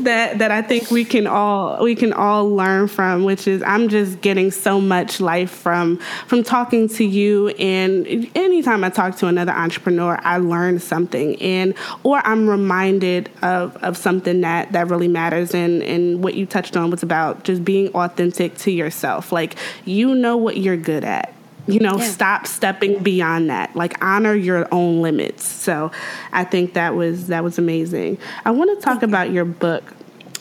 that 0.00 0.38
that 0.38 0.50
I 0.50 0.60
think 0.60 0.90
we 0.90 1.04
can 1.04 1.28
all 1.28 1.84
we 1.84 1.94
can 1.94 2.12
all 2.12 2.50
learn 2.50 2.88
from. 2.88 3.22
Which 3.22 3.46
is, 3.46 3.62
I'm 3.62 3.88
just 3.88 4.20
getting 4.20 4.50
so 4.50 4.80
much 4.80 5.20
life 5.20 5.50
from 5.50 5.98
from 6.26 6.42
talking 6.42 6.88
to 6.88 7.04
you, 7.04 7.50
and 7.50 8.28
anytime 8.34 8.82
I 8.82 8.90
talk 8.90 9.16
to 9.18 9.28
another 9.28 9.52
entrepreneur, 9.52 10.18
I 10.22 10.38
learn 10.38 10.80
something, 10.80 11.40
and 11.40 11.74
or 12.02 12.20
I'm 12.26 12.48
reminded 12.48 13.30
of 13.40 13.76
of 13.76 13.96
something 13.96 14.40
that 14.40 14.72
that 14.72 14.88
really 14.88 15.08
matters, 15.08 15.54
and 15.54 15.80
and 15.84 16.24
what 16.24 16.34
you 16.34 16.44
touched 16.44 16.71
on 16.76 16.90
was 16.90 17.02
about 17.02 17.44
just 17.44 17.64
being 17.64 17.88
authentic 17.94 18.56
to 18.58 18.70
yourself. 18.70 19.32
Like 19.32 19.56
you 19.84 20.14
know 20.14 20.36
what 20.36 20.56
you're 20.56 20.76
good 20.76 21.04
at. 21.04 21.34
You 21.66 21.78
know 21.78 21.96
yeah. 21.96 22.08
stop 22.08 22.46
stepping 22.46 23.02
beyond 23.02 23.50
that. 23.50 23.76
Like 23.76 24.02
honor 24.04 24.34
your 24.34 24.66
own 24.72 25.00
limits. 25.02 25.44
So 25.44 25.92
i 26.32 26.44
think 26.44 26.74
that 26.74 26.94
was 26.94 27.28
that 27.28 27.44
was 27.44 27.58
amazing. 27.58 28.18
I 28.44 28.50
want 28.50 28.78
to 28.78 28.84
talk 28.84 29.02
about 29.02 29.28
you. 29.28 29.34
your 29.34 29.44
book 29.44 29.94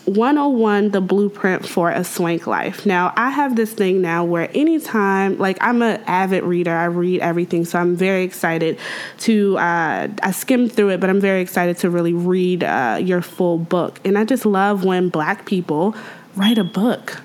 101 0.05 0.89
the 0.89 0.99
blueprint 0.99 1.67
for 1.67 1.91
a 1.91 2.03
swank 2.03 2.47
life. 2.47 2.87
Now 2.87 3.13
i 3.15 3.29
have 3.29 3.55
this 3.55 3.71
thing 3.71 4.01
now 4.01 4.23
where 4.25 4.49
anytime 4.55 5.37
like 5.37 5.57
i'm 5.61 5.83
an 5.83 6.01
avid 6.07 6.43
reader. 6.43 6.71
I 6.75 6.85
read 6.85 7.21
everything 7.21 7.65
so 7.65 7.77
i'm 7.77 7.95
very 7.95 8.23
excited 8.23 8.79
to 9.19 9.57
uh, 9.59 10.07
i 10.23 10.31
skimmed 10.31 10.71
through 10.71 10.89
it 10.89 10.99
but 10.99 11.11
i'm 11.11 11.21
very 11.21 11.41
excited 11.41 11.77
to 11.79 11.89
really 11.91 12.13
read 12.13 12.63
uh, 12.63 12.97
your 12.99 13.21
full 13.21 13.59
book. 13.59 13.99
And 14.03 14.17
i 14.17 14.25
just 14.25 14.45
love 14.45 14.83
when 14.83 15.09
black 15.09 15.45
people 15.45 15.95
write 16.35 16.57
a 16.57 16.63
book 16.63 17.21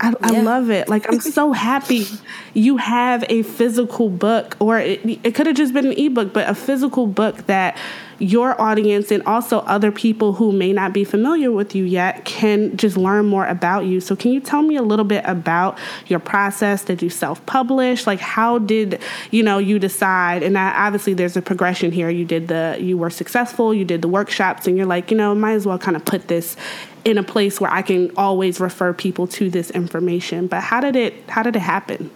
I, 0.00 0.10
yeah. 0.10 0.14
I, 0.22 0.40
love 0.42 0.70
it. 0.70 0.88
Like 0.88 1.06
I'm 1.08 1.20
so 1.20 1.52
happy 1.52 2.06
you 2.54 2.76
have 2.76 3.24
a 3.28 3.42
physical 3.42 4.08
book, 4.08 4.56
or 4.60 4.78
it, 4.78 5.00
it 5.24 5.34
could 5.34 5.46
have 5.46 5.56
just 5.56 5.74
been 5.74 5.86
an 5.86 5.98
ebook, 5.98 6.32
but 6.32 6.48
a 6.48 6.54
physical 6.54 7.06
book 7.06 7.46
that 7.46 7.76
your 8.18 8.60
audience 8.60 9.10
and 9.10 9.22
also 9.24 9.60
other 9.60 9.92
people 9.92 10.32
who 10.34 10.50
may 10.50 10.72
not 10.72 10.92
be 10.92 11.04
familiar 11.04 11.52
with 11.52 11.74
you 11.74 11.84
yet 11.84 12.24
can 12.24 12.76
just 12.76 12.96
learn 12.96 13.26
more 13.26 13.46
about 13.46 13.86
you. 13.86 14.00
So 14.00 14.16
can 14.16 14.32
you 14.32 14.40
tell 14.40 14.62
me 14.62 14.76
a 14.76 14.82
little 14.82 15.04
bit 15.04 15.24
about 15.24 15.78
your 16.06 16.18
process? 16.18 16.84
Did 16.84 17.00
you 17.00 17.10
self-publish? 17.10 18.06
Like 18.06 18.20
how 18.20 18.58
did 18.58 19.00
you 19.30 19.42
know 19.42 19.58
you 19.58 19.78
decide? 19.78 20.42
And 20.42 20.56
obviously 20.56 21.14
there's 21.14 21.36
a 21.36 21.42
progression 21.42 21.92
here. 21.92 22.10
You 22.10 22.24
did 22.24 22.48
the 22.48 22.76
you 22.80 22.98
were 22.98 23.10
successful. 23.10 23.72
You 23.72 23.84
did 23.84 24.02
the 24.02 24.08
workshops, 24.08 24.66
and 24.66 24.76
you're 24.76 24.86
like 24.86 25.10
you 25.10 25.16
know 25.16 25.34
might 25.34 25.52
as 25.52 25.66
well 25.66 25.78
kind 25.78 25.96
of 25.96 26.04
put 26.04 26.28
this 26.28 26.56
in 27.04 27.18
a 27.18 27.22
place 27.22 27.60
where 27.60 27.70
I 27.70 27.82
can 27.82 28.10
always 28.16 28.60
refer 28.60 28.92
people 28.92 29.26
to 29.28 29.48
this 29.50 29.70
information. 29.70 30.46
But 30.46 30.62
how 30.62 30.80
did 30.80 30.96
it 30.96 31.14
how 31.28 31.42
did 31.42 31.54
it 31.56 31.60
happen? 31.60 32.10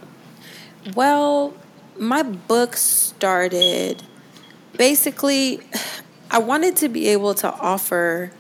Well, 0.97 1.55
my 1.99 2.23
book 2.23 2.77
started 2.77 4.03
basically 4.77 5.61
I 6.33 6.39
wanted 6.39 6.77
to 6.77 6.89
be 6.89 7.09
able 7.09 7.35
to 7.35 7.53
offer 7.53 8.33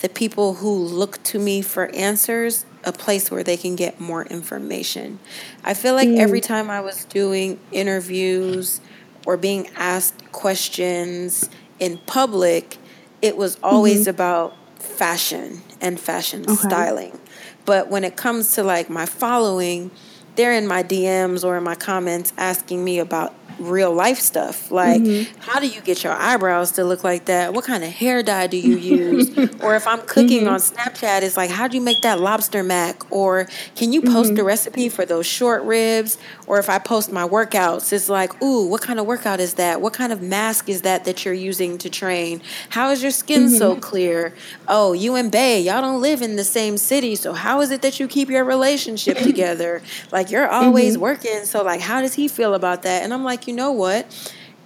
the 0.00 0.10
people 0.10 0.54
who 0.54 0.70
look 0.70 1.22
to 1.24 1.38
me 1.38 1.62
for 1.62 1.86
answers 1.94 2.66
a 2.84 2.92
place 2.92 3.30
where 3.30 3.42
they 3.42 3.56
can 3.56 3.74
get 3.74 3.98
more 3.98 4.22
information. 4.26 5.18
I 5.64 5.72
feel 5.72 5.94
like 5.94 6.08
mm. 6.08 6.18
every 6.18 6.42
time 6.42 6.68
I 6.68 6.82
was 6.82 7.06
doing 7.06 7.58
interviews 7.72 8.82
or 9.26 9.38
being 9.38 9.68
asked 9.76 10.30
questions 10.30 11.48
in 11.80 11.98
public, 12.06 12.76
it 13.22 13.34
was 13.36 13.58
always 13.62 14.02
mm-hmm. 14.02 14.10
about 14.10 14.54
fashion 14.78 15.62
and 15.80 15.98
fashion 15.98 16.42
okay. 16.42 16.54
styling. 16.54 17.18
But 17.64 17.88
when 17.88 18.04
it 18.04 18.14
comes 18.14 18.54
to 18.56 18.62
like 18.62 18.90
my 18.90 19.06
following, 19.06 19.90
they're 20.36 20.52
in 20.52 20.66
my 20.66 20.82
DMs 20.82 21.44
or 21.44 21.56
in 21.56 21.64
my 21.64 21.74
comments 21.74 22.34
asking 22.36 22.84
me 22.84 22.98
about 22.98 23.34
real 23.58 23.92
life 23.92 24.18
stuff 24.18 24.70
like 24.70 25.02
mm-hmm. 25.02 25.40
how 25.40 25.58
do 25.58 25.66
you 25.66 25.80
get 25.80 26.04
your 26.04 26.12
eyebrows 26.12 26.72
to 26.72 26.84
look 26.84 27.02
like 27.02 27.24
that 27.24 27.52
what 27.52 27.64
kind 27.64 27.82
of 27.82 27.90
hair 27.90 28.22
dye 28.22 28.46
do 28.46 28.56
you 28.56 28.76
use 28.76 29.36
or 29.62 29.74
if 29.74 29.86
i'm 29.86 30.00
cooking 30.02 30.44
mm-hmm. 30.44 30.48
on 30.48 30.60
snapchat 30.60 31.22
it's 31.22 31.36
like 31.36 31.50
how 31.50 31.66
do 31.66 31.76
you 31.76 31.82
make 31.82 32.00
that 32.02 32.20
lobster 32.20 32.62
mac 32.62 33.10
or 33.10 33.48
can 33.74 33.92
you 33.92 34.00
post 34.00 34.30
mm-hmm. 34.30 34.40
a 34.40 34.44
recipe 34.44 34.88
for 34.88 35.04
those 35.04 35.26
short 35.26 35.62
ribs 35.64 36.18
or 36.46 36.58
if 36.58 36.68
i 36.68 36.78
post 36.78 37.10
my 37.10 37.26
workouts 37.26 37.92
it's 37.92 38.08
like 38.08 38.40
ooh 38.42 38.66
what 38.66 38.80
kind 38.80 39.00
of 39.00 39.06
workout 39.06 39.40
is 39.40 39.54
that 39.54 39.80
what 39.80 39.92
kind 39.92 40.12
of 40.12 40.22
mask 40.22 40.68
is 40.68 40.82
that 40.82 41.04
that 41.04 41.24
you're 41.24 41.34
using 41.34 41.78
to 41.78 41.90
train 41.90 42.40
how 42.70 42.90
is 42.90 43.02
your 43.02 43.10
skin 43.10 43.50
so 43.50 43.72
mm-hmm. 43.72 43.80
clear 43.80 44.34
oh 44.68 44.92
you 44.92 45.16
and 45.16 45.32
bay 45.32 45.60
y'all 45.60 45.80
don't 45.80 46.00
live 46.00 46.22
in 46.22 46.36
the 46.36 46.44
same 46.44 46.78
city 46.78 47.16
so 47.16 47.32
how 47.32 47.60
is 47.60 47.70
it 47.70 47.82
that 47.82 47.98
you 47.98 48.06
keep 48.06 48.28
your 48.28 48.44
relationship 48.44 49.18
together 49.28 49.82
like 50.12 50.30
you're 50.30 50.48
always 50.48 50.94
mm-hmm. 50.94 51.02
working 51.02 51.44
so 51.44 51.62
like 51.62 51.80
how 51.80 52.00
does 52.00 52.14
he 52.14 52.28
feel 52.28 52.54
about 52.54 52.82
that 52.82 53.02
and 53.02 53.12
i'm 53.12 53.24
like 53.24 53.47
you 53.48 53.54
know 53.54 53.72
what? 53.72 54.06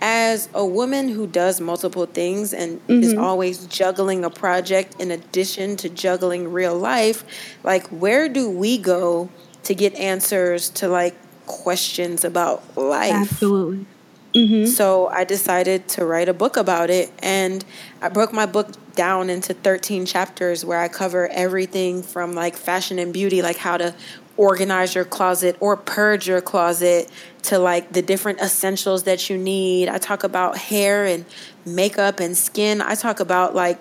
As 0.01 0.49
a 0.53 0.67
woman 0.67 1.09
who 1.09 1.29
does 1.29 1.61
multiple 1.61 2.07
things 2.07 2.53
and 2.53 2.81
mm-hmm. 2.89 3.05
is 3.05 3.15
always 3.15 3.67
juggling 3.67 4.25
a 4.25 4.31
project 4.31 5.01
in 5.01 5.13
addition 5.13 5.77
to 5.77 5.89
juggling 5.89 6.53
real 6.53 6.77
life, 6.77 7.25
like 7.63 7.87
where 7.87 8.29
do 8.29 8.51
we 8.51 8.79
go 8.79 9.31
to 9.63 9.75
get 9.75 9.95
answers 9.95 10.69
to 10.71 10.89
like 10.89 11.15
questions 11.47 12.25
about 12.25 12.77
life? 12.77 13.13
Absolutely. 13.13 13.87
Mm-hmm. 14.35 14.67
So 14.67 15.09
I 15.09 15.25
decided 15.25 15.89
to 15.89 16.05
write 16.05 16.29
a 16.29 16.35
book 16.35 16.57
about 16.57 16.91
it. 16.91 17.13
And 17.23 17.65
I 18.01 18.09
broke 18.09 18.33
my 18.33 18.47
book 18.47 18.69
down 18.95 19.31
into 19.31 19.55
13 19.55 20.07
chapters 20.07 20.65
where 20.65 20.79
I 20.79 20.89
cover 20.89 21.29
everything 21.29 22.03
from 22.03 22.33
like 22.33 22.57
fashion 22.57 22.99
and 22.99 23.13
beauty, 23.13 23.43
like 23.43 23.57
how 23.57 23.77
to 23.77 23.95
organize 24.37 24.95
your 24.95 25.05
closet 25.05 25.57
or 25.61 25.77
purge 25.77 26.27
your 26.27 26.41
closet 26.41 27.11
to 27.43 27.59
like 27.59 27.93
the 27.93 28.03
different 28.03 28.41
essentials 28.41 29.03
that 29.05 29.29
you 29.29 29.37
need. 29.37 29.89
I 29.89 29.99
talk 29.99 30.25
about 30.25 30.57
hair 30.57 31.05
and 31.05 31.25
makeup 31.67 32.21
and 32.21 32.37
skin. 32.37 32.81
I 32.81 32.95
talk 32.95 33.21
about 33.21 33.55
like 33.55 33.79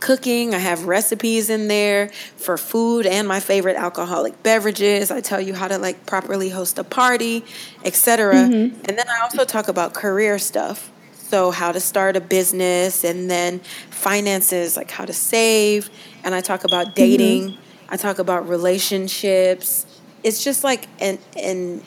cooking. 0.00 0.54
I 0.54 0.58
have 0.58 0.84
recipes 0.84 1.50
in 1.50 1.68
there 1.68 2.08
for 2.36 2.56
food 2.56 3.06
and 3.06 3.26
my 3.26 3.40
favorite 3.40 3.76
alcoholic 3.76 4.42
beverages. 4.42 5.10
I 5.10 5.20
tell 5.20 5.40
you 5.40 5.54
how 5.54 5.68
to 5.68 5.78
like 5.78 6.06
properly 6.06 6.48
host 6.48 6.78
a 6.78 6.84
party, 6.84 7.44
etc. 7.84 8.34
Mm-hmm. 8.34 8.84
And 8.84 8.98
then 8.98 9.08
I 9.08 9.20
also 9.20 9.44
talk 9.44 9.68
about 9.68 9.94
career 9.94 10.38
stuff. 10.38 10.90
So 11.14 11.50
how 11.50 11.72
to 11.72 11.80
start 11.80 12.16
a 12.16 12.20
business 12.20 13.02
and 13.02 13.28
then 13.28 13.58
finances, 13.90 14.76
like 14.76 14.92
how 14.92 15.04
to 15.04 15.12
save, 15.12 15.90
and 16.22 16.34
I 16.34 16.40
talk 16.40 16.64
about 16.64 16.94
dating. 16.94 17.50
Mm-hmm. 17.50 17.60
I 17.88 17.96
talk 17.96 18.20
about 18.20 18.48
relationships. 18.48 19.86
It's 20.22 20.42
just 20.42 20.62
like 20.62 20.86
an 21.00 21.18
an 21.36 21.82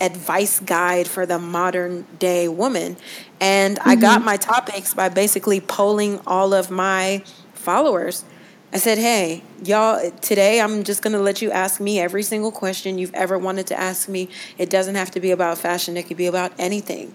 advice 0.00 0.60
guide 0.60 1.08
for 1.08 1.26
the 1.26 1.38
modern 1.38 2.06
day 2.18 2.48
woman. 2.48 2.96
And 3.40 3.78
mm-hmm. 3.78 3.88
I 3.88 3.96
got 3.96 4.22
my 4.22 4.36
topics 4.36 4.94
by 4.94 5.08
basically 5.08 5.60
polling 5.60 6.20
all 6.26 6.54
of 6.54 6.70
my 6.70 7.24
followers. 7.58 8.24
I 8.72 8.76
said, 8.76 8.98
hey, 8.98 9.42
y'all, 9.64 10.10
today 10.20 10.60
I'm 10.60 10.84
just 10.84 11.02
going 11.02 11.14
to 11.14 11.18
let 11.18 11.40
you 11.40 11.50
ask 11.50 11.80
me 11.80 12.00
every 12.00 12.22
single 12.22 12.52
question 12.52 12.98
you've 12.98 13.14
ever 13.14 13.38
wanted 13.38 13.66
to 13.68 13.80
ask 13.80 14.08
me. 14.08 14.28
It 14.58 14.68
doesn't 14.68 14.94
have 14.94 15.10
to 15.12 15.20
be 15.20 15.30
about 15.30 15.58
fashion, 15.58 15.96
it 15.96 16.06
could 16.06 16.18
be 16.18 16.26
about 16.26 16.52
anything. 16.58 17.14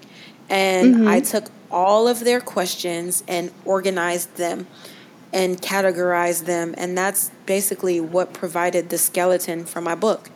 And 0.50 0.96
mm-hmm. 0.96 1.08
I 1.08 1.20
took 1.20 1.50
all 1.72 2.08
of 2.08 2.22
their 2.22 2.41
questions 2.41 3.24
and 3.28 3.52
organized 3.66 4.36
them 4.38 4.68
and 5.32 5.62
categorized 5.62 6.46
them. 6.46 6.74
And 6.78 6.98
that's 6.98 7.32
basically 7.46 8.00
what 8.00 8.34
provided 8.34 8.89
the 8.89 8.98
skeleton 8.98 9.66
for 9.66 9.82
my 9.82 9.96
book. 9.96 10.30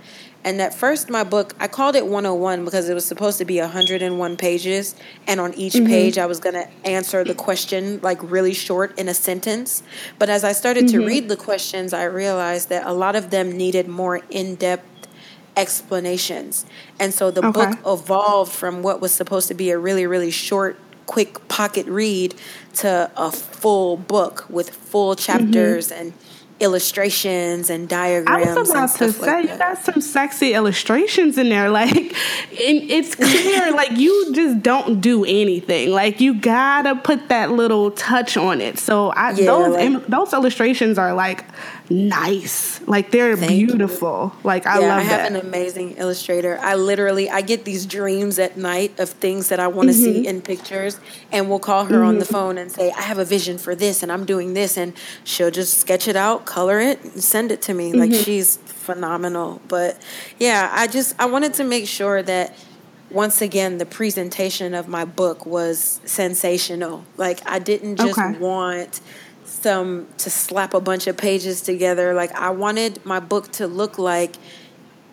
And 0.47 0.61
at 0.61 0.73
first, 0.73 1.09
my 1.09 1.25
book, 1.25 1.53
I 1.59 1.67
called 1.67 1.97
it 1.97 2.07
101 2.07 2.63
because 2.63 2.87
it 2.87 2.93
was 2.93 3.03
supposed 3.03 3.37
to 3.39 3.43
be 3.43 3.59
101 3.59 4.37
pages. 4.37 4.95
And 5.27 5.41
on 5.41 5.53
each 5.55 5.73
mm-hmm. 5.73 5.87
page, 5.87 6.17
I 6.17 6.25
was 6.25 6.39
going 6.39 6.55
to 6.55 6.69
answer 6.85 7.25
the 7.25 7.35
question 7.35 7.99
like 8.01 8.23
really 8.23 8.53
short 8.53 8.97
in 8.97 9.09
a 9.09 9.13
sentence. 9.13 9.83
But 10.17 10.29
as 10.29 10.45
I 10.45 10.53
started 10.53 10.85
mm-hmm. 10.85 11.01
to 11.01 11.05
read 11.05 11.27
the 11.27 11.35
questions, 11.35 11.91
I 11.91 12.05
realized 12.05 12.69
that 12.69 12.87
a 12.87 12.93
lot 12.93 13.17
of 13.17 13.29
them 13.29 13.51
needed 13.51 13.89
more 13.89 14.21
in 14.29 14.55
depth 14.55 15.09
explanations. 15.57 16.65
And 16.97 17.13
so 17.13 17.29
the 17.29 17.45
okay. 17.45 17.65
book 17.65 17.79
evolved 17.85 18.53
from 18.53 18.81
what 18.83 19.01
was 19.01 19.13
supposed 19.13 19.49
to 19.49 19.53
be 19.53 19.71
a 19.71 19.77
really, 19.77 20.07
really 20.07 20.31
short, 20.31 20.79
quick 21.07 21.45
pocket 21.49 21.85
read 21.87 22.35
to 22.75 23.11
a 23.17 23.31
full 23.31 23.97
book 23.97 24.45
with 24.49 24.69
full 24.69 25.13
mm-hmm. 25.13 25.25
chapters 25.25 25.91
mm-hmm. 25.91 26.01
and 26.01 26.13
illustrations 26.59 27.69
and 27.69 27.87
diagrams. 27.87 28.47
I 28.47 28.59
was 28.59 28.69
about 28.69 28.89
to 28.97 29.11
say 29.11 29.41
like 29.41 29.49
you 29.49 29.57
got 29.57 29.77
some 29.77 30.01
sexy 30.01 30.53
illustrations 30.53 31.37
in 31.37 31.49
there. 31.49 31.67
Like 31.77 32.15
it's 32.51 33.13
clear, 33.13 33.71
like 33.75 33.91
you 33.91 34.33
just 34.33 34.63
don't 34.63 34.99
do 34.99 35.23
anything. 35.25 35.91
Like 35.91 36.19
you 36.19 36.33
gotta 36.33 36.95
put 36.95 37.29
that 37.29 37.51
little 37.51 37.91
touch 37.91 38.35
on 38.35 38.61
it. 38.61 38.79
So 38.79 39.09
I, 39.09 39.31
yeah, 39.31 39.45
those 39.45 39.75
like, 39.75 40.07
those 40.07 40.33
illustrations 40.33 40.97
are 40.97 41.13
like 41.13 41.45
nice. 41.89 42.81
Like 42.87 43.11
they're 43.11 43.37
beautiful. 43.37 44.33
You. 44.35 44.47
Like 44.47 44.65
I 44.65 44.79
yeah, 44.79 44.87
love 44.87 44.99
I 44.99 45.01
have 45.01 45.31
that. 45.31 45.31
an 45.31 45.47
amazing 45.47 45.97
illustrator. 45.97 46.57
I 46.61 46.75
literally 46.75 47.29
I 47.29 47.41
get 47.41 47.65
these 47.65 47.85
dreams 47.85 48.39
at 48.39 48.57
night 48.57 48.99
of 48.99 49.09
things 49.09 49.49
that 49.49 49.59
I 49.59 49.67
want 49.67 49.89
to 49.89 49.95
mm-hmm. 49.95 50.03
see 50.03 50.27
in 50.27 50.41
pictures 50.41 50.99
and 51.31 51.49
we'll 51.49 51.59
call 51.59 51.85
her 51.85 51.95
mm-hmm. 51.95 52.05
on 52.05 52.19
the 52.19 52.25
mm-hmm. 52.25 52.33
phone 52.33 52.57
and 52.57 52.71
say, 52.71 52.91
I 52.91 53.01
have 53.01 53.17
a 53.17 53.25
vision 53.25 53.57
for 53.57 53.75
this 53.75 54.03
and 54.03 54.11
I'm 54.11 54.25
doing 54.25 54.53
this 54.53 54.77
and 54.77 54.93
she'll 55.23 55.51
just 55.51 55.79
sketch 55.79 56.07
it 56.07 56.15
out, 56.15 56.45
color 56.45 56.79
it, 56.79 57.03
and 57.03 57.23
send 57.23 57.51
it 57.51 57.61
to 57.63 57.73
me. 57.73 57.91
Mm-hmm. 57.91 57.99
Like 57.99 58.13
she's 58.13 58.57
phenomenal. 58.57 59.61
But 59.67 60.01
yeah, 60.39 60.69
I 60.73 60.87
just 60.87 61.15
I 61.19 61.25
wanted 61.25 61.53
to 61.55 61.63
make 61.63 61.87
sure 61.87 62.21
that 62.23 62.55
once 63.09 63.41
again 63.41 63.77
the 63.77 63.85
presentation 63.85 64.73
of 64.73 64.87
my 64.87 65.05
book 65.05 65.45
was 65.45 66.01
sensational. 66.05 67.05
Like 67.15 67.39
I 67.45 67.59
didn't 67.59 67.97
just 67.97 68.17
okay. 68.17 68.37
want 68.37 69.01
some 69.61 70.07
to 70.19 70.29
slap 70.29 70.73
a 70.73 70.79
bunch 70.79 71.07
of 71.07 71.17
pages 71.17 71.61
together. 71.61 72.13
Like 72.13 72.31
I 72.33 72.49
wanted 72.51 73.05
my 73.05 73.19
book 73.19 73.51
to 73.53 73.67
look 73.67 73.97
like 73.97 74.35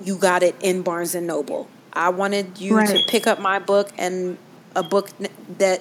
you 0.03 0.17
got 0.17 0.43
it 0.43 0.55
in 0.61 0.83
Barnes 0.83 1.15
and 1.15 1.27
Noble. 1.27 1.69
I 1.93 2.09
wanted 2.09 2.59
you 2.61 2.77
right. 2.77 2.89
to 2.89 3.03
pick 3.09 3.27
up 3.27 3.39
my 3.39 3.59
book 3.59 3.91
and 3.97 4.37
a 4.75 4.83
book 4.83 5.11
that 5.59 5.81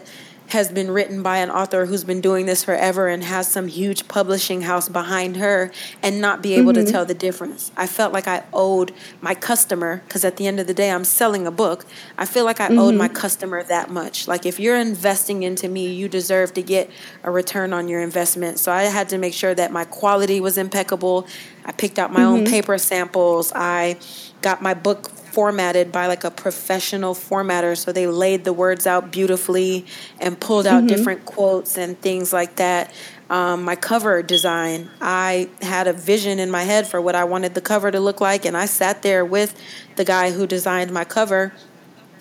has 0.54 0.72
been 0.72 0.90
written 0.90 1.22
by 1.22 1.38
an 1.38 1.52
author 1.52 1.86
who's 1.86 2.04
been 2.04 2.22
doing 2.22 2.46
this 2.46 2.64
forever 2.64 3.08
and 3.08 3.24
has 3.24 3.48
some 3.48 3.68
huge 3.68 4.08
publishing 4.08 4.62
house 4.62 4.90
behind 4.90 5.38
her 5.38 5.72
and 6.02 6.22
not 6.22 6.42
be 6.42 6.54
able 6.54 6.72
mm-hmm. 6.72 6.86
to 6.86 6.92
tell 6.92 7.06
the 7.06 7.14
difference. 7.14 7.72
I 7.76 7.86
felt 7.86 8.14
like 8.14 8.28
I 8.28 8.44
owed 8.54 8.94
my 9.22 9.36
customer, 9.36 10.02
because 10.08 10.24
at 10.24 10.38
the 10.38 10.48
end 10.48 10.60
of 10.60 10.68
the 10.68 10.74
day, 10.74 10.90
I'm 10.90 11.04
selling 11.04 11.46
a 11.46 11.52
book. 11.52 11.86
I 12.18 12.26
feel 12.26 12.46
like 12.46 12.60
I 12.60 12.70
mm-hmm. 12.70 12.80
owed 12.80 12.96
my 12.96 13.10
customer 13.10 13.62
that 13.64 13.90
much. 13.90 14.28
Like, 14.28 14.46
if 14.46 14.60
you're 14.60 14.78
investing 14.78 15.44
into 15.44 15.68
me, 15.68 15.94
you 15.94 16.08
deserve 16.08 16.54
to 16.54 16.62
get 16.62 16.90
a 17.24 17.32
return 17.32 17.74
on 17.74 17.88
your 17.88 18.02
investment. 18.02 18.60
So 18.60 18.72
I 18.72 18.84
had 18.84 19.10
to 19.10 19.18
make 19.18 19.34
sure 19.34 19.54
that 19.54 19.72
my 19.72 19.86
quality 19.86 20.40
was 20.40 20.58
impeccable. 20.58 21.28
I 21.66 21.72
picked 21.74 22.00
out 22.00 22.12
my 22.12 22.22
mm-hmm. 22.22 22.28
own 22.28 22.46
paper 22.46 22.78
samples. 22.78 23.52
I 23.54 23.98
got 24.42 24.62
my 24.62 24.74
book 24.74 25.12
formatted 25.34 25.92
by 25.92 26.06
like 26.06 26.24
a 26.24 26.32
professional 26.32 27.16
formatter. 27.16 27.76
So 27.76 27.92
they 27.92 28.08
laid 28.08 28.44
the 28.44 28.54
words 28.54 28.86
out 28.86 29.12
beautifully 29.12 29.86
and 30.20 30.40
pulled 30.40 30.68
out 30.68 30.84
mm-hmm. 30.84 30.88
different 30.88 31.26
quotes 31.26 31.78
and 31.78 32.00
things 32.00 32.32
like 32.32 32.58
that. 32.58 32.94
Um, 33.30 33.64
my 33.64 33.76
cover 33.76 34.22
design, 34.22 34.90
I 35.02 35.50
had 35.62 35.88
a 35.88 35.94
vision 35.94 36.38
in 36.38 36.52
my 36.52 36.64
head 36.64 36.88
for 36.88 37.02
what 37.02 37.16
I 37.16 37.24
wanted 37.24 37.56
the 37.56 37.62
cover 37.62 37.90
to 37.90 38.00
look 38.00 38.22
like, 38.22 38.46
and 38.46 38.56
I 38.56 38.66
sat 38.68 39.02
there 39.02 39.26
with 39.26 39.60
the 39.96 40.06
guy 40.06 40.30
who 40.32 40.46
designed 40.46 40.92
my 40.92 41.04
cover 41.04 41.52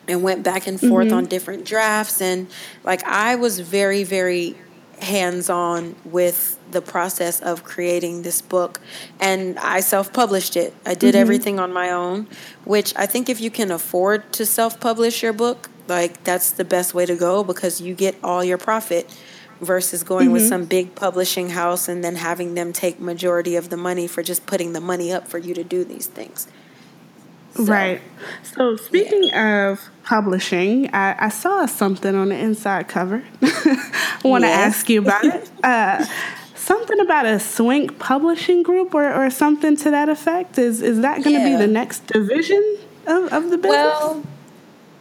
and 0.09 0.23
went 0.23 0.43
back 0.43 0.67
and 0.67 0.81
forth 0.81 1.09
mm-hmm. 1.09 1.17
on 1.17 1.27
different 1.27 1.67
drafts. 1.67 2.23
And 2.23 2.49
like 2.83 3.05
I 3.05 3.35
was 3.35 3.61
very, 3.61 4.05
very 4.05 4.57
hands 5.03 5.51
on 5.51 5.97
with 6.05 6.59
the 6.71 6.81
process 6.81 7.41
of 7.41 7.65
creating 7.65 8.23
this 8.23 8.41
book. 8.41 8.81
And 9.21 9.59
I 9.59 9.81
self 9.81 10.13
published 10.13 10.57
it. 10.57 10.75
I 10.87 10.95
did 10.95 11.15
mm-hmm. 11.15 11.21
everything 11.21 11.59
on 11.59 11.73
my 11.73 11.91
own, 11.91 12.29
which 12.65 12.95
I 12.97 13.07
think 13.07 13.29
if 13.29 13.41
you 13.41 13.51
can 13.51 13.71
afford 13.71 14.33
to 14.35 14.47
self 14.47 14.81
publish 14.81 15.23
your 15.23 15.33
book, 15.33 15.69
like 15.89 16.25
that's 16.25 16.51
the 16.51 16.65
best 16.65 16.95
way 16.95 17.07
to 17.07 17.17
go 17.17 17.45
because 17.45 17.81
you 17.81 17.95
get 17.95 18.17
all 18.23 18.43
your 18.43 18.59
profit 18.59 19.13
versus 19.61 20.03
going 20.03 20.27
mm-hmm. 20.27 20.35
with 20.35 20.49
some 20.49 20.65
big 20.65 20.95
publishing 20.95 21.51
house 21.51 21.89
and 21.89 22.03
then 22.03 22.17
having 22.17 22.55
them 22.55 22.73
take 22.73 22.99
majority 22.99 23.57
of 23.57 23.71
the 23.71 23.77
money 23.77 24.07
for 24.07 24.23
just 24.23 24.45
putting 24.47 24.73
the 24.73 24.81
money 24.81 25.13
up 25.13 25.29
for 25.29 25.39
you 25.39 25.55
to 25.55 25.63
do 25.63 25.85
these 25.85 26.07
things. 26.07 26.49
So, 27.55 27.65
right. 27.65 28.01
So 28.43 28.77
speaking 28.77 29.25
yeah. 29.25 29.71
of 29.71 29.81
publishing, 30.05 30.93
I, 30.95 31.27
I, 31.27 31.29
saw 31.29 31.67
something 31.67 32.15
on 32.15 32.31
the 32.31 32.39
inside 32.39 32.89
cover. 32.89 33.23
I 33.43 34.21
want 34.25 34.45
to 34.45 34.51
ask 34.51 34.89
you 34.89 35.03
about 35.03 35.25
it. 35.25 35.51
Uh, 35.63 36.05
something 36.57 36.99
about 37.01 37.25
a 37.25 37.39
Swank 37.39 37.99
publishing 37.99 38.63
group 38.63 38.95
or, 38.95 39.13
or 39.13 39.31
something 39.31 39.77
to 39.77 39.91
that 39.91 40.09
effect. 40.09 40.59
Is 40.59 40.83
is 40.83 41.01
that 41.03 41.23
going 41.23 41.37
to 41.37 41.43
yeah. 41.43 41.57
be 41.57 41.57
the 41.57 41.71
next 41.71 42.07
division 42.07 42.79
of, 43.07 43.33
of 43.33 43.51
the 43.51 43.59
business? 43.59 43.71
Well, 43.71 44.25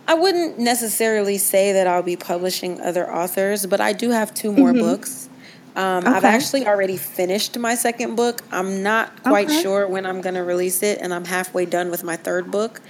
I 0.08 0.14
wouldn't 0.14 0.60
necessarily 0.60 1.38
say 1.38 1.72
that 1.74 1.88
I'll 1.88 2.04
be 2.04 2.16
publishing 2.16 2.82
other 2.82 3.12
authors, 3.12 3.66
but 3.66 3.80
I 3.80 3.93
do 3.93 4.10
have 4.10 4.34
two 4.34 4.52
more 4.52 4.72
mm-hmm. 4.72 4.82
books. 4.82 5.30
Um, 5.76 5.99
okay. 5.99 6.09
I've 6.09 6.26
actually 6.26 6.67
already 6.67 6.97
finished 6.97 7.57
my 7.57 7.76
second 7.76 8.15
book. 8.15 8.41
I'm 8.51 8.84
not 8.84 9.24
quite 9.24 9.47
okay. 9.47 9.61
sure 9.61 9.88
when 9.88 10.05
I'm 10.05 10.22
going 10.22 10.36
to 10.36 10.43
release 10.43 10.84
it, 10.84 10.99
and 10.99 11.13
I'm 11.13 11.26
halfway 11.26 11.65
done 11.65 11.89
with 11.89 12.03
my 12.03 12.17
third 12.17 12.51
book. 12.51 12.82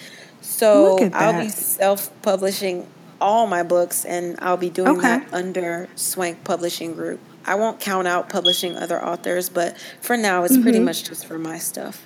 So 0.41 0.97
I'll 1.13 1.41
be 1.41 1.49
self 1.49 2.09
publishing 2.23 2.88
all 3.19 3.45
my 3.45 3.61
books, 3.61 4.03
and 4.03 4.38
I'll 4.41 4.57
be 4.57 4.71
doing 4.71 4.97
okay. 4.97 5.01
that 5.01 5.34
under 5.34 5.88
Swank 5.95 6.43
Publishing 6.43 6.93
Group. 6.93 7.19
I 7.45 7.55
won't 7.55 7.79
count 7.79 8.07
out 8.07 8.29
publishing 8.29 8.75
other 8.77 9.03
authors, 9.03 9.49
but 9.49 9.77
for 10.01 10.17
now, 10.17 10.43
it's 10.43 10.53
mm-hmm. 10.53 10.63
pretty 10.63 10.79
much 10.79 11.03
just 11.03 11.25
for 11.25 11.38
my 11.38 11.59
stuff. 11.59 12.05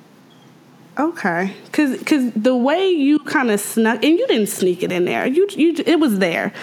Okay, 0.98 1.54
because 1.66 2.02
cause 2.04 2.32
the 2.34 2.56
way 2.56 2.90
you 2.90 3.20
kind 3.20 3.52
of 3.52 3.60
snuck, 3.60 4.04
and 4.04 4.18
you 4.18 4.28
didn't 4.28 4.48
sneak 4.48 4.82
it 4.84 4.92
in 4.92 5.06
there. 5.06 5.26
You 5.26 5.48
you 5.52 5.74
it 5.86 6.00
was 6.00 6.20
there 6.20 6.54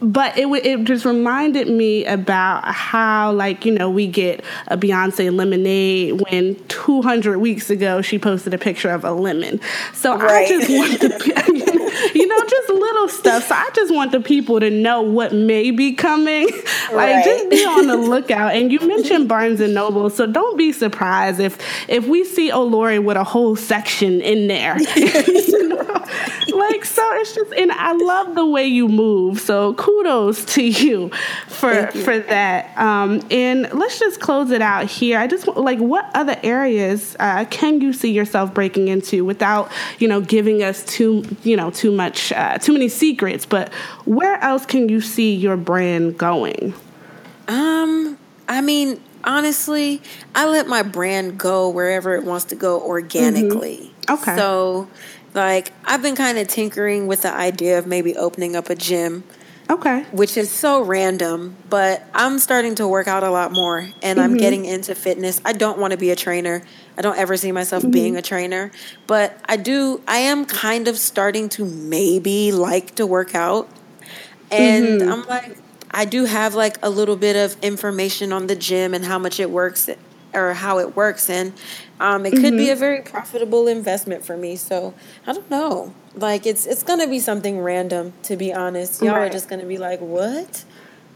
but 0.00 0.36
it 0.36 0.46
it 0.64 0.84
just 0.84 1.04
reminded 1.04 1.68
me 1.68 2.04
about 2.04 2.64
how 2.64 3.32
like 3.32 3.64
you 3.64 3.72
know 3.72 3.88
we 3.88 4.06
get 4.06 4.44
a 4.68 4.76
Beyonce 4.76 5.34
lemonade 5.34 6.20
when 6.22 6.56
200 6.68 7.38
weeks 7.38 7.70
ago 7.70 8.02
she 8.02 8.18
posted 8.18 8.52
a 8.54 8.58
picture 8.58 8.90
of 8.90 9.04
a 9.04 9.12
lemon. 9.12 9.60
So 9.92 10.16
right. 10.16 10.46
I 10.46 10.48
just 10.48 10.70
want 10.70 11.00
to 11.00 11.63
you 12.20 12.26
know 12.26 12.40
just 12.46 12.68
little 12.68 13.08
stuff. 13.08 13.48
So 13.48 13.54
I 13.54 13.70
just 13.74 13.92
want 13.92 14.12
the 14.12 14.20
people 14.20 14.60
to 14.60 14.70
know 14.70 15.02
what 15.02 15.32
may 15.32 15.70
be 15.70 15.92
coming. 15.92 16.46
like 16.92 16.92
right. 16.92 17.24
just 17.24 17.50
be 17.50 17.64
on 17.64 17.86
the 17.86 17.96
lookout. 18.10 18.54
And 18.54 18.70
you 18.70 18.80
mentioned 18.80 19.28
Barnes 19.28 19.60
and 19.60 19.74
Noble, 19.74 20.10
so 20.10 20.26
don't 20.26 20.56
be 20.56 20.72
surprised 20.72 21.40
if 21.40 21.58
if 21.88 22.06
we 22.06 22.24
see 22.24 22.50
Olori 22.50 23.02
with 23.02 23.16
a 23.16 23.24
whole 23.24 23.56
section 23.56 24.20
in 24.20 24.46
there. 24.46 24.78
you 24.96 25.68
know? 25.68 26.06
Like 26.54 26.84
so 26.84 27.02
it's 27.14 27.34
just 27.34 27.52
and 27.54 27.72
I 27.72 27.92
love 27.92 28.34
the 28.34 28.46
way 28.46 28.66
you 28.66 28.88
move. 28.88 29.40
So 29.40 29.74
kudos 29.74 30.44
to 30.54 30.62
you 30.62 31.10
for 31.48 31.90
you. 31.92 32.02
for 32.04 32.18
that. 32.18 32.76
Um, 32.78 33.26
and 33.30 33.68
let's 33.72 33.98
just 33.98 34.20
close 34.20 34.50
it 34.50 34.62
out 34.62 34.86
here. 34.86 35.18
I 35.18 35.26
just 35.26 35.46
like 35.48 35.78
what 35.78 36.08
other 36.14 36.38
areas 36.42 37.16
uh, 37.18 37.44
can 37.50 37.80
you 37.80 37.92
see 37.92 38.12
yourself 38.12 38.54
breaking 38.54 38.88
into 38.88 39.24
without 39.24 39.70
you 39.98 40.06
know 40.06 40.20
giving 40.20 40.62
us 40.62 40.84
too 40.84 41.24
you 41.42 41.56
know 41.56 41.70
too 41.70 41.90
much 41.90 42.03
uh, 42.34 42.58
too 42.58 42.72
many 42.72 42.88
secrets. 42.88 43.46
But 43.46 43.72
where 44.04 44.42
else 44.42 44.66
can 44.66 44.88
you 44.88 45.00
see 45.00 45.34
your 45.34 45.56
brand 45.56 46.18
going? 46.18 46.74
Um, 47.48 48.18
I 48.48 48.60
mean, 48.60 49.00
honestly, 49.24 50.00
I 50.34 50.46
let 50.46 50.66
my 50.66 50.82
brand 50.82 51.38
go 51.38 51.68
wherever 51.68 52.14
it 52.14 52.24
wants 52.24 52.46
to 52.46 52.54
go 52.54 52.80
organically. 52.80 53.92
Mm-hmm. 54.02 54.12
Okay. 54.14 54.36
So 54.36 54.88
like 55.34 55.72
I've 55.84 56.02
been 56.02 56.16
kind 56.16 56.38
of 56.38 56.48
tinkering 56.48 57.06
with 57.06 57.22
the 57.22 57.34
idea 57.34 57.78
of 57.78 57.86
maybe 57.86 58.16
opening 58.16 58.56
up 58.56 58.70
a 58.70 58.74
gym. 58.74 59.24
Okay. 59.70 60.02
Which 60.12 60.36
is 60.36 60.50
so 60.50 60.82
random, 60.82 61.56
but 61.70 62.06
I'm 62.12 62.38
starting 62.38 62.74
to 62.76 62.86
work 62.86 63.08
out 63.08 63.22
a 63.22 63.30
lot 63.30 63.50
more 63.52 63.78
and 63.78 64.18
mm-hmm. 64.18 64.20
I'm 64.20 64.36
getting 64.36 64.66
into 64.66 64.94
fitness. 64.94 65.40
I 65.44 65.54
don't 65.54 65.78
want 65.78 65.92
to 65.92 65.96
be 65.96 66.10
a 66.10 66.16
trainer. 66.16 66.62
I 66.98 67.02
don't 67.02 67.16
ever 67.16 67.36
see 67.36 67.50
myself 67.50 67.82
mm-hmm. 67.82 67.92
being 67.92 68.16
a 68.16 68.22
trainer, 68.22 68.70
but 69.06 69.38
I 69.46 69.56
do 69.56 70.02
I 70.06 70.18
am 70.18 70.44
kind 70.44 70.86
of 70.86 70.98
starting 70.98 71.48
to 71.50 71.64
maybe 71.64 72.52
like 72.52 72.94
to 72.96 73.06
work 73.06 73.34
out. 73.34 73.68
And 74.50 75.00
mm-hmm. 75.00 75.10
I'm 75.10 75.26
like 75.26 75.56
I 75.90 76.04
do 76.04 76.26
have 76.26 76.54
like 76.54 76.76
a 76.82 76.90
little 76.90 77.16
bit 77.16 77.36
of 77.36 77.56
information 77.62 78.32
on 78.32 78.48
the 78.48 78.56
gym 78.56 78.92
and 78.92 79.04
how 79.04 79.18
much 79.18 79.40
it 79.40 79.50
works 79.50 79.88
or 80.34 80.54
how 80.54 80.78
it 80.78 80.96
works 80.96 81.30
and 81.30 81.52
um, 82.00 82.26
it 82.26 82.30
could 82.30 82.42
mm-hmm. 82.42 82.56
be 82.56 82.70
a 82.70 82.76
very 82.76 83.02
profitable 83.02 83.68
investment 83.68 84.24
for 84.24 84.36
me. 84.36 84.56
So 84.56 84.94
I 85.26 85.32
don't 85.32 85.50
know. 85.50 85.94
Like 86.14 86.46
it's 86.46 86.66
it's 86.66 86.82
gonna 86.82 87.08
be 87.08 87.18
something 87.18 87.60
random 87.60 88.12
to 88.24 88.36
be 88.36 88.52
honest. 88.52 89.02
Y'all 89.02 89.14
right. 89.14 89.28
are 89.28 89.30
just 89.30 89.48
gonna 89.48 89.66
be 89.66 89.78
like, 89.78 90.00
what? 90.00 90.64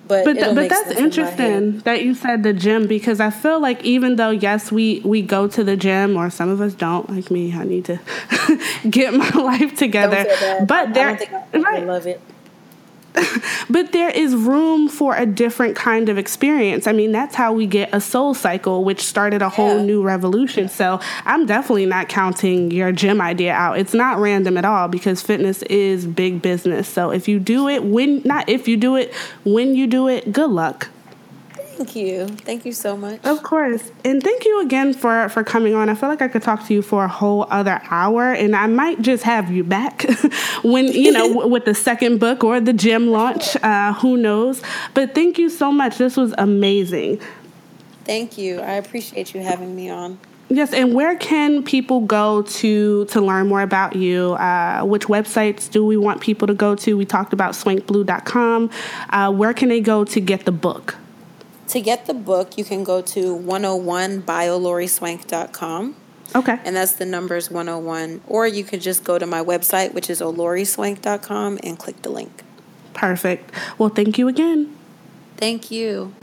But 0.07 0.25
but, 0.25 0.35
th- 0.35 0.55
but 0.55 0.69
that's 0.71 0.93
interesting 0.93 1.53
in 1.53 1.79
that 1.81 2.03
you 2.03 2.15
said 2.15 2.43
the 2.43 2.55
gym 2.55 2.87
because 2.87 3.21
I 3.21 3.29
feel 3.29 3.61
like 3.61 3.85
even 3.85 4.17
though 4.17 4.31
yes 4.31 4.73
we 4.73 5.01
we 5.01 5.21
go 5.21 5.47
to 5.49 5.63
the 5.63 5.77
gym 5.77 6.17
or 6.17 6.31
some 6.31 6.49
of 6.49 6.61
us 6.63 6.73
don't 6.73 7.11
like 7.11 7.31
me 7.31 7.53
I 7.53 7.65
need 7.65 7.85
to 7.87 8.01
get 8.91 9.13
my 9.13 9.29
life 9.35 9.77
together. 9.77 10.25
But 10.67 10.95
there, 10.95 11.11
I, 11.11 11.45
I 11.53 11.59
right. 11.59 11.87
love 11.87 12.07
it. 12.07 12.21
but 13.71 13.93
there 13.93 14.11
is 14.11 14.35
room 14.35 14.89
for 14.89 15.17
a 15.17 15.27
different 15.27 15.77
kind 15.77 16.09
of 16.09 16.19
experience. 16.19 16.87
I 16.87 16.93
mean, 16.93 17.13
that's 17.13 17.35
how 17.35 17.53
we 17.53 17.67
get 17.67 17.91
a 17.93 17.99
SoulCycle, 17.99 18.85
which 18.85 19.01
started 19.03 19.43
a 19.43 19.49
whole 19.49 19.79
yeah. 19.79 19.85
new 19.85 20.03
revolution. 20.03 20.69
So 20.69 21.01
I'm 21.25 21.47
definitely 21.47 21.87
not 21.87 22.09
counting 22.09 22.71
your 22.71 22.93
gym 22.93 23.21
idea 23.21 23.53
out. 23.53 23.79
It's 23.79 23.95
not 23.95 24.19
random 24.19 24.57
at 24.57 24.65
all 24.65 24.89
because 24.89 25.23
fitness 25.23 25.63
is 25.65 26.07
big 26.07 26.43
business. 26.43 26.89
So 26.89 27.11
if 27.11 27.29
you 27.29 27.39
do 27.39 27.69
it, 27.69 27.85
when, 27.85 28.23
not 28.25 28.49
if 28.49 28.69
you 28.69 28.77
do 28.77 28.97
it, 28.97 29.13
when 29.45 29.75
you 29.75 29.87
do 29.87 30.09
it, 30.09 30.33
good 30.33 30.51
luck. 30.51 30.89
Thank 31.79 31.95
you. 31.95 32.27
Thank 32.27 32.65
you 32.65 32.73
so 32.73 32.97
much. 32.97 33.25
Of 33.25 33.45
course. 33.45 33.93
And 34.05 34.21
thank 34.21 34.45
you 34.45 34.61
again 34.63 34.93
for 34.93 35.29
for 35.29 35.45
coming 35.45 35.77
on. 35.77 35.89
I 35.89 35.95
feel 35.95 36.09
like 36.09 36.21
I 36.21 36.27
could 36.27 36.43
talk 36.43 36.67
to 36.67 36.75
you 36.75 36.83
for 36.83 37.05
a 37.05 37.09
whole 37.09 37.47
other 37.51 37.81
hour 37.89 38.33
and 38.33 38.57
I 38.57 38.67
might 38.67 39.01
just 39.01 39.23
have 39.23 39.53
you 39.53 39.63
back 39.63 40.03
when, 40.65 40.87
you 40.89 41.13
know, 41.13 41.29
w- 41.29 41.47
with 41.47 41.67
the 41.67 41.75
second 41.75 42.19
book 42.19 42.43
or 42.43 42.61
the 42.61 42.73
gym 42.73 43.07
launch, 43.07 43.55
uh, 43.63 43.93
who 43.95 44.17
knows. 44.17 44.61
But 44.93 45.15
thank 45.15 45.39
you 45.39 45.49
so 45.49 45.71
much. 45.71 45.99
This 45.99 46.17
was 46.17 46.35
amazing. 46.37 47.21
Thank 48.05 48.37
you. 48.39 48.59
I 48.59 48.73
appreciate 48.73 49.33
you 49.33 49.41
having 49.41 49.77
me 49.77 49.89
on. 49.89 50.19
Yes, 50.49 50.73
and 50.73 50.95
where 50.95 51.15
can 51.17 51.63
people 51.63 52.01
go 52.01 52.43
to 52.43 53.05
to 53.05 53.21
learn 53.21 53.47
more 53.47 53.61
about 53.63 53.95
you? 53.95 54.33
Uh, 54.33 54.83
which 54.83 55.07
websites 55.07 55.71
do 55.71 55.87
we 55.87 55.97
want 55.97 56.21
people 56.23 56.49
to 56.49 56.55
go 56.55 56.75
to? 56.75 56.97
We 56.97 57.05
talked 57.05 57.33
about 57.33 57.53
swankblue.com. 57.53 58.71
Uh, 59.11 59.31
where 59.31 59.55
can 59.55 59.69
they 59.69 59.81
go 59.81 60.05
to 60.05 60.21
get 60.21 60.45
the 60.45 60.51
book? 60.53 60.97
To 61.69 61.81
get 61.81 62.07
the 62.07 62.15
book, 62.15 62.57
you 62.57 62.65
can 62.65 62.83
go 62.83 63.03
to 63.03 63.37
101byOloriSwank.com. 63.37 65.97
Okay. 66.35 66.59
And 66.65 66.77
that's 66.77 66.93
the 66.93 67.07
numbers 67.07 67.51
101. 67.51 68.23
Or 68.27 68.47
you 68.47 68.65
could 68.65 68.81
just 68.81 69.05
go 69.05 69.19
to 69.19 69.27
my 69.27 69.43
website, 69.43 69.95
which 69.95 70.11
is 70.11 70.21
oloriswank.com, 70.21 71.59
and 71.63 71.79
click 71.79 72.03
the 72.03 72.11
link. 72.11 72.43
Perfect. 72.95 73.53
Well, 73.79 73.91
thank 73.91 74.19
you 74.19 74.29
again. 74.29 74.77
Thank 75.37 75.71
you. 75.71 76.15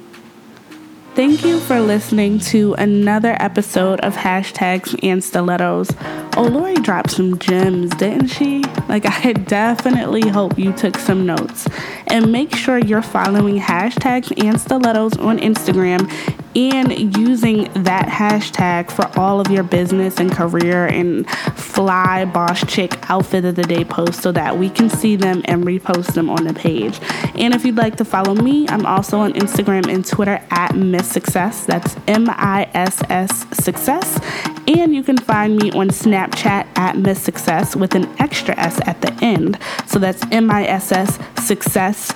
Thank 1.15 1.45
you 1.45 1.61
for 1.61 1.79
listening 1.79 2.39
to 2.39 2.73
another 2.73 3.37
episode 3.39 4.01
of 4.01 4.15
Hashtags 4.15 4.99
and 5.01 5.23
Stilettos. 5.23 5.89
Oh, 6.35 6.43
Lori 6.43 6.73
dropped 6.73 7.11
some 7.11 7.39
gems, 7.39 7.91
didn't 7.91 8.27
she? 8.27 8.63
Like, 8.89 9.05
I 9.05 9.31
definitely 9.31 10.27
hope 10.27 10.59
you 10.59 10.73
took 10.73 10.97
some 10.97 11.25
notes. 11.25 11.69
And 12.07 12.33
make 12.33 12.53
sure 12.53 12.79
you're 12.79 13.01
following 13.01 13.57
hashtags 13.61 14.43
and 14.43 14.59
stilettos 14.59 15.15
on 15.15 15.39
Instagram 15.39 16.11
and 16.55 17.17
using 17.17 17.71
that 17.83 18.07
hashtag 18.07 18.89
for 18.89 19.07
all 19.19 19.39
of 19.39 19.51
your 19.51 19.63
business 19.63 20.17
and 20.19 20.31
career 20.31 20.87
and 20.87 21.29
fly 21.29 22.25
boss 22.25 22.65
chick 22.65 22.97
outfit 23.09 23.43
of 23.43 23.55
the 23.55 23.63
day 23.63 23.83
posts 23.83 24.21
so 24.21 24.31
that 24.31 24.57
we 24.57 24.69
can 24.69 24.89
see 24.89 25.15
them 25.15 25.41
and 25.45 25.65
repost 25.65 26.13
them 26.13 26.29
on 26.29 26.45
the 26.45 26.53
page. 26.53 26.99
And 27.35 27.53
if 27.53 27.65
you'd 27.65 27.75
like 27.75 27.97
to 27.97 28.05
follow 28.05 28.33
me, 28.35 28.67
I'm 28.69 28.85
also 28.85 29.19
on 29.19 29.33
Instagram 29.33 29.87
and 29.91 30.05
Twitter 30.05 30.41
at 30.49 30.75
Miss 30.75 31.09
Success. 31.09 31.65
That's 31.65 31.95
M 32.07 32.27
I 32.29 32.69
S 32.73 33.01
S 33.09 33.45
Success. 33.63 34.19
And 34.67 34.95
you 34.95 35.03
can 35.03 35.17
find 35.17 35.57
me 35.57 35.71
on 35.71 35.89
Snapchat 35.89 36.67
at 36.77 36.97
Miss 36.97 37.21
Success 37.21 37.75
with 37.75 37.95
an 37.95 38.07
extra 38.19 38.57
S 38.57 38.79
at 38.85 39.01
the 39.01 39.13
end. 39.23 39.59
So 39.87 39.99
that's 39.99 40.23
M 40.31 40.49
I 40.49 40.65
S 40.65 40.91
S 40.91 41.19
Success 41.37 42.13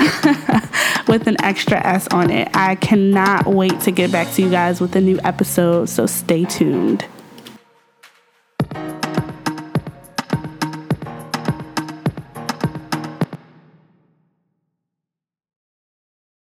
with 1.08 1.26
an 1.26 1.36
extra 1.42 1.84
S 1.86 2.08
on 2.08 2.30
it. 2.30 2.48
I 2.54 2.74
cannot 2.76 3.46
wait 3.46 3.80
to 3.80 3.90
get 3.90 4.10
back 4.10 4.32
to 4.34 4.42
you 4.42 4.50
guys 4.50 4.80
with 4.80 4.96
a 4.96 5.00
new 5.00 5.20
episode, 5.22 5.88
so 5.88 6.06
stay 6.06 6.44
tuned. 6.44 7.04